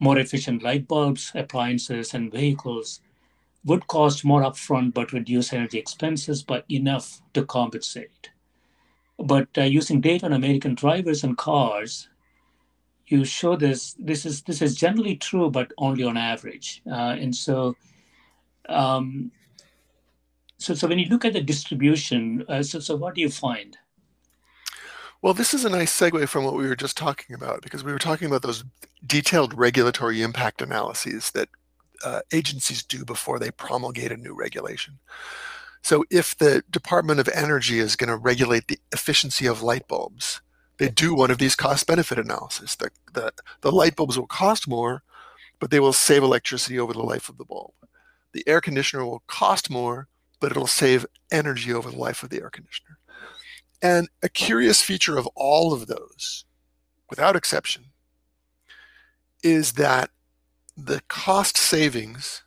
More 0.00 0.18
efficient 0.18 0.62
light 0.62 0.86
bulbs, 0.86 1.32
appliances, 1.34 2.14
and 2.14 2.32
vehicles 2.32 3.00
would 3.64 3.86
cost 3.88 4.24
more 4.24 4.42
upfront 4.42 4.94
but 4.94 5.12
reduce 5.12 5.52
energy 5.52 5.78
expenses 5.78 6.42
by 6.42 6.62
enough 6.70 7.20
to 7.34 7.44
compensate. 7.44 8.30
But 9.18 9.48
uh, 9.58 9.62
using 9.62 10.00
data 10.00 10.26
on 10.26 10.32
American 10.32 10.74
drivers 10.74 11.24
and 11.24 11.36
cars, 11.36 12.08
you 13.08 13.24
show 13.24 13.56
this. 13.56 13.94
This 13.98 14.24
is 14.24 14.42
this 14.42 14.62
is 14.62 14.76
generally 14.76 15.16
true, 15.16 15.50
but 15.50 15.72
only 15.78 16.04
on 16.04 16.16
average. 16.16 16.82
Uh, 16.86 17.16
and 17.18 17.34
so, 17.34 17.74
um, 18.68 19.32
so 20.58 20.74
so 20.74 20.86
when 20.86 20.98
you 20.98 21.08
look 21.08 21.24
at 21.24 21.32
the 21.32 21.40
distribution, 21.40 22.44
uh, 22.48 22.62
so 22.62 22.78
so 22.78 22.94
what 22.96 23.14
do 23.14 23.20
you 23.20 23.30
find? 23.30 23.76
Well, 25.20 25.34
this 25.34 25.52
is 25.52 25.64
a 25.64 25.70
nice 25.70 25.98
segue 25.98 26.28
from 26.28 26.44
what 26.44 26.54
we 26.54 26.68
were 26.68 26.76
just 26.76 26.96
talking 26.96 27.34
about 27.34 27.62
because 27.62 27.82
we 27.82 27.90
were 27.90 27.98
talking 27.98 28.28
about 28.28 28.42
those 28.42 28.62
detailed 29.04 29.52
regulatory 29.52 30.22
impact 30.22 30.62
analyses 30.62 31.32
that 31.32 31.48
uh, 32.04 32.20
agencies 32.32 32.84
do 32.84 33.04
before 33.04 33.40
they 33.40 33.50
promulgate 33.50 34.12
a 34.12 34.16
new 34.16 34.32
regulation. 34.32 35.00
So 35.82 36.04
if 36.08 36.38
the 36.38 36.62
Department 36.70 37.18
of 37.18 37.28
Energy 37.34 37.80
is 37.80 37.96
going 37.96 38.10
to 38.10 38.16
regulate 38.16 38.68
the 38.68 38.78
efficiency 38.92 39.46
of 39.46 39.60
light 39.60 39.88
bulbs, 39.88 40.40
they 40.78 40.88
do 40.88 41.14
one 41.14 41.32
of 41.32 41.38
these 41.38 41.56
cost 41.56 41.88
benefit 41.88 42.18
analyses. 42.18 42.76
The, 42.76 42.90
the, 43.12 43.32
the 43.62 43.72
light 43.72 43.96
bulbs 43.96 44.16
will 44.16 44.28
cost 44.28 44.68
more, 44.68 45.02
but 45.58 45.72
they 45.72 45.80
will 45.80 45.92
save 45.92 46.22
electricity 46.22 46.78
over 46.78 46.92
the 46.92 47.02
life 47.02 47.28
of 47.28 47.38
the 47.38 47.44
bulb. 47.44 47.72
The 48.32 48.46
air 48.46 48.60
conditioner 48.60 49.04
will 49.04 49.24
cost 49.26 49.68
more, 49.68 50.06
but 50.38 50.52
it'll 50.52 50.68
save 50.68 51.06
energy 51.32 51.72
over 51.72 51.90
the 51.90 51.98
life 51.98 52.22
of 52.22 52.30
the 52.30 52.40
air 52.40 52.50
conditioner. 52.50 52.97
And 53.80 54.08
a 54.22 54.28
curious 54.28 54.82
feature 54.82 55.16
of 55.18 55.28
all 55.34 55.72
of 55.72 55.86
those, 55.86 56.44
without 57.08 57.36
exception, 57.36 57.86
is 59.42 59.72
that 59.72 60.10
the 60.76 61.00
cost 61.08 61.56
savings 61.56 62.42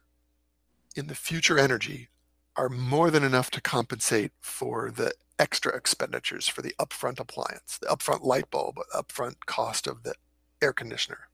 in 0.95 1.07
the 1.07 1.15
future 1.15 1.57
energy 1.57 2.09
are 2.57 2.69
more 2.69 3.09
than 3.09 3.23
enough 3.23 3.49
to 3.51 3.61
compensate 3.61 4.31
for 4.41 4.91
the 4.91 5.13
extra 5.39 5.75
expenditures 5.75 6.47
for 6.47 6.61
the 6.61 6.75
upfront 6.79 7.19
appliance, 7.19 7.77
the 7.77 7.87
upfront 7.87 8.23
light 8.23 8.49
bulb, 8.51 8.77
upfront 8.93 9.35
cost 9.45 9.87
of 9.87 10.03
the 10.03 10.13
air 10.61 10.73
conditioner. 10.73 11.29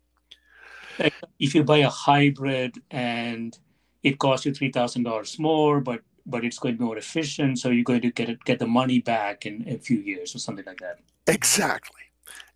If 1.39 1.53
you 1.53 1.63
buy 1.63 1.79
a 1.79 1.89
hybrid 1.89 2.75
and 2.89 3.57
it 4.03 4.19
costs 4.19 4.45
you 4.45 4.53
three 4.53 4.71
thousand 4.71 5.03
dollars 5.03 5.37
more, 5.37 5.81
but 5.81 6.01
but 6.28 6.43
it's 6.45 6.59
going 6.59 6.75
to 6.75 6.78
be 6.78 6.86
more 6.86 6.97
efficient, 6.97 7.57
so 7.57 7.69
you're 7.69 7.84
going 7.84 8.01
to 8.01 8.11
get 8.11 8.30
it, 8.30 8.43
get 8.43 8.59
the 8.59 8.67
money 8.67 8.99
back 8.99 9.45
in 9.45 9.67
a 9.67 9.78
few 9.78 9.99
years 9.99 10.36
or 10.36 10.39
something 10.39 10.65
like 10.65 10.80
that. 10.80 10.99
Exactly. 11.25 12.01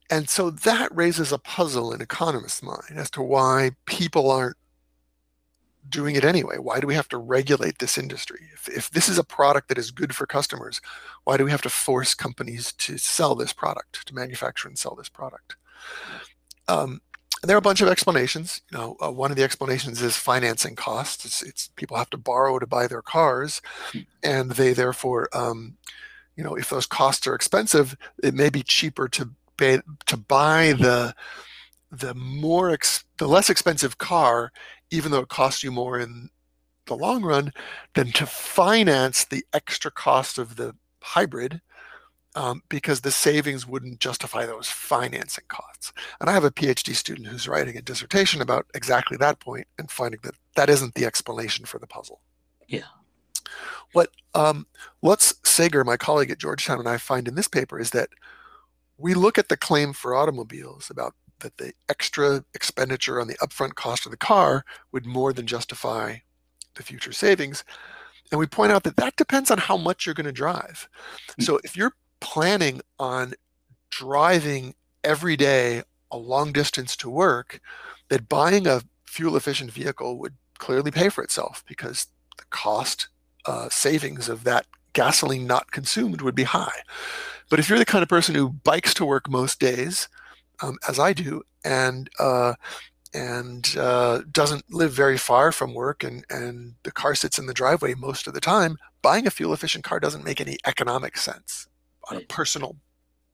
And 0.10 0.30
so 0.30 0.50
that 0.50 0.94
raises 0.94 1.32
a 1.32 1.38
puzzle 1.38 1.94
in 1.94 2.02
economists' 2.02 2.62
mind 2.62 2.98
as 2.98 3.10
to 3.12 3.22
why 3.22 3.72
people 3.86 4.30
aren't 4.30 4.58
doing 5.88 6.16
it 6.16 6.26
anyway. 6.26 6.58
Why 6.58 6.80
do 6.82 6.88
we 6.88 6.96
have 6.96 7.08
to 7.10 7.18
regulate 7.18 7.80
this 7.80 7.98
industry? 7.98 8.42
If, 8.54 8.68
if 8.68 8.90
this 8.92 9.08
is 9.08 9.18
a 9.18 9.24
product 9.24 9.70
that 9.70 9.78
is 9.78 9.90
good 9.90 10.14
for 10.14 10.26
customers, 10.26 10.82
why 11.24 11.38
do 11.38 11.46
we 11.46 11.52
have 11.52 11.62
to 11.64 11.70
force 11.70 12.14
companies 12.14 12.74
to 12.74 12.98
sell 12.98 13.36
this 13.36 13.54
product, 13.54 14.06
to 14.08 14.14
manufacture 14.14 14.68
and 14.68 14.78
sell 14.78 14.96
this 14.96 15.10
product? 15.10 15.56
Um, 16.68 17.02
there 17.44 17.56
are 17.56 17.60
a 17.60 17.62
bunch 17.62 17.82
of 17.82 17.88
explanations. 17.88 18.62
You 18.72 18.78
know, 18.78 18.98
uh, 19.04 19.12
one 19.12 19.32
of 19.32 19.38
the 19.38 19.44
explanations 19.44 20.02
is 20.02 20.16
financing 20.16 20.76
costs. 20.76 21.26
It's, 21.26 21.42
it's, 21.42 21.68
people 21.76 21.98
have 21.98 22.10
to 22.12 22.18
borrow 22.18 22.60
to 22.60 22.68
buy 22.68 22.88
their 22.88 23.02
cars, 23.02 23.62
and 24.24 24.52
they 24.52 24.74
therefore, 24.74 25.28
um, 25.34 25.78
you 26.36 26.44
know, 26.44 26.56
if 26.56 26.70
those 26.70 26.86
costs 26.86 27.26
are 27.28 27.36
expensive, 27.36 27.98
it 28.24 28.34
may 28.34 28.50
be 28.50 28.64
cheaper 28.64 29.08
to 29.10 29.32
pay 29.58 29.82
to 30.06 30.18
buy 30.18 30.74
the 30.74 31.14
the 31.92 32.14
more 32.14 32.72
ex, 32.72 33.04
the 33.18 33.28
less 33.28 33.50
expensive 33.50 33.98
car, 33.98 34.52
even 34.92 35.12
though 35.12 35.20
it 35.20 35.28
costs 35.28 35.64
you 35.64 35.72
more 35.72 36.00
in 36.00 36.30
the 36.86 36.96
long 36.96 37.24
run, 37.24 37.52
than 37.96 38.12
to 38.14 38.26
finance 38.26 39.26
the 39.26 39.46
extra 39.54 39.92
cost 39.92 40.38
of 40.38 40.56
the 40.56 40.74
hybrid 41.02 41.62
um, 42.36 42.64
because 42.70 43.02
the 43.02 43.12
savings 43.12 43.68
wouldn't 43.68 44.00
justify 44.00 44.46
those 44.46 44.70
financing 44.70 45.44
costs. 45.48 45.92
And 46.20 46.30
I 46.30 46.34
have 46.34 46.44
a 46.44 46.52
PhD 46.52 46.96
student 46.96 47.28
who's 47.28 47.48
writing 47.48 47.78
a 47.78 47.82
dissertation 47.82 48.42
about 48.42 48.68
exactly 48.74 49.18
that 49.18 49.40
point 49.40 49.68
and 49.78 49.92
finding 49.92 50.20
that 50.24 50.36
that 50.56 50.70
isn't 50.70 50.96
the 50.96 51.06
explanation 51.06 51.66
for 51.66 51.80
the 51.80 51.88
puzzle. 51.88 52.22
Yeah. 52.68 52.84
What 53.94 54.10
um, 54.34 54.68
Lutz 55.02 55.36
Sager, 55.44 55.84
my 55.84 55.98
colleague 55.98 56.32
at 56.32 56.38
Georgetown, 56.38 56.80
and 56.80 56.88
I 56.88 56.98
find 56.98 57.28
in 57.28 57.36
this 57.36 57.50
paper 57.50 57.80
is 57.80 57.90
that 57.92 58.10
we 58.98 59.14
look 59.14 59.38
at 59.38 59.50
the 59.50 59.58
claim 59.58 59.94
for 59.94 60.16
automobiles 60.16 60.90
about 60.90 61.16
that 61.40 61.58
the 61.58 61.74
extra 61.90 62.46
expenditure 62.54 63.20
on 63.20 63.28
the 63.28 63.38
upfront 63.38 63.76
cost 63.76 64.06
of 64.06 64.12
the 64.12 64.18
car 64.18 64.64
would 64.92 65.06
more 65.06 65.34
than 65.34 65.48
justify 65.48 66.18
the 66.76 66.84
future 66.84 67.12
savings. 67.12 67.64
And 68.32 68.40
we 68.40 68.48
point 68.48 68.72
out 68.72 68.84
that 68.84 68.96
that 68.98 69.18
depends 69.18 69.52
on 69.52 69.58
how 69.58 69.76
much 69.76 70.06
you're 70.06 70.16
going 70.16 70.26
to 70.26 70.32
drive. 70.32 70.88
Hmm. 71.36 71.42
So 71.42 71.60
if 71.64 71.76
you're 71.76 71.94
planning 72.22 72.82
on 72.98 73.34
driving 73.90 74.74
every 75.04 75.36
day 75.36 75.84
a 76.10 76.18
long 76.18 76.54
distance 76.54 76.96
to 76.98 77.10
work, 77.10 77.60
that 78.10 78.30
buying 78.30 78.68
a 78.68 78.82
fuel 79.06 79.36
efficient 79.36 79.72
vehicle 79.72 80.18
would 80.20 80.36
clearly 80.58 80.92
pay 80.92 81.10
for 81.10 81.24
itself 81.24 81.64
because 81.68 82.08
the 82.38 82.46
cost 82.50 83.10
uh, 83.46 83.68
savings 83.70 84.30
of 84.30 84.44
that 84.46 84.66
gasoline 84.94 85.48
not 85.48 85.72
consumed 85.72 86.22
would 86.22 86.36
be 86.36 86.44
high. 86.44 86.82
But 87.50 87.60
if 87.60 87.68
you're 87.68 87.80
the 87.80 87.86
kind 87.86 88.04
of 88.04 88.10
person 88.10 88.36
who 88.36 88.50
bikes 88.50 88.94
to 88.96 89.06
work 89.06 89.30
most 89.30 89.60
days, 89.60 90.08
um, 90.62 90.78
as 90.88 91.00
I 91.00 91.14
do, 91.14 91.44
and 91.66 92.10
uh, 92.20 92.54
and 93.14 93.76
uh, 93.78 94.22
doesn't 94.32 94.74
live 94.74 94.94
very 94.94 95.18
far 95.18 95.52
from 95.52 95.74
work, 95.74 96.04
and 96.04 96.24
and 96.30 96.76
the 96.84 96.92
car 96.92 97.16
sits 97.16 97.40
in 97.40 97.48
the 97.48 97.54
driveway 97.54 97.94
most 97.94 98.28
of 98.28 98.34
the 98.34 98.40
time, 98.40 98.78
buying 99.02 99.28
a 99.28 99.32
fuel 99.32 99.54
efficient 99.54 99.84
car 99.84 100.00
doesn't 100.00 100.24
make 100.24 100.40
any 100.40 100.58
economic 100.66 101.18
sense 101.18 101.68
on 102.10 102.18
a 102.18 102.22
personal 102.22 102.78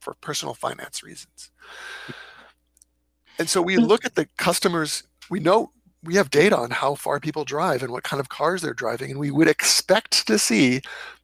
for 0.00 0.14
personal 0.14 0.54
finance 0.54 1.02
reasons. 1.02 1.50
And 3.38 3.48
so 3.48 3.62
we 3.62 3.76
look 3.76 4.04
at 4.04 4.14
the 4.14 4.28
customers. 4.36 5.04
We 5.30 5.40
know 5.40 5.72
we 6.02 6.14
have 6.14 6.30
data 6.30 6.56
on 6.56 6.70
how 6.70 6.94
far 6.94 7.20
people 7.20 7.44
drive 7.44 7.82
and 7.82 7.92
what 7.92 8.04
kind 8.04 8.20
of 8.20 8.28
cars 8.28 8.62
they're 8.62 8.74
driving, 8.74 9.10
and 9.10 9.20
we 9.20 9.30
would 9.30 9.48
expect 9.48 10.26
to 10.26 10.38
see 10.38 10.80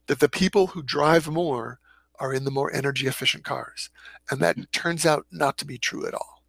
that 0.07 0.19
the 0.19 0.29
people 0.29 0.67
who 0.67 0.83
drive 0.83 1.27
more 1.27 1.79
are 2.19 2.33
in 2.33 2.45
the 2.45 2.51
more 2.51 2.73
energy 2.73 3.07
efficient 3.07 3.43
cars. 3.43 3.89
And 4.29 4.39
that 4.41 4.57
mm. 4.57 4.71
turns 4.71 5.05
out 5.05 5.25
not 5.31 5.57
to 5.57 5.65
be 5.65 5.77
true 5.77 6.07
at 6.07 6.13
all. 6.13 6.43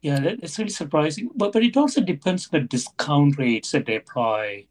Yeah, 0.00 0.20
that's 0.20 0.58
really 0.58 0.70
surprising. 0.70 1.30
But 1.34 1.52
but 1.52 1.62
it 1.62 1.76
also 1.76 2.00
depends 2.00 2.48
on 2.52 2.60
the 2.60 2.66
discount 2.66 3.38
rates 3.38 3.70
that 3.72 3.86
they 3.86 3.96
apply 3.96 4.66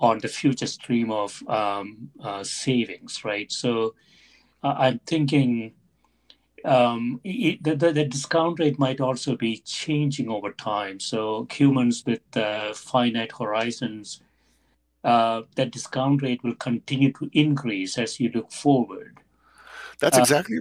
on 0.00 0.18
the 0.18 0.28
future 0.28 0.66
stream 0.66 1.10
of 1.10 1.42
um, 1.48 2.10
uh, 2.22 2.42
savings, 2.44 3.24
right? 3.24 3.50
So 3.50 3.94
I'm 4.62 5.00
thinking 5.06 5.74
um, 6.64 7.20
it, 7.24 7.62
the, 7.62 7.76
the, 7.76 7.92
the, 7.92 8.04
discount 8.04 8.58
rate 8.58 8.78
might 8.78 9.00
also 9.00 9.36
be 9.36 9.58
changing 9.58 10.28
over 10.28 10.52
time. 10.52 10.98
So 10.98 11.46
humans 11.50 12.02
with 12.04 12.20
uh, 12.36 12.74
finite 12.74 13.32
horizons 13.38 14.20
uh, 15.04 15.42
that 15.54 15.70
discount 15.70 16.22
rate 16.22 16.42
will 16.42 16.56
continue 16.56 17.12
to 17.12 17.30
increase 17.32 17.96
as 17.96 18.18
you 18.18 18.30
look 18.34 18.50
forward. 18.52 19.20
That's 20.00 20.18
uh, 20.18 20.20
exactly 20.20 20.58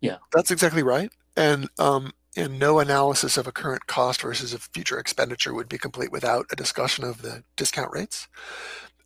yeah. 0.00 0.18
That's 0.32 0.50
exactly 0.50 0.82
right. 0.82 1.10
And 1.36 1.68
um, 1.78 2.12
and 2.36 2.58
no 2.58 2.80
analysis 2.80 3.36
of 3.36 3.46
a 3.46 3.52
current 3.52 3.86
cost 3.86 4.22
versus 4.22 4.52
a 4.52 4.58
future 4.58 4.98
expenditure 4.98 5.54
would 5.54 5.68
be 5.68 5.78
complete 5.78 6.10
without 6.10 6.46
a 6.50 6.56
discussion 6.56 7.04
of 7.04 7.22
the 7.22 7.44
discount 7.56 7.92
rates. 7.92 8.28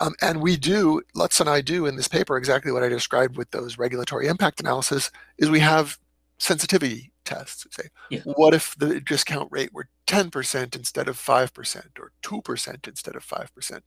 Um, 0.00 0.14
and 0.20 0.40
we 0.40 0.56
do, 0.56 1.02
Lutz 1.14 1.40
and 1.40 1.48
I 1.48 1.60
do 1.60 1.86
in 1.86 1.96
this 1.96 2.08
paper 2.08 2.36
exactly 2.36 2.72
what 2.72 2.82
I 2.82 2.88
described 2.88 3.36
with 3.36 3.50
those 3.50 3.78
regulatory 3.78 4.26
impact 4.26 4.60
analysis 4.60 5.10
is 5.38 5.50
we 5.50 5.60
have 5.60 5.98
sensitivity 6.38 7.12
tests. 7.24 7.66
Say, 7.70 7.88
yeah. 8.10 8.20
what 8.24 8.54
if 8.54 8.74
the 8.76 9.00
discount 9.00 9.48
rate 9.50 9.72
were 9.72 9.88
10% 10.06 10.76
instead 10.76 11.08
of 11.08 11.18
5% 11.18 11.86
or 11.98 12.12
2% 12.22 12.88
instead 12.88 13.16
of 13.16 13.26
5%? 13.26 13.80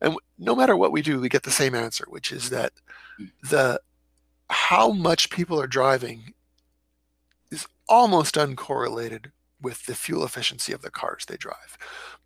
And 0.00 0.16
no 0.38 0.54
matter 0.54 0.76
what 0.76 0.92
we 0.92 1.02
do, 1.02 1.20
we 1.20 1.28
get 1.28 1.42
the 1.42 1.50
same 1.50 1.74
answer, 1.74 2.04
which 2.08 2.32
is 2.32 2.50
that 2.50 2.72
mm. 3.20 3.30
the 3.48 3.80
how 4.48 4.90
much 4.90 5.30
people 5.30 5.60
are 5.60 5.68
driving 5.68 6.34
is 7.52 7.66
almost 7.88 8.34
uncorrelated 8.34 9.30
with 9.62 9.86
the 9.86 9.94
fuel 9.94 10.24
efficiency 10.24 10.72
of 10.72 10.82
the 10.82 10.90
cars 10.90 11.24
they 11.26 11.36
drive. 11.36 11.76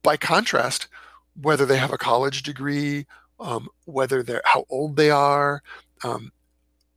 By 0.03 0.17
contrast, 0.17 0.89
whether 1.41 1.67
they 1.67 1.77
have 1.77 1.93
a 1.93 1.99
college 1.99 2.43
degree, 2.43 3.07
um, 3.41 3.69
whether 3.85 4.23
they're 4.23 4.43
how 4.45 4.65
old 4.69 4.97
they 4.97 5.11
are, 5.11 5.63
um, 6.03 6.33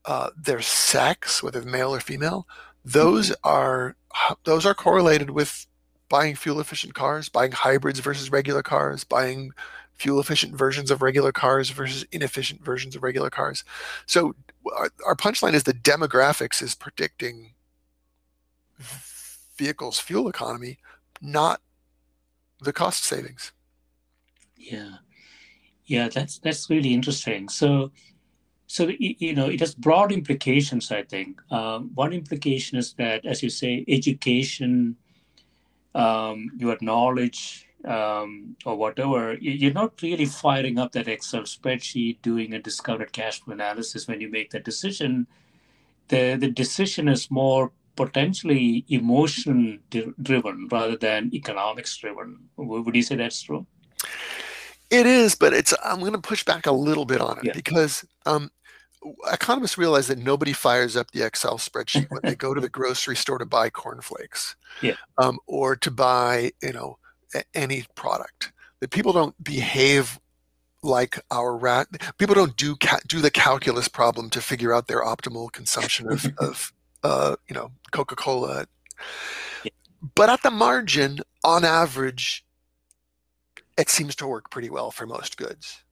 uh, 0.05 0.29
their 0.37 0.61
sex, 0.61 1.41
whether 1.43 1.61
male 1.61 1.93
or 1.93 1.99
female, 1.99 2.47
those 2.85 3.33
are 3.43 3.95
those 4.43 4.65
are 4.65 4.73
correlated 4.73 5.29
with 5.29 5.67
buying 6.09 6.35
fuel 6.35 6.59
efficient 6.59 6.93
cars, 6.93 7.29
buying 7.29 7.51
hybrids 7.51 7.99
versus 7.99 8.31
regular 8.31 8.63
cars, 8.63 9.03
buying 9.03 9.51
fuel 9.93 10.19
efficient 10.19 10.55
versions 10.55 10.91
of 10.91 11.01
regular 11.01 11.31
cars 11.31 11.69
versus 11.71 12.05
inefficient 12.11 12.63
versions 12.63 12.95
of 12.95 13.03
regular 13.03 13.29
cars. 13.29 13.63
So 14.05 14.35
our, 14.77 14.89
our 15.05 15.15
punchline 15.15 15.53
is 15.53 15.63
the 15.63 15.73
demographics 15.73 16.61
is 16.61 16.75
predicting 16.75 17.53
vehicles 19.57 19.99
fuel 19.99 20.29
economy, 20.29 20.77
not 21.19 21.61
the 22.61 22.73
cost 22.73 23.03
savings. 23.03 23.51
Yeah. 24.71 24.97
Yeah, 25.85 26.09
that's 26.09 26.39
that's 26.39 26.69
really 26.69 26.93
interesting. 26.93 27.49
So 27.49 27.91
so 28.67 28.89
you 28.99 29.33
know 29.33 29.47
it 29.47 29.61
has 29.61 29.73
broad 29.73 30.11
implications 30.11 30.91
i 30.91 31.01
think 31.01 31.39
um, 31.51 31.89
one 31.95 32.11
implication 32.11 32.77
is 32.77 32.91
that 32.95 33.25
as 33.25 33.41
you 33.41 33.49
say 33.49 33.85
education 33.87 34.97
um, 35.95 36.51
your 36.57 36.77
knowledge 36.81 37.67
um, 37.85 38.55
or 38.65 38.75
whatever, 38.75 39.35
you're 39.41 39.73
not 39.73 40.01
really 40.01 40.25
firing 40.25 40.77
up 40.77 40.91
that 40.91 41.07
Excel 41.07 41.41
spreadsheet 41.41 42.21
doing 42.21 42.53
a 42.53 42.59
discounted 42.59 43.11
cash 43.11 43.41
flow 43.41 43.53
analysis 43.53 44.07
when 44.07 44.21
you 44.21 44.29
make 44.29 44.51
that 44.51 44.63
decision. 44.63 45.27
The, 46.09 46.37
the 46.39 46.51
decision 46.51 47.07
is 47.07 47.31
more 47.31 47.71
potentially 47.95 48.85
emotion 48.89 49.79
driven 50.21 50.67
rather 50.71 50.95
than 50.95 51.31
economics 51.33 51.97
driven. 51.97 52.37
Would 52.57 52.95
you 52.95 53.01
say 53.01 53.15
that's 53.15 53.41
true? 53.41 53.65
It 54.89 55.05
is, 55.05 55.35
but 55.35 55.53
it's. 55.53 55.73
I'm 55.83 55.99
going 55.99 56.13
to 56.13 56.19
push 56.19 56.43
back 56.43 56.65
a 56.65 56.71
little 56.71 57.05
bit 57.05 57.19
on 57.19 57.39
it 57.39 57.45
yeah. 57.45 57.53
because 57.53 58.05
um, 58.25 58.51
economists 59.31 59.77
realize 59.77 60.07
that 60.07 60.17
nobody 60.17 60.53
fires 60.53 60.95
up 60.95 61.11
the 61.11 61.25
Excel 61.25 61.57
spreadsheet 61.57 62.09
when 62.09 62.21
they 62.23 62.35
go 62.35 62.53
to 62.53 62.61
the 62.61 62.69
grocery 62.77 63.15
store 63.15 63.37
to 63.37 63.45
buy 63.45 63.69
cornflakes, 63.69 64.55
yeah. 64.81 64.95
um, 65.17 65.39
or 65.45 65.75
to 65.75 65.91
buy 65.91 66.51
you 66.61 66.73
know 66.73 66.97
any 67.53 67.85
product. 67.95 68.53
That 68.79 68.91
people 68.91 69.11
don't 69.11 69.41
behave 69.43 70.19
like 70.83 71.19
our 71.31 71.57
rat. 71.57 71.87
People 72.17 72.35
don't 72.35 72.55
do 72.55 72.75
ca- 72.75 72.99
do 73.07 73.21
the 73.21 73.31
calculus 73.31 73.87
problem 73.87 74.29
to 74.31 74.41
figure 74.41 74.73
out 74.73 74.87
their 74.87 75.03
optimal 75.03 75.51
consumption 75.51 76.11
of 76.11 76.25
of 76.37 76.73
uh, 77.03 77.35
you 77.49 77.53
know 77.53 77.71
Coca 77.91 78.15
Cola. 78.15 78.67
Yeah. 79.63 79.71
But 80.15 80.29
at 80.29 80.43
the 80.43 80.51
margin, 80.51 81.19
on 81.43 81.65
average, 81.65 82.45
it 83.77 83.89
seems 83.89 84.15
to 84.17 84.27
work 84.27 84.49
pretty 84.49 84.69
well 84.69 84.91
for 84.91 85.05
most 85.05 85.37
goods. 85.37 85.83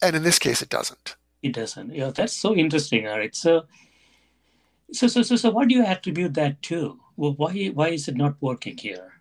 And 0.00 0.14
in 0.14 0.22
this 0.22 0.38
case, 0.38 0.62
it 0.62 0.68
doesn't. 0.68 1.16
It 1.42 1.54
doesn't. 1.54 1.94
Yeah, 1.94 2.10
that's 2.10 2.36
so 2.36 2.54
interesting. 2.54 3.06
All 3.06 3.18
right. 3.18 3.34
So, 3.34 3.64
so, 4.92 5.06
so, 5.06 5.22
so, 5.22 5.36
so, 5.36 5.50
what 5.50 5.68
do 5.68 5.74
you 5.74 5.84
attribute 5.84 6.34
that 6.34 6.62
to? 6.62 6.98
Well, 7.16 7.34
why, 7.36 7.66
why 7.74 7.88
is 7.88 8.08
it 8.08 8.16
not 8.16 8.36
working 8.40 8.76
here? 8.76 9.14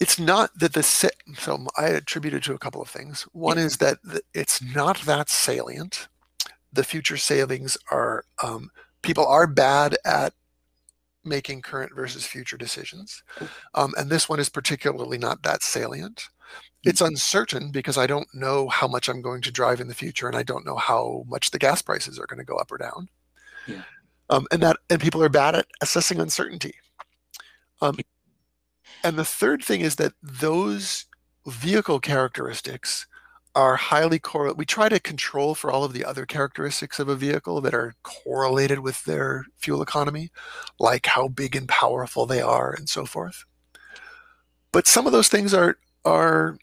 It's 0.00 0.18
not 0.18 0.56
that 0.58 0.74
the 0.74 0.82
so 0.82 1.66
I 1.76 1.88
attribute 1.88 2.34
it 2.34 2.44
to 2.44 2.54
a 2.54 2.58
couple 2.58 2.80
of 2.80 2.88
things. 2.88 3.22
One 3.32 3.56
yeah. 3.56 3.64
is 3.64 3.76
that 3.78 3.98
it's 4.32 4.62
not 4.62 5.00
that 5.02 5.28
salient. 5.28 6.08
The 6.72 6.84
future 6.84 7.16
savings 7.16 7.76
are 7.90 8.24
um, 8.42 8.70
people 9.02 9.26
are 9.26 9.48
bad 9.48 9.96
at 10.04 10.34
making 11.24 11.62
current 11.62 11.92
versus 11.94 12.26
future 12.26 12.56
decisions, 12.56 13.22
um, 13.74 13.94
and 13.96 14.10
this 14.10 14.28
one 14.28 14.40
is 14.40 14.48
particularly 14.48 15.18
not 15.18 15.42
that 15.42 15.62
salient 15.62 16.28
it's 16.84 17.00
uncertain 17.00 17.70
because 17.70 17.98
I 17.98 18.06
don't 18.06 18.28
know 18.32 18.68
how 18.68 18.86
much 18.86 19.08
I'm 19.08 19.20
going 19.20 19.42
to 19.42 19.52
drive 19.52 19.80
in 19.80 19.88
the 19.88 19.94
future, 19.94 20.28
and 20.28 20.36
I 20.36 20.42
don't 20.42 20.64
know 20.64 20.76
how 20.76 21.24
much 21.26 21.50
the 21.50 21.58
gas 21.58 21.82
prices 21.82 22.18
are 22.18 22.26
going 22.26 22.38
to 22.38 22.44
go 22.44 22.56
up 22.56 22.70
or 22.70 22.78
down. 22.78 23.08
Yeah. 23.66 23.82
Um, 24.30 24.46
and 24.52 24.62
that 24.62 24.76
and 24.88 25.00
people 25.00 25.22
are 25.22 25.28
bad 25.28 25.54
at 25.54 25.66
assessing 25.80 26.20
uncertainty. 26.20 26.74
Um, 27.80 27.98
and 29.02 29.16
the 29.16 29.24
third 29.24 29.62
thing 29.62 29.80
is 29.80 29.96
that 29.96 30.12
those 30.22 31.06
vehicle 31.46 32.00
characteristics 32.00 33.06
are 33.54 33.76
highly 33.76 34.18
correlated. 34.18 34.58
We 34.58 34.66
try 34.66 34.88
to 34.88 35.00
control 35.00 35.54
for 35.54 35.70
all 35.70 35.84
of 35.84 35.92
the 35.92 36.04
other 36.04 36.26
characteristics 36.26 36.98
of 36.98 37.08
a 37.08 37.16
vehicle 37.16 37.60
that 37.62 37.74
are 37.74 37.94
correlated 38.02 38.80
with 38.80 39.04
their 39.04 39.46
fuel 39.56 39.82
economy, 39.82 40.30
like 40.78 41.06
how 41.06 41.28
big 41.28 41.56
and 41.56 41.68
powerful 41.68 42.26
they 42.26 42.40
are 42.40 42.72
and 42.72 42.88
so 42.88 43.04
forth. 43.04 43.44
But 44.72 44.86
some 44.86 45.06
of 45.06 45.12
those 45.12 45.28
things 45.28 45.54
are 45.54 45.78
are 46.04 46.58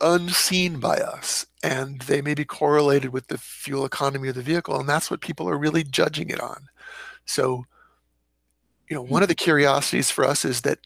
unseen 0.00 0.80
by 0.80 0.96
us 0.96 1.46
and 1.62 2.00
they 2.02 2.20
may 2.20 2.34
be 2.34 2.44
correlated 2.44 3.12
with 3.12 3.26
the 3.28 3.38
fuel 3.38 3.84
economy 3.84 4.28
of 4.28 4.34
the 4.34 4.42
vehicle 4.42 4.78
and 4.78 4.88
that's 4.88 5.10
what 5.10 5.20
people 5.20 5.48
are 5.48 5.58
really 5.58 5.84
judging 5.84 6.30
it 6.30 6.40
on 6.40 6.66
so 7.26 7.64
you 8.88 8.96
know 8.96 9.02
one 9.02 9.22
of 9.22 9.26
mm-hmm. 9.26 9.30
the 9.30 9.34
curiosities 9.34 10.10
for 10.10 10.24
us 10.24 10.44
is 10.44 10.62
that 10.62 10.78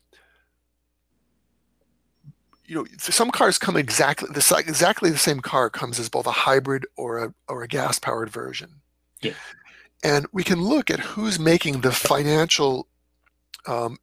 you 2.68 2.76
know 2.76 2.86
some 2.98 3.30
cars 3.30 3.58
come 3.58 3.76
exactly 3.76 4.28
the 4.32 4.64
exactly 4.64 5.10
the 5.10 5.18
same 5.18 5.40
car 5.40 5.68
comes 5.68 5.98
as 5.98 6.08
both 6.08 6.26
a 6.26 6.30
hybrid 6.30 6.86
or 6.96 7.18
a 7.18 7.34
or 7.48 7.62
a 7.62 7.68
gas 7.68 7.98
powered 7.98 8.30
version 8.30 8.80
yeah. 9.20 9.32
and 10.04 10.26
we 10.32 10.44
can 10.44 10.60
look 10.62 10.90
at 10.90 11.00
who's 11.00 11.40
making 11.40 11.80
the 11.80 11.90
financial 11.90 12.86
um, 13.66 13.98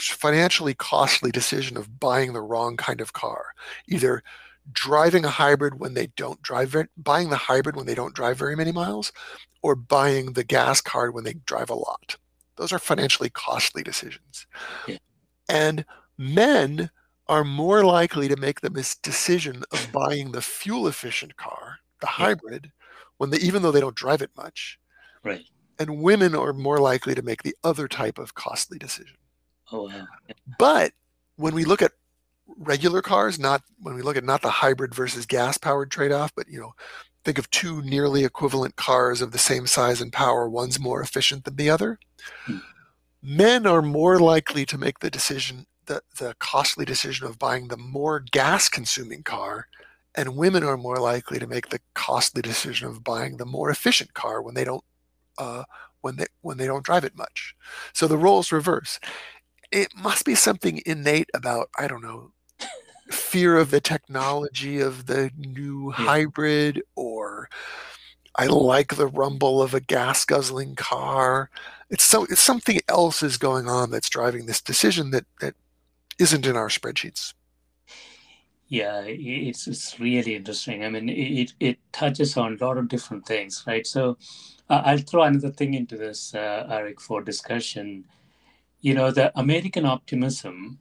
financially 0.00 0.74
costly 0.74 1.30
decision 1.30 1.76
of 1.76 1.98
buying 2.00 2.32
the 2.32 2.40
wrong 2.40 2.76
kind 2.76 3.00
of 3.00 3.12
car, 3.12 3.46
either 3.88 4.22
driving 4.70 5.24
a 5.24 5.30
hybrid 5.30 5.80
when 5.80 5.94
they 5.94 6.08
don't 6.08 6.42
drive 6.42 6.70
very, 6.70 6.86
buying 6.96 7.30
the 7.30 7.36
hybrid 7.36 7.76
when 7.76 7.86
they 7.86 7.94
don't 7.94 8.14
drive 8.14 8.38
very 8.38 8.54
many 8.54 8.72
miles, 8.72 9.12
or 9.62 9.74
buying 9.74 10.32
the 10.32 10.44
gas 10.44 10.80
car 10.80 11.10
when 11.10 11.24
they 11.24 11.34
drive 11.34 11.70
a 11.70 11.74
lot. 11.74 12.16
Those 12.56 12.72
are 12.72 12.78
financially 12.78 13.30
costly 13.30 13.82
decisions. 13.82 14.46
Yeah. 14.86 14.98
And 15.48 15.84
men 16.16 16.90
are 17.28 17.44
more 17.44 17.84
likely 17.84 18.28
to 18.28 18.36
make 18.36 18.60
the 18.60 18.96
decision 19.02 19.62
of 19.70 19.88
buying 19.92 20.32
the 20.32 20.42
fuel 20.42 20.86
efficient 20.86 21.36
car, 21.36 21.78
the 22.00 22.06
yeah. 22.06 22.26
hybrid, 22.26 22.72
when 23.18 23.30
they 23.30 23.38
even 23.38 23.62
though 23.62 23.72
they 23.72 23.80
don't 23.80 23.96
drive 23.96 24.22
it 24.22 24.30
much. 24.36 24.78
Right. 25.22 25.44
And 25.78 26.02
women 26.02 26.34
are 26.34 26.52
more 26.52 26.78
likely 26.78 27.14
to 27.14 27.22
make 27.22 27.42
the 27.42 27.54
other 27.62 27.86
type 27.86 28.18
of 28.18 28.34
costly 28.34 28.78
decision. 28.78 29.16
Oh, 29.70 29.88
wow. 29.88 30.06
But 30.58 30.92
when 31.36 31.54
we 31.54 31.64
look 31.64 31.82
at 31.82 31.92
regular 32.56 33.02
cars, 33.02 33.38
not 33.38 33.62
when 33.80 33.94
we 33.94 34.02
look 34.02 34.16
at 34.16 34.24
not 34.24 34.42
the 34.42 34.50
hybrid 34.50 34.94
versus 34.94 35.26
gas 35.26 35.58
powered 35.58 35.90
trade 35.90 36.12
off, 36.12 36.32
but 36.34 36.48
you 36.48 36.58
know, 36.58 36.72
think 37.24 37.38
of 37.38 37.50
two 37.50 37.82
nearly 37.82 38.24
equivalent 38.24 38.76
cars 38.76 39.20
of 39.20 39.32
the 39.32 39.38
same 39.38 39.66
size 39.66 40.00
and 40.00 40.12
power, 40.12 40.48
one's 40.48 40.80
more 40.80 41.02
efficient 41.02 41.44
than 41.44 41.56
the 41.56 41.70
other. 41.70 41.98
Hmm. 42.46 42.58
Men 43.22 43.66
are 43.66 43.82
more 43.82 44.18
likely 44.18 44.64
to 44.66 44.78
make 44.78 45.00
the 45.00 45.10
decision, 45.10 45.66
the, 45.88 46.02
the 46.18 46.34
costly 46.38 46.84
decision 46.84 47.26
of 47.26 47.38
buying 47.38 47.68
the 47.68 47.76
more 47.76 48.20
gas 48.20 48.68
consuming 48.68 49.22
car, 49.22 49.66
and 50.14 50.36
women 50.36 50.62
are 50.62 50.76
more 50.76 50.98
likely 50.98 51.38
to 51.38 51.46
make 51.46 51.68
the 51.68 51.80
costly 51.94 52.40
decision 52.40 52.88
of 52.88 53.04
buying 53.04 53.36
the 53.36 53.46
more 53.46 53.70
efficient 53.70 54.14
car 54.14 54.40
when 54.40 54.54
they 54.54 54.64
don't 54.64 54.84
uh, 55.38 55.64
when 56.00 56.16
they 56.16 56.26
when 56.40 56.56
they 56.56 56.66
don't 56.66 56.84
drive 56.84 57.04
it 57.04 57.16
much. 57.16 57.54
So 57.92 58.06
the 58.06 58.18
roles 58.18 58.52
reverse 58.52 58.98
it 59.70 59.94
must 59.96 60.24
be 60.24 60.34
something 60.34 60.80
innate 60.86 61.28
about 61.34 61.70
I 61.78 61.88
don't 61.88 62.02
know 62.02 62.32
fear 63.10 63.56
of 63.56 63.70
the 63.70 63.80
technology 63.80 64.80
of 64.80 65.06
the 65.06 65.30
new 65.36 65.94
yeah. 65.98 66.04
hybrid 66.04 66.82
or 66.94 67.48
I 68.36 68.46
like 68.46 68.96
the 68.96 69.06
rumble 69.06 69.62
of 69.62 69.74
a 69.74 69.80
gas 69.80 70.24
guzzling 70.24 70.76
car. 70.76 71.50
It's 71.90 72.04
so 72.04 72.24
it's 72.24 72.40
something 72.40 72.80
else 72.88 73.22
is 73.22 73.36
going 73.36 73.68
on 73.68 73.90
that's 73.90 74.08
driving 74.08 74.46
this 74.46 74.60
decision 74.60 75.10
that 75.10 75.26
that 75.40 75.54
isn't 76.18 76.46
in 76.46 76.56
our 76.56 76.68
spreadsheets. 76.68 77.34
Yeah, 78.68 79.02
it's 79.06 79.66
it's 79.66 79.98
really 79.98 80.34
interesting. 80.34 80.84
I 80.84 80.90
mean, 80.90 81.08
it 81.08 81.54
it 81.58 81.78
touches 81.92 82.36
on 82.36 82.58
a 82.60 82.64
lot 82.64 82.76
of 82.76 82.88
different 82.88 83.26
things, 83.26 83.64
right? 83.66 83.86
So, 83.86 84.18
uh, 84.68 84.82
I'll 84.84 84.98
throw 84.98 85.22
another 85.22 85.50
thing 85.50 85.72
into 85.72 85.96
this, 85.96 86.34
uh, 86.34 86.66
Arik, 86.70 87.00
for 87.00 87.22
discussion 87.22 88.04
you 88.80 88.94
know, 88.94 89.10
the 89.10 89.36
American 89.38 89.84
optimism 89.84 90.78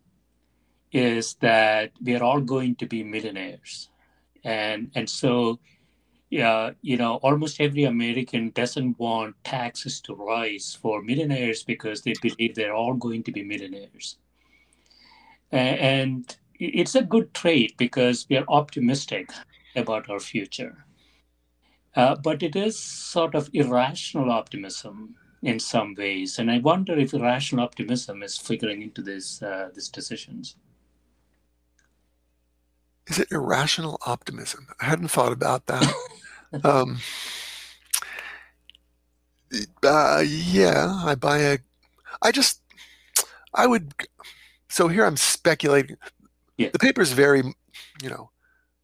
is 0.92 1.36
that 1.36 1.92
we 2.02 2.16
are 2.16 2.24
all 2.24 2.42
going 2.42 2.76
to 2.76 2.86
be 2.86 3.04
millionaires. 3.04 3.90
And, 4.44 4.92
and 4.96 5.10
so, 5.10 5.60
yeah, 6.30 6.72
you 6.82 6.98
know, 6.98 7.16
almost 7.16 7.60
every 7.60 7.84
American 7.86 8.52
doesn't 8.52 9.00
want 9.00 9.36
taxes 9.44 10.00
to 10.02 10.16
rise 10.16 10.78
for 10.80 11.02
millionaires 11.02 11.64
because 11.64 12.02
they 12.02 12.14
believe 12.22 12.56
they're 12.56 12.74
all 12.74 12.94
going 12.94 13.24
to 13.24 13.32
be 13.32 13.44
millionaires. 13.44 14.18
And 15.52 16.36
it's 16.60 16.96
a 16.96 17.04
good 17.04 17.34
trait 17.34 17.78
because 17.78 18.26
we 18.30 18.38
are 18.38 18.46
optimistic 18.48 19.30
about 19.76 20.10
our 20.10 20.20
future. 20.20 20.86
Uh, 21.96 22.16
but 22.16 22.44
it 22.44 22.56
is 22.56 22.80
sort 22.80 23.34
of 23.34 23.50
irrational 23.54 24.32
optimism 24.32 25.16
in 25.42 25.60
some 25.60 25.96
ways. 25.96 26.38
And 26.38 26.52
I 26.52 26.60
wonder 26.60 26.98
if 26.98 27.14
irrational 27.14 27.64
optimism 27.64 28.22
is 28.22 28.38
figuring 28.38 28.82
into 28.82 29.02
this 29.02 29.42
uh, 29.42 29.70
these 29.74 29.90
decisions. 29.90 30.56
is 33.08 33.20
it 33.20 33.32
irrational 33.32 34.00
optimism? 34.06 34.68
I 34.82 34.86
hadn't 34.86 35.08
thought 35.10 35.32
about 35.32 35.66
that. 35.68 35.94
um, 36.64 37.00
uh, 39.84 40.24
yeah, 40.26 41.02
I 41.06 41.16
buy 41.16 41.40
a. 41.40 41.58
I 42.22 42.32
just, 42.32 42.62
I 43.54 43.66
would. 43.68 43.94
So 44.70 44.88
here 44.88 45.06
I'm 45.06 45.18
speculating. 45.18 45.98
Yeah. 46.58 46.70
The 46.74 46.80
paper 46.80 47.02
is 47.02 47.14
very, 47.14 47.44
you 48.02 48.10
know, 48.10 48.32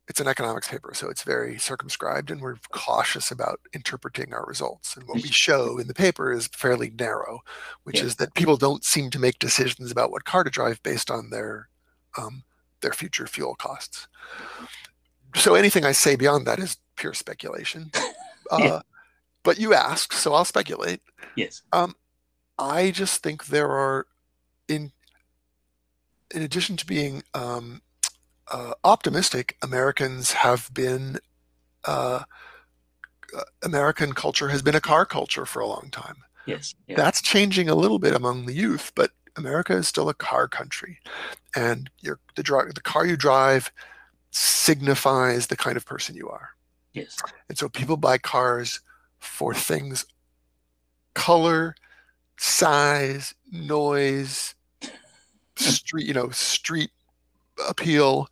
it's 0.08 0.20
an 0.20 0.28
economics 0.28 0.68
paper, 0.68 0.94
so 0.94 1.10
it's 1.10 1.24
very 1.24 1.58
circumscribed, 1.58 2.30
and 2.30 2.42
we're 2.42 2.58
cautious 2.72 3.32
about 3.32 3.62
interpreting 3.74 4.34
our 4.34 4.46
results. 4.46 4.96
And 4.98 5.08
what 5.08 5.16
we 5.16 5.30
show 5.30 5.78
in 5.80 5.88
the 5.88 5.94
paper 5.94 6.32
is 6.32 6.48
fairly 6.48 6.92
narrow, 7.00 7.42
which 7.84 8.00
Yeah. 8.00 8.06
is 8.06 8.16
that 8.18 8.34
people 8.34 8.58
don't 8.58 8.84
seem 8.84 9.10
to 9.12 9.20
make 9.20 9.40
decisions 9.40 9.92
about 9.92 10.12
what 10.12 10.26
car 10.26 10.44
to 10.44 10.50
drive 10.50 10.84
based 10.84 11.10
on 11.10 11.30
their 11.30 11.70
um, 12.18 12.44
their 12.82 12.92
future 12.94 13.26
fuel 13.26 13.56
costs. 13.56 14.08
So 15.36 15.56
anything 15.56 15.84
I 15.86 15.94
say 15.94 16.16
beyond 16.16 16.46
that 16.48 16.60
is 16.60 16.78
pure 16.96 17.14
speculation. 17.14 17.92
Uh, 18.52 18.58
Yeah. 18.60 18.82
But 19.44 19.58
you 19.58 19.74
asked, 19.74 20.14
so 20.14 20.34
I'll 20.34 20.44
speculate. 20.46 21.02
Yes. 21.38 21.62
I 22.60 22.92
just 22.92 23.24
think 23.24 23.46
there 23.48 23.72
are, 23.72 24.06
in 24.68 24.92
in 26.34 26.42
addition 26.42 26.78
to 26.78 26.86
being 26.86 27.24
um, 27.34 27.82
uh, 28.52 28.74
optimistic, 28.84 29.58
Americans 29.62 30.34
have 30.34 30.74
been. 30.74 31.20
Uh, 31.86 32.24
uh, 33.36 33.42
American 33.64 34.14
culture 34.14 34.50
has 34.50 34.62
been 34.62 34.76
a 34.76 34.82
car 34.82 35.08
culture 35.08 35.46
for 35.46 35.60
a 35.60 35.66
long 35.66 35.90
time. 35.92 36.18
Yes. 36.46 36.76
Yeah. 36.88 36.96
That's 36.98 37.20
changing 37.20 37.68
a 37.68 37.74
little 37.74 37.98
bit 37.98 38.14
among 38.14 38.46
the 38.46 38.54
youth, 38.54 38.92
but 38.96 39.12
America 39.36 39.74
is 39.74 39.88
still 39.88 40.08
a 40.08 40.14
car 40.14 40.48
country, 40.48 41.00
and 41.56 41.90
your 42.02 42.20
the 42.36 42.44
the 42.44 42.82
car 42.82 43.06
you 43.06 43.18
drive 43.18 43.72
signifies 44.32 45.48
the 45.48 45.58
kind 45.58 45.78
of 45.78 45.86
person 45.86 46.16
you 46.16 46.30
are. 46.30 46.50
yes. 46.94 47.18
And 47.50 47.58
so 47.58 47.70
people 47.70 47.98
buy 47.98 48.18
cars 48.18 48.82
for 49.20 49.54
things 49.54 50.06
color, 51.14 51.76
size, 52.38 53.36
noise, 53.52 54.56
street, 55.56 56.06
you 56.06 56.14
know, 56.14 56.30
street 56.30 56.92
appeal 57.70 58.28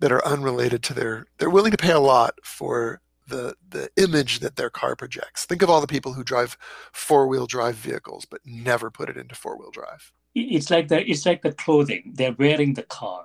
that 0.00 0.10
are 0.12 0.24
unrelated 0.26 0.82
to 0.82 0.94
their 0.94 1.26
they're 1.38 1.50
willing 1.50 1.70
to 1.70 1.76
pay 1.76 1.92
a 1.92 2.00
lot 2.00 2.34
for 2.42 3.00
the 3.28 3.54
the 3.68 3.88
image 3.96 4.40
that 4.40 4.56
their 4.56 4.70
car 4.70 4.96
projects. 4.96 5.44
Think 5.46 5.62
of 5.62 5.70
all 5.70 5.80
the 5.80 5.86
people 5.86 6.12
who 6.12 6.24
drive 6.24 6.56
four-wheel 6.92 7.46
drive 7.46 7.76
vehicles 7.76 8.24
but 8.24 8.40
never 8.44 8.90
put 8.90 9.08
it 9.08 9.16
into 9.16 9.34
four-wheel 9.34 9.70
drive. 9.70 10.12
It's 10.34 10.70
like 10.70 10.88
the 10.88 11.08
it's 11.08 11.24
like 11.24 11.42
the 11.42 11.52
clothing. 11.52 12.12
They're 12.14 12.32
wearing 12.38 12.74
the 12.74 12.82
car, 12.82 13.24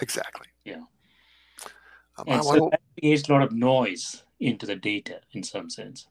Exactly. 0.00 0.46
Yeah. 0.64 0.82
Um, 2.16 2.24
I 2.28 2.34
and 2.36 2.44
wanna- 2.44 2.58
so 2.60 2.68
that 2.70 2.80
creates 2.98 3.28
a 3.28 3.32
lot 3.32 3.42
of 3.42 3.52
noise 3.52 4.22
into 4.40 4.66
the 4.66 4.76
data 4.76 5.20
in 5.32 5.42
some 5.42 5.68
sense. 5.68 6.06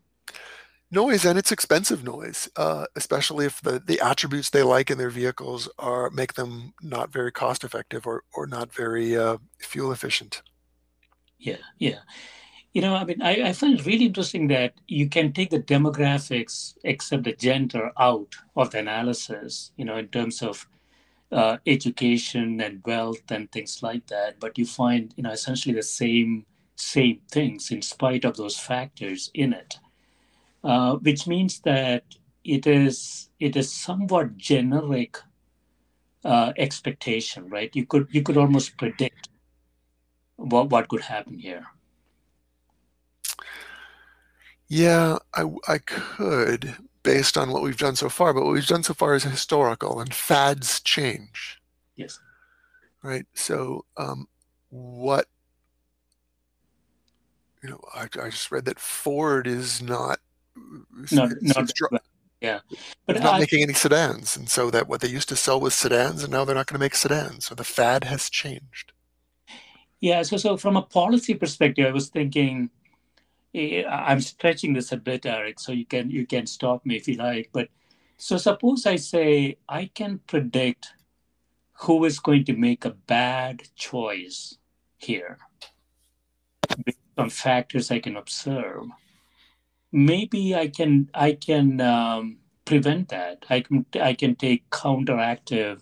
Noise 0.93 1.25
and 1.25 1.39
it's 1.39 1.51
expensive 1.51 2.03
noise 2.03 2.49
uh, 2.57 2.85
especially 2.95 3.45
if 3.45 3.61
the, 3.61 3.79
the 3.79 3.99
attributes 4.01 4.51
they 4.51 4.63
like 4.63 4.91
in 4.91 4.97
their 4.99 5.11
vehicles 5.11 5.69
are 5.79 6.09
make 6.11 6.35
them 6.35 6.73
not 6.81 7.11
very 7.11 7.31
cost 7.31 7.63
effective 7.65 8.07
or, 8.07 8.23
or 8.33 8.47
not 8.47 8.73
very 8.73 9.17
uh, 9.17 9.37
fuel 9.59 9.91
efficient 9.91 10.43
Yeah, 11.39 11.57
yeah. 11.79 11.99
You 12.73 12.81
know, 12.81 12.95
I 12.95 13.05
mean, 13.05 13.21
I, 13.21 13.49
I 13.49 13.53
find 13.53 13.79
it 13.79 13.85
really 13.85 14.05
interesting 14.05 14.47
that 14.49 14.75
you 14.87 15.09
can 15.09 15.33
take 15.33 15.51
the 15.51 15.61
demographics, 15.61 16.75
except 16.83 17.23
the 17.25 17.33
gender, 17.33 17.91
out 17.99 18.35
of 18.55 18.71
the 18.71 18.79
analysis, 18.79 19.71
you 19.77 19.85
know, 19.85 19.97
in 19.97 20.09
terms 20.09 20.41
of 20.43 20.67
uh, 21.31 21.57
education 21.67 22.61
and 22.61 22.81
wealth 22.85 23.31
and 23.31 23.51
things 23.51 23.83
like 23.83 24.07
that. 24.07 24.39
But 24.39 24.57
you 24.57 24.65
find, 24.67 25.13
you 25.17 25.23
know, 25.23 25.31
essentially 25.31 25.75
the 25.75 25.83
same 25.83 26.45
same 26.77 27.21
things 27.31 27.71
in 27.71 27.81
spite 27.83 28.25
of 28.25 28.37
those 28.37 28.59
factors 28.59 29.31
in 29.35 29.53
it, 29.53 29.79
uh, 30.63 30.95
which 30.97 31.27
means 31.27 31.59
that 31.61 32.03
it 32.43 32.67
is 32.67 33.29
it 33.39 33.55
is 33.55 33.71
somewhat 33.73 34.37
generic 34.37 35.17
uh, 36.25 36.53
expectation, 36.57 37.49
right? 37.49 37.75
You 37.75 37.85
could 37.85 38.07
you 38.11 38.21
could 38.23 38.37
almost 38.37 38.77
predict 38.77 39.29
what 40.37 40.69
what 40.69 40.87
could 40.89 41.01
happen 41.01 41.39
here. 41.39 41.65
yeah 44.67 45.17
I, 45.35 45.45
I 45.67 45.77
could 45.77 46.75
based 47.03 47.37
on 47.37 47.51
what 47.51 47.61
we've 47.63 47.77
done 47.77 47.95
so 47.95 48.09
far 48.09 48.33
but 48.33 48.43
what 48.43 48.53
we've 48.53 48.65
done 48.65 48.83
so 48.83 48.93
far 48.93 49.13
is 49.13 49.23
historical 49.23 49.99
and 49.99 50.13
fads 50.13 50.79
change 50.81 51.61
Yes. 51.95 52.19
right 53.03 53.25
so 53.33 53.85
um, 53.97 54.27
what 54.69 55.27
you 57.61 57.69
know 57.69 57.81
I, 57.93 58.03
I 58.03 58.29
just 58.29 58.51
read 58.51 58.65
that 58.65 58.79
Ford 58.79 59.47
is 59.47 59.81
not 59.81 60.19
Not 61.11 61.31
it's- 61.31 61.55
not 61.55 61.69
it's 61.69 61.73
yeah, 62.41 62.59
but 63.05 63.13
They're 63.13 63.23
not 63.23 63.35
I, 63.35 63.39
making 63.39 63.63
any 63.63 63.73
sedans, 63.73 64.35
and 64.35 64.49
so 64.49 64.69
that 64.69 64.89
what 64.89 64.99
they 64.99 65.07
used 65.07 65.29
to 65.29 65.35
sell 65.37 65.61
was 65.61 65.73
sedans, 65.73 66.23
and 66.23 66.31
now 66.33 66.43
they're 66.43 66.53
not 66.55 66.67
going 66.67 66.75
to 66.77 66.83
make 66.83 66.93
sedans. 66.95 67.45
So 67.45 67.55
the 67.55 67.63
fad 67.63 68.03
has 68.03 68.29
changed. 68.29 68.91
yeah. 70.01 70.23
So 70.23 70.35
so 70.35 70.57
from 70.57 70.75
a 70.75 70.81
policy 70.81 71.35
perspective, 71.35 71.85
I 71.87 71.91
was 71.91 72.09
thinking. 72.09 72.69
eh, 73.55 73.83
I'm 73.87 74.19
stretching 74.19 74.73
this 74.73 74.91
a 74.91 74.97
bit, 74.97 75.23
Arik. 75.23 75.57
So 75.59 75.71
you 75.71 75.85
can 75.85 76.11
you 76.11 76.27
can 76.27 76.45
stop 76.45 76.85
me 76.85 76.97
if 76.97 77.07
you 77.07 77.15
like. 77.15 77.49
But 77.53 77.69
so 78.17 78.35
suppose 78.37 78.85
I 78.85 78.97
say 78.97 79.57
I 79.69 79.89
can 79.93 80.19
predict 80.27 80.93
who 81.83 82.03
is 82.05 82.19
going 82.19 82.43
to 82.45 82.53
make 82.57 82.83
a 82.83 82.91
bad 83.07 83.63
choice 83.75 84.57
here 84.97 85.37
based 86.85 86.97
on 87.17 87.29
factors 87.29 87.89
I 87.91 87.99
can 87.99 88.17
observe. 88.17 88.83
Maybe 89.93 90.55
I 90.55 90.67
can 90.67 91.09
I 91.13 91.33
can 91.33 91.79
um, 91.79 92.39
prevent 92.65 93.09
that. 93.09 93.45
I 93.49 93.61
can 93.61 93.85
I 94.01 94.13
can 94.13 94.35
take 94.35 94.69
counteractive 94.71 95.81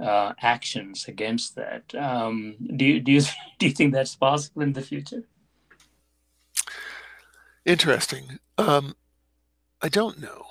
uh, 0.00 0.32
actions 0.42 1.06
against 1.08 1.54
that. 1.54 1.94
Um, 1.94 2.56
do 2.76 2.84
you 2.84 3.00
do 3.00 3.12
you 3.12 3.20
do 3.58 3.66
you 3.66 3.72
think 3.72 3.94
that's 3.94 4.16
possible 4.16 4.62
in 4.62 4.72
the 4.72 4.82
future? 4.82 5.22
Interesting. 7.64 8.38
Um, 8.58 8.96
I 9.80 9.88
don't 9.88 10.20
know. 10.20 10.44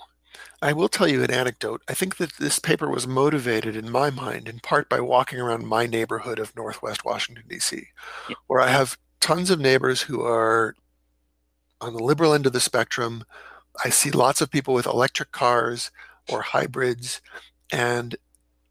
I 0.62 0.74
will 0.74 0.90
tell 0.90 1.08
you 1.08 1.24
an 1.24 1.32
anecdote. 1.32 1.82
I 1.88 1.94
think 1.94 2.18
that 2.18 2.34
this 2.40 2.60
paper 2.60 2.90
was 2.90 3.08
motivated 3.08 3.76
in 3.76 3.92
my 3.92 4.10
mind 4.10 4.48
in 4.48 4.60
part 4.60 4.90
by 4.90 5.00
walking 5.00 5.40
around 5.40 5.68
my 5.68 5.86
neighborhood 5.86 6.40
of 6.40 6.56
Northwest 6.56 7.06
Washington, 7.06 7.44
D.C., 7.48 7.88
Yeah. 8.30 8.36
where 8.48 8.62
I 8.62 8.70
have 8.70 8.98
tons 9.20 9.50
of 9.50 9.60
neighbors 9.60 10.04
who 10.04 10.24
are 10.24 10.76
on 11.82 11.94
the 11.94 12.04
liberal 12.04 12.34
end 12.34 12.46
of 12.46 12.54
the 12.54 12.60
spectrum. 12.60 13.24
I 13.84 13.90
see 13.90 14.12
lots 14.12 14.42
of 14.42 14.52
people 14.52 14.74
with 14.74 14.86
electric 14.86 15.32
cars 15.32 15.92
or 16.30 16.42
hybrids, 16.42 17.22
and 17.72 18.16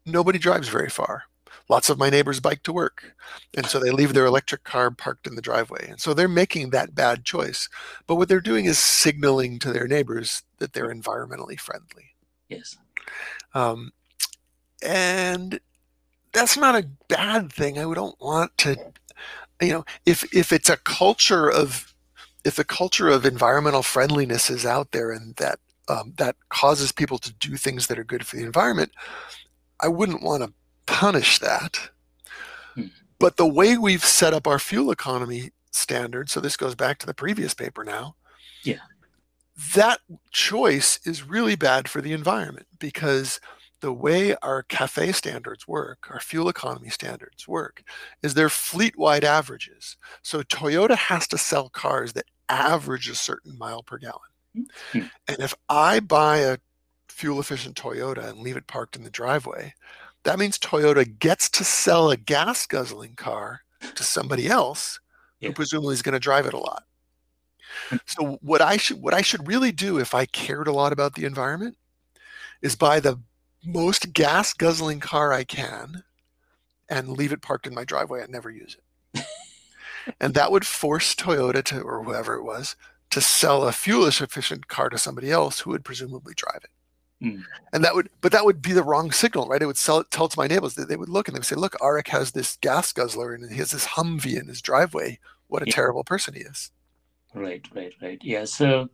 nobody 0.05 0.39
drives 0.39 0.67
very 0.67 0.89
far. 0.89 1.23
Lots 1.67 1.89
of 1.89 1.97
my 1.97 2.09
neighbors 2.09 2.39
bike 2.39 2.61
to 2.63 2.73
work, 2.73 3.15
and 3.57 3.65
so 3.65 3.79
they 3.79 3.89
leave 3.89 4.13
their 4.13 4.25
electric 4.25 4.63
car 4.63 4.91
parked 4.91 5.25
in 5.25 5.35
the 5.35 5.41
driveway. 5.41 5.87
And 5.89 5.99
so 5.99 6.13
they're 6.13 6.27
making 6.27 6.69
that 6.69 6.93
bad 6.93 7.25
choice. 7.25 7.69
But 8.05 8.15
what 8.15 8.29
they're 8.29 8.39
doing 8.39 8.65
is 8.65 8.77
signaling 8.77 9.57
to 9.59 9.73
their 9.73 9.87
neighbors 9.87 10.43
that 10.59 10.73
they're 10.73 10.93
environmentally 10.93 11.59
friendly. 11.59 12.13
Yes. 12.49 12.77
Um, 13.55 13.93
and 14.83 15.59
that's 16.33 16.57
not 16.57 16.75
a 16.75 16.87
bad 17.07 17.51
thing. 17.51 17.79
I 17.79 17.93
don't 17.93 18.19
want 18.21 18.55
to, 18.59 18.77
you 19.59 19.69
know, 19.69 19.85
if 20.05 20.23
if 20.35 20.51
it's 20.51 20.69
a 20.69 20.77
culture 20.77 21.49
of 21.49 21.94
if 22.45 22.55
the 22.55 22.63
culture 22.63 23.09
of 23.09 23.25
environmental 23.25 23.83
friendliness 23.83 24.49
is 24.49 24.65
out 24.65 24.91
there 24.91 25.11
and 25.11 25.35
that 25.35 25.59
um, 25.87 26.13
that 26.17 26.35
causes 26.49 26.91
people 26.91 27.17
to 27.19 27.33
do 27.33 27.57
things 27.57 27.87
that 27.87 27.99
are 27.99 28.03
good 28.03 28.25
for 28.25 28.37
the 28.37 28.43
environment, 28.43 28.91
I 29.81 29.87
wouldn't 29.87 30.23
want 30.23 30.43
to 30.43 30.53
punish 30.85 31.39
that. 31.39 31.89
Hmm. 32.73 32.87
But 33.19 33.37
the 33.37 33.47
way 33.47 33.77
we've 33.77 34.03
set 34.03 34.33
up 34.33 34.47
our 34.47 34.59
fuel 34.59 34.91
economy 34.91 35.51
standard, 35.71 36.29
so 36.29 36.39
this 36.39 36.57
goes 36.57 36.75
back 36.75 36.97
to 36.99 37.05
the 37.05 37.13
previous 37.13 37.53
paper 37.53 37.83
now. 37.83 38.15
Yeah. 38.63 38.79
That 39.75 39.99
choice 40.31 40.99
is 41.05 41.27
really 41.27 41.55
bad 41.55 41.87
for 41.87 42.01
the 42.01 42.13
environment 42.13 42.67
because 42.79 43.39
the 43.81 43.93
way 43.93 44.35
our 44.41 44.63
CAFE 44.63 45.13
standards 45.13 45.67
work, 45.67 46.07
our 46.09 46.19
fuel 46.19 46.49
economy 46.49 46.89
standards 46.89 47.47
work, 47.47 47.83
is 48.23 48.33
they're 48.33 48.49
fleet 48.49 48.97
wide 48.97 49.23
averages. 49.23 49.97
So 50.23 50.41
Toyota 50.41 50.95
has 50.95 51.27
to 51.27 51.37
sell 51.37 51.69
cars 51.69 52.13
that 52.13 52.25
average 52.49 53.09
a 53.09 53.15
certain 53.15 53.57
mile 53.57 53.83
per 53.83 53.97
gallon. 53.97 54.67
Hmm. 54.91 55.01
And 55.27 55.39
if 55.39 55.53
I 55.69 55.99
buy 55.99 56.37
a 56.37 56.57
fuel 57.09 57.39
efficient 57.39 57.75
Toyota 57.75 58.27
and 58.29 58.39
leave 58.39 58.57
it 58.57 58.67
parked 58.67 58.95
in 58.95 59.03
the 59.03 59.09
driveway, 59.09 59.73
that 60.23 60.39
means 60.39 60.57
Toyota 60.57 61.19
gets 61.19 61.49
to 61.51 61.63
sell 61.63 62.09
a 62.09 62.17
gas 62.17 62.65
guzzling 62.65 63.15
car 63.15 63.61
to 63.95 64.03
somebody 64.03 64.47
else 64.47 64.99
Yeah. 65.39 65.49
who 65.49 65.53
presumably 65.55 65.93
is 65.93 66.01
going 66.01 66.13
to 66.13 66.19
drive 66.19 66.45
it 66.45 66.53
a 66.53 66.57
lot. 66.59 66.83
So 68.05 68.39
what 68.41 68.61
I 68.61 68.77
should 68.77 69.01
what 69.01 69.13
I 69.13 69.21
should 69.21 69.47
really 69.47 69.71
do 69.73 69.99
if 69.99 70.13
I 70.15 70.25
cared 70.25 70.67
a 70.67 70.71
lot 70.71 70.93
about 70.93 71.15
the 71.15 71.25
environment 71.25 71.77
is 72.61 72.75
buy 72.75 72.99
the 73.01 73.19
most 73.65 74.13
gas 74.13 74.53
guzzling 74.53 74.99
car 75.01 75.33
I 75.33 75.43
can 75.43 76.03
and 76.87 77.09
leave 77.09 77.33
it 77.33 77.41
parked 77.41 77.67
in 77.67 77.73
my 77.75 77.83
driveway 77.83 78.21
and 78.21 78.31
never 78.31 78.49
use 78.49 78.75
it. 78.75 78.83
And 80.19 80.33
that 80.33 80.51
would 80.51 80.65
force 80.65 81.15
Toyota 81.15 81.63
to, 81.65 81.81
or 81.81 82.03
whoever 82.03 82.35
it 82.35 82.43
was, 82.43 82.75
to 83.11 83.21
sell 83.21 83.67
a 83.67 83.71
fuel 83.71 84.07
efficient 84.07 84.67
car 84.67 84.89
to 84.89 84.97
somebody 84.97 85.31
else 85.31 85.61
who 85.61 85.71
would 85.71 85.85
presumably 85.85 86.33
drive 86.35 86.61
it. 86.63 86.69
Mm. 87.23 87.43
And 87.71 87.83
that 87.83 87.95
would, 87.95 88.09
but 88.21 88.31
that 88.33 88.45
would 88.45 88.61
be 88.61 88.73
the 88.73 88.83
wrong 88.83 89.11
signal, 89.11 89.47
right? 89.47 89.61
It 89.61 89.67
would 89.67 89.77
sell 89.77 90.03
tell 90.03 90.27
to 90.27 90.39
my 90.39 90.47
neighbors 90.47 90.75
that 90.75 90.89
they 90.89 90.97
would 90.97 91.09
look 91.09 91.27
and 91.27 91.35
they 91.35 91.39
would 91.39 91.45
say, 91.45 91.55
"Look, 91.55 91.75
Arik 91.75 92.09
has 92.09 92.31
this 92.31 92.57
gas 92.57 92.91
guzzler 92.91 93.33
and 93.33 93.49
he 93.49 93.57
has 93.57 93.71
this 93.71 93.85
Humvee 93.85 94.39
in 94.39 94.47
his 94.47 94.61
driveway. 94.61 95.19
What 95.47 95.63
a 95.63 95.67
yeah. 95.67 95.73
terrible 95.73 96.03
person 96.03 96.33
he 96.33 96.41
is." 96.41 96.71
Right, 97.33 97.65
right, 97.73 97.93
right. 98.01 98.19
Yeah. 98.21 98.45
So, 98.45 98.89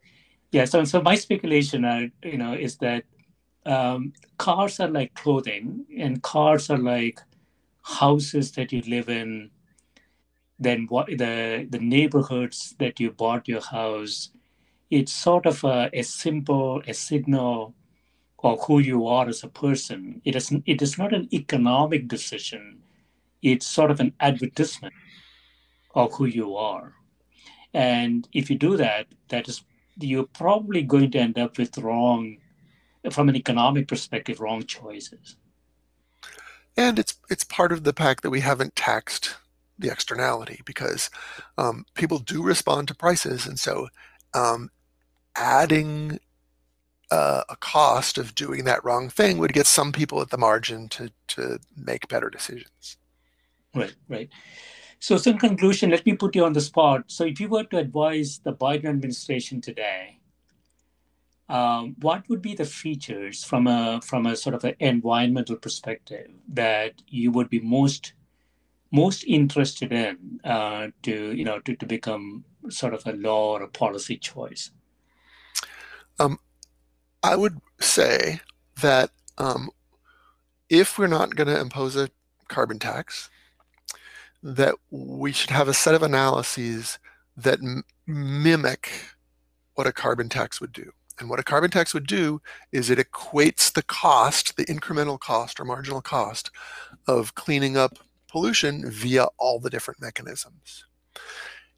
yeah. 0.52 0.66
So, 0.66 0.84
so 0.84 1.02
my 1.02 1.16
speculation, 1.16 1.84
uh, 1.84 2.08
you 2.24 2.38
know, 2.38 2.54
is 2.54 2.78
that 2.78 3.06
um, 3.66 4.14
cars 4.38 4.80
are 4.80 4.90
like 4.90 5.14
clothing, 5.16 5.86
and 5.98 6.22
cars 6.22 6.70
are 6.70 6.78
like 6.78 7.20
houses 7.82 8.52
that 8.52 8.72
you 8.72 8.82
live 8.82 9.10
in 9.10 9.50
then 10.62 10.86
what 10.90 11.08
the 11.08 11.68
the 11.70 11.80
neighborhoods 11.80 12.76
that 12.80 13.00
you 13.00 13.12
bought 13.12 13.48
your 13.48 13.62
house 13.62 14.30
it's 14.92 15.14
sort 15.14 15.46
of 15.46 15.64
a, 15.64 15.90
a 15.94 16.04
simple 16.04 16.82
a 16.86 16.94
signal 16.94 17.74
of 18.44 18.64
who 18.66 18.80
you 18.80 19.08
are 19.08 19.28
as 19.28 19.44
a 19.44 19.48
person. 19.48 20.22
It 20.26 20.36
is 20.36 20.54
it 20.66 20.82
is 20.82 20.98
not 20.98 21.14
an 21.14 21.28
economic 21.34 22.08
decision. 22.08 22.80
It's 23.42 23.66
sort 23.66 23.92
of 23.92 24.00
an 24.00 24.14
advertisement 24.20 24.94
of 25.96 26.14
who 26.14 26.26
you 26.26 26.56
are. 26.56 26.94
And 27.74 28.28
if 28.34 28.50
you 28.50 28.58
do 28.58 28.78
that 28.78 29.08
that 29.30 29.48
is 29.48 29.64
you're 30.00 30.26
probably 30.26 30.82
going 30.82 31.12
to 31.12 31.20
end 31.20 31.38
up 31.38 31.58
with 31.58 31.78
wrong 31.78 32.38
from 33.12 33.30
an 33.30 33.36
economic 33.36 33.88
perspective 33.88 34.40
wrong 34.40 34.64
choices. 34.64 35.38
And 36.76 37.00
it's 37.00 37.16
it's 37.30 37.44
part 37.44 37.72
of 37.72 37.84
the 37.84 37.94
pack 37.94 38.22
that 38.22 38.30
we 38.30 38.42
haven't 38.42 38.76
taxed 38.76 39.36
the 39.82 39.92
externality 39.92 40.62
because 40.66 41.10
um, 41.58 41.86
people 41.96 42.20
do 42.20 42.42
respond 42.44 42.88
to 42.88 42.96
prices, 42.96 43.46
and 43.46 43.60
so 43.60 43.88
um, 44.34 44.70
adding 45.36 46.20
uh, 47.10 47.44
a 47.50 47.56
cost 47.58 48.18
of 48.18 48.36
doing 48.36 48.64
that 48.66 48.84
wrong 48.84 49.10
thing 49.10 49.38
would 49.38 49.54
get 49.54 49.68
some 49.68 49.92
people 49.92 50.22
at 50.22 50.30
the 50.30 50.38
margin 50.38 50.88
to 50.90 51.12
to 51.28 51.60
make 51.76 52.08
better 52.08 52.30
decisions. 52.30 52.98
Right, 53.74 53.96
right. 54.10 54.30
So, 55.00 55.18
so 55.18 55.32
in 55.32 55.40
conclusion, 55.40 55.90
let 55.90 56.06
me 56.06 56.14
put 56.14 56.36
you 56.36 56.46
on 56.46 56.54
the 56.54 56.62
spot. 56.62 57.06
So, 57.08 57.24
if 57.26 57.40
you 57.40 57.48
were 57.48 57.64
to 57.64 57.78
advise 57.78 58.40
the 58.44 58.54
Biden 58.54 58.86
administration 58.86 59.60
today 59.60 60.22
um, 61.52 61.98
what 62.00 62.28
would 62.30 62.42
be 62.42 62.56
the 62.56 62.66
features 62.66 63.44
from 63.44 63.68
a 63.68 64.00
from 64.02 64.26
a 64.26 64.38
sort 64.38 64.56
of 64.56 64.64
an 64.64 64.76
environmental 64.80 65.58
perspective 65.58 66.32
that 66.48 66.94
you 67.10 67.30
would 67.32 67.50
be 67.50 67.60
most 67.60 68.14
most 68.92 69.24
interested 69.26 69.92
in 69.92 70.40
uh, 70.44 70.88
to 71.04 71.34
you 71.34 71.44
know 71.44 71.60
to, 71.60 71.76
to 71.76 71.86
become 71.86 72.44
sort 72.70 72.94
of 72.94 73.06
a 73.06 73.14
law 73.14 73.58
or 73.58 73.64
a 73.64 73.68
policy 73.68 74.18
choice? 74.18 74.72
Um, 76.20 76.40
I 77.24 77.36
would 77.36 77.60
say 77.80 78.42
that 78.82 79.12
um, 79.38 79.70
if 80.70 80.98
we're 80.98 81.08
not 81.08 81.36
going 81.36 81.48
to 81.48 81.60
impose 81.60 81.96
a 81.96 82.10
carbon 82.48 82.80
tax, 82.80 83.30
that 84.44 84.76
we 84.90 85.32
should 85.32 85.50
have 85.50 85.68
a 85.68 85.74
set 85.74 85.96
of 85.96 86.04
analyses 86.04 87.00
that 87.38 87.60
m- 87.60 87.84
mimic 88.08 88.90
what 89.76 89.88
a 89.88 89.94
carbon 89.94 90.30
tax 90.30 90.60
would 90.60 90.74
do. 90.74 90.92
And 91.20 91.30
what 91.30 91.40
a 91.40 91.44
carbon 91.44 91.70
tax 91.70 91.94
would 91.94 92.08
do 92.08 92.42
is 92.72 92.90
it 92.90 92.98
equates 92.98 93.72
the 93.72 93.84
cost, 93.84 94.58
the 94.58 94.66
incremental 94.66 95.20
cost 95.20 95.60
or 95.60 95.66
marginal 95.66 96.02
cost 96.02 96.50
of 97.08 97.36
cleaning 97.36 97.78
up 97.78 98.00
pollution 98.32 98.90
via 98.90 99.26
all 99.38 99.60
the 99.60 99.70
different 99.70 100.02
mechanisms. 100.02 100.86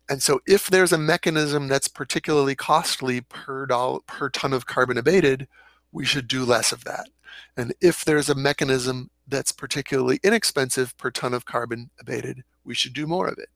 And 0.10 0.22
so 0.22 0.41
if 0.45 0.68
there's 0.68 0.91
a 0.91 0.97
mechanism 0.97 1.68
that's 1.68 1.88
particularly 1.88 2.56
costly 2.56 3.22
per 3.22 3.66
dollar, 3.66 3.99
per 4.06 4.30
ton 4.30 4.54
of 4.54 4.66
carbon 4.66 4.97
abated, 4.97 5.47
we 5.91 6.06
should 6.06 6.28
do 6.28 6.45
less 6.45 6.72
of 6.72 6.84
that. 6.84 7.10
And 7.58 7.74
if 7.82 8.06
there's 8.06 8.30
a 8.30 8.36
mechanism 8.36 9.10
that's 9.28 9.51
particularly 9.51 10.20
inexpensive 10.24 10.95
per 10.97 11.10
ton 11.10 11.34
of 11.34 11.45
carbon 11.45 11.89
abated, 11.99 12.43
we 12.64 12.76
should 12.76 12.93
do 12.93 13.08
more 13.08 13.28
of 13.28 13.38
it. 13.38 13.49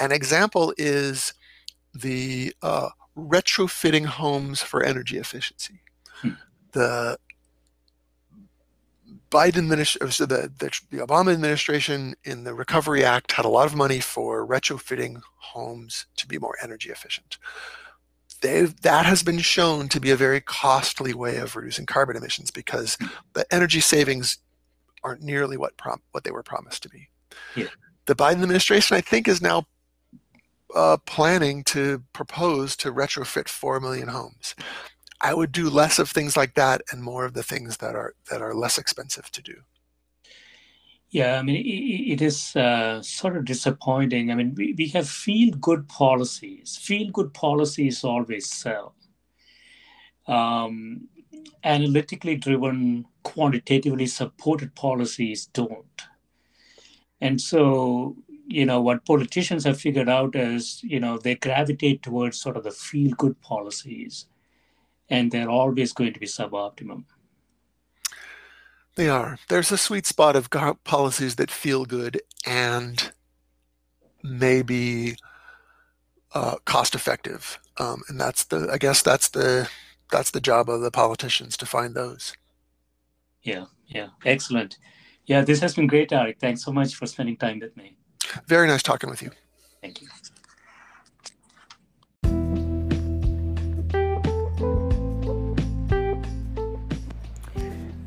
An 0.00 0.12
example 0.12 0.72
is 0.78 1.34
the 1.94 2.54
uh, 2.62 2.90
retrofitting 3.16 4.06
homes 4.06 4.62
for 4.62 4.82
energy 4.82 5.18
efficiency. 5.18 5.80
Hmm. 6.20 6.30
The 6.72 7.18
Biden 9.32 9.56
administration, 9.56 10.10
so 10.10 10.26
the, 10.26 10.52
the, 10.58 10.70
the 10.90 10.98
Obama 10.98 11.32
administration 11.32 12.14
in 12.22 12.44
the 12.44 12.52
Recovery 12.52 13.02
Act 13.02 13.32
had 13.32 13.46
a 13.46 13.48
lot 13.48 13.66
of 13.66 13.74
money 13.74 13.98
for 13.98 14.46
retrofitting 14.46 15.22
homes 15.38 16.04
to 16.16 16.28
be 16.28 16.38
more 16.38 16.56
energy 16.62 16.90
efficient. 16.90 17.38
They've, 18.42 18.78
that 18.82 19.06
has 19.06 19.22
been 19.22 19.38
shown 19.38 19.88
to 19.88 20.00
be 20.00 20.10
a 20.10 20.16
very 20.16 20.40
costly 20.40 21.14
way 21.14 21.36
of 21.36 21.56
reducing 21.56 21.86
carbon 21.86 22.16
emissions 22.16 22.50
because 22.50 22.96
hmm. 23.00 23.06
the 23.32 23.46
energy 23.52 23.80
savings 23.80 24.36
aren't 25.02 25.22
nearly 25.22 25.56
what 25.56 25.78
prom- 25.78 26.02
what 26.10 26.24
they 26.24 26.30
were 26.30 26.42
promised 26.42 26.82
to 26.82 26.90
be. 26.90 27.08
Yeah. 27.56 27.68
The 28.04 28.14
Biden 28.14 28.42
administration, 28.42 28.96
I 28.96 29.00
think, 29.00 29.28
is 29.28 29.40
now 29.40 29.66
uh, 30.74 30.98
planning 31.06 31.64
to 31.64 32.02
propose 32.12 32.76
to 32.76 32.92
retrofit 32.92 33.48
4 33.48 33.80
million 33.80 34.08
homes. 34.08 34.54
I 35.22 35.34
would 35.34 35.52
do 35.52 35.70
less 35.70 35.98
of 36.00 36.10
things 36.10 36.36
like 36.36 36.54
that 36.54 36.82
and 36.90 37.02
more 37.02 37.24
of 37.24 37.34
the 37.34 37.44
things 37.44 37.76
that 37.78 37.94
are 37.94 38.14
that 38.30 38.42
are 38.42 38.54
less 38.54 38.76
expensive 38.76 39.30
to 39.30 39.42
do. 39.42 39.54
Yeah, 41.10 41.38
I 41.38 41.42
mean, 41.42 41.56
it, 41.56 42.14
it 42.14 42.22
is 42.22 42.56
uh, 42.56 43.02
sort 43.02 43.36
of 43.36 43.44
disappointing. 43.44 44.32
I 44.32 44.34
mean, 44.34 44.54
we, 44.56 44.74
we 44.76 44.88
have 44.88 45.08
feel 45.08 45.54
good 45.54 45.86
policies. 45.88 46.76
Feel 46.76 47.10
good 47.10 47.32
policies 47.34 48.02
always 48.02 48.50
sell. 48.50 48.94
Um, 50.26 51.08
analytically 51.62 52.36
driven, 52.36 53.04
quantitatively 53.22 54.06
supported 54.06 54.74
policies 54.74 55.46
don't. 55.46 56.02
And 57.20 57.40
so 57.40 58.16
you 58.48 58.66
know 58.66 58.80
what 58.80 59.04
politicians 59.06 59.64
have 59.64 59.80
figured 59.80 60.08
out 60.08 60.34
is 60.34 60.82
you 60.82 60.98
know 60.98 61.16
they 61.16 61.36
gravitate 61.36 62.02
towards 62.02 62.40
sort 62.40 62.56
of 62.56 62.64
the 62.64 62.70
feel 62.70 63.12
good 63.12 63.40
policies 63.40 64.26
and 65.08 65.30
they're 65.30 65.50
always 65.50 65.92
going 65.92 66.12
to 66.12 66.20
be 66.20 66.26
suboptimum 66.26 67.04
they 68.94 69.08
are. 69.08 69.38
There's 69.48 69.72
a 69.72 69.78
sweet 69.78 70.06
spot 70.06 70.36
of 70.36 70.50
policies 70.84 71.36
that 71.36 71.50
feel 71.50 71.84
good 71.84 72.20
and 72.46 73.12
maybe 74.22 75.16
uh, 76.34 76.56
cost 76.64 76.94
effective 76.94 77.58
um, 77.78 78.02
and 78.08 78.20
that's 78.20 78.44
the 78.44 78.68
i 78.72 78.78
guess 78.78 79.02
that's 79.02 79.28
the 79.30 79.68
that's 80.10 80.30
the 80.30 80.40
job 80.40 80.68
of 80.68 80.80
the 80.80 80.90
politicians 80.90 81.56
to 81.56 81.66
find 81.66 81.94
those. 81.94 82.34
Yeah 83.42 83.66
yeah. 83.86 84.08
Excellent. 84.24 84.78
Yeah 85.26 85.42
this 85.42 85.60
has 85.60 85.74
been 85.74 85.86
great 85.86 86.10
Arik. 86.10 86.38
thanks 86.38 86.64
so 86.64 86.72
much 86.72 86.94
for 86.94 87.06
spending 87.06 87.36
time 87.36 87.58
with 87.58 87.76
me. 87.76 87.96
Very 88.46 88.68
nice 88.68 88.82
talking 88.82 89.10
with 89.10 89.22
you. 89.22 89.30
Thank 89.80 90.00
you. 90.00 90.08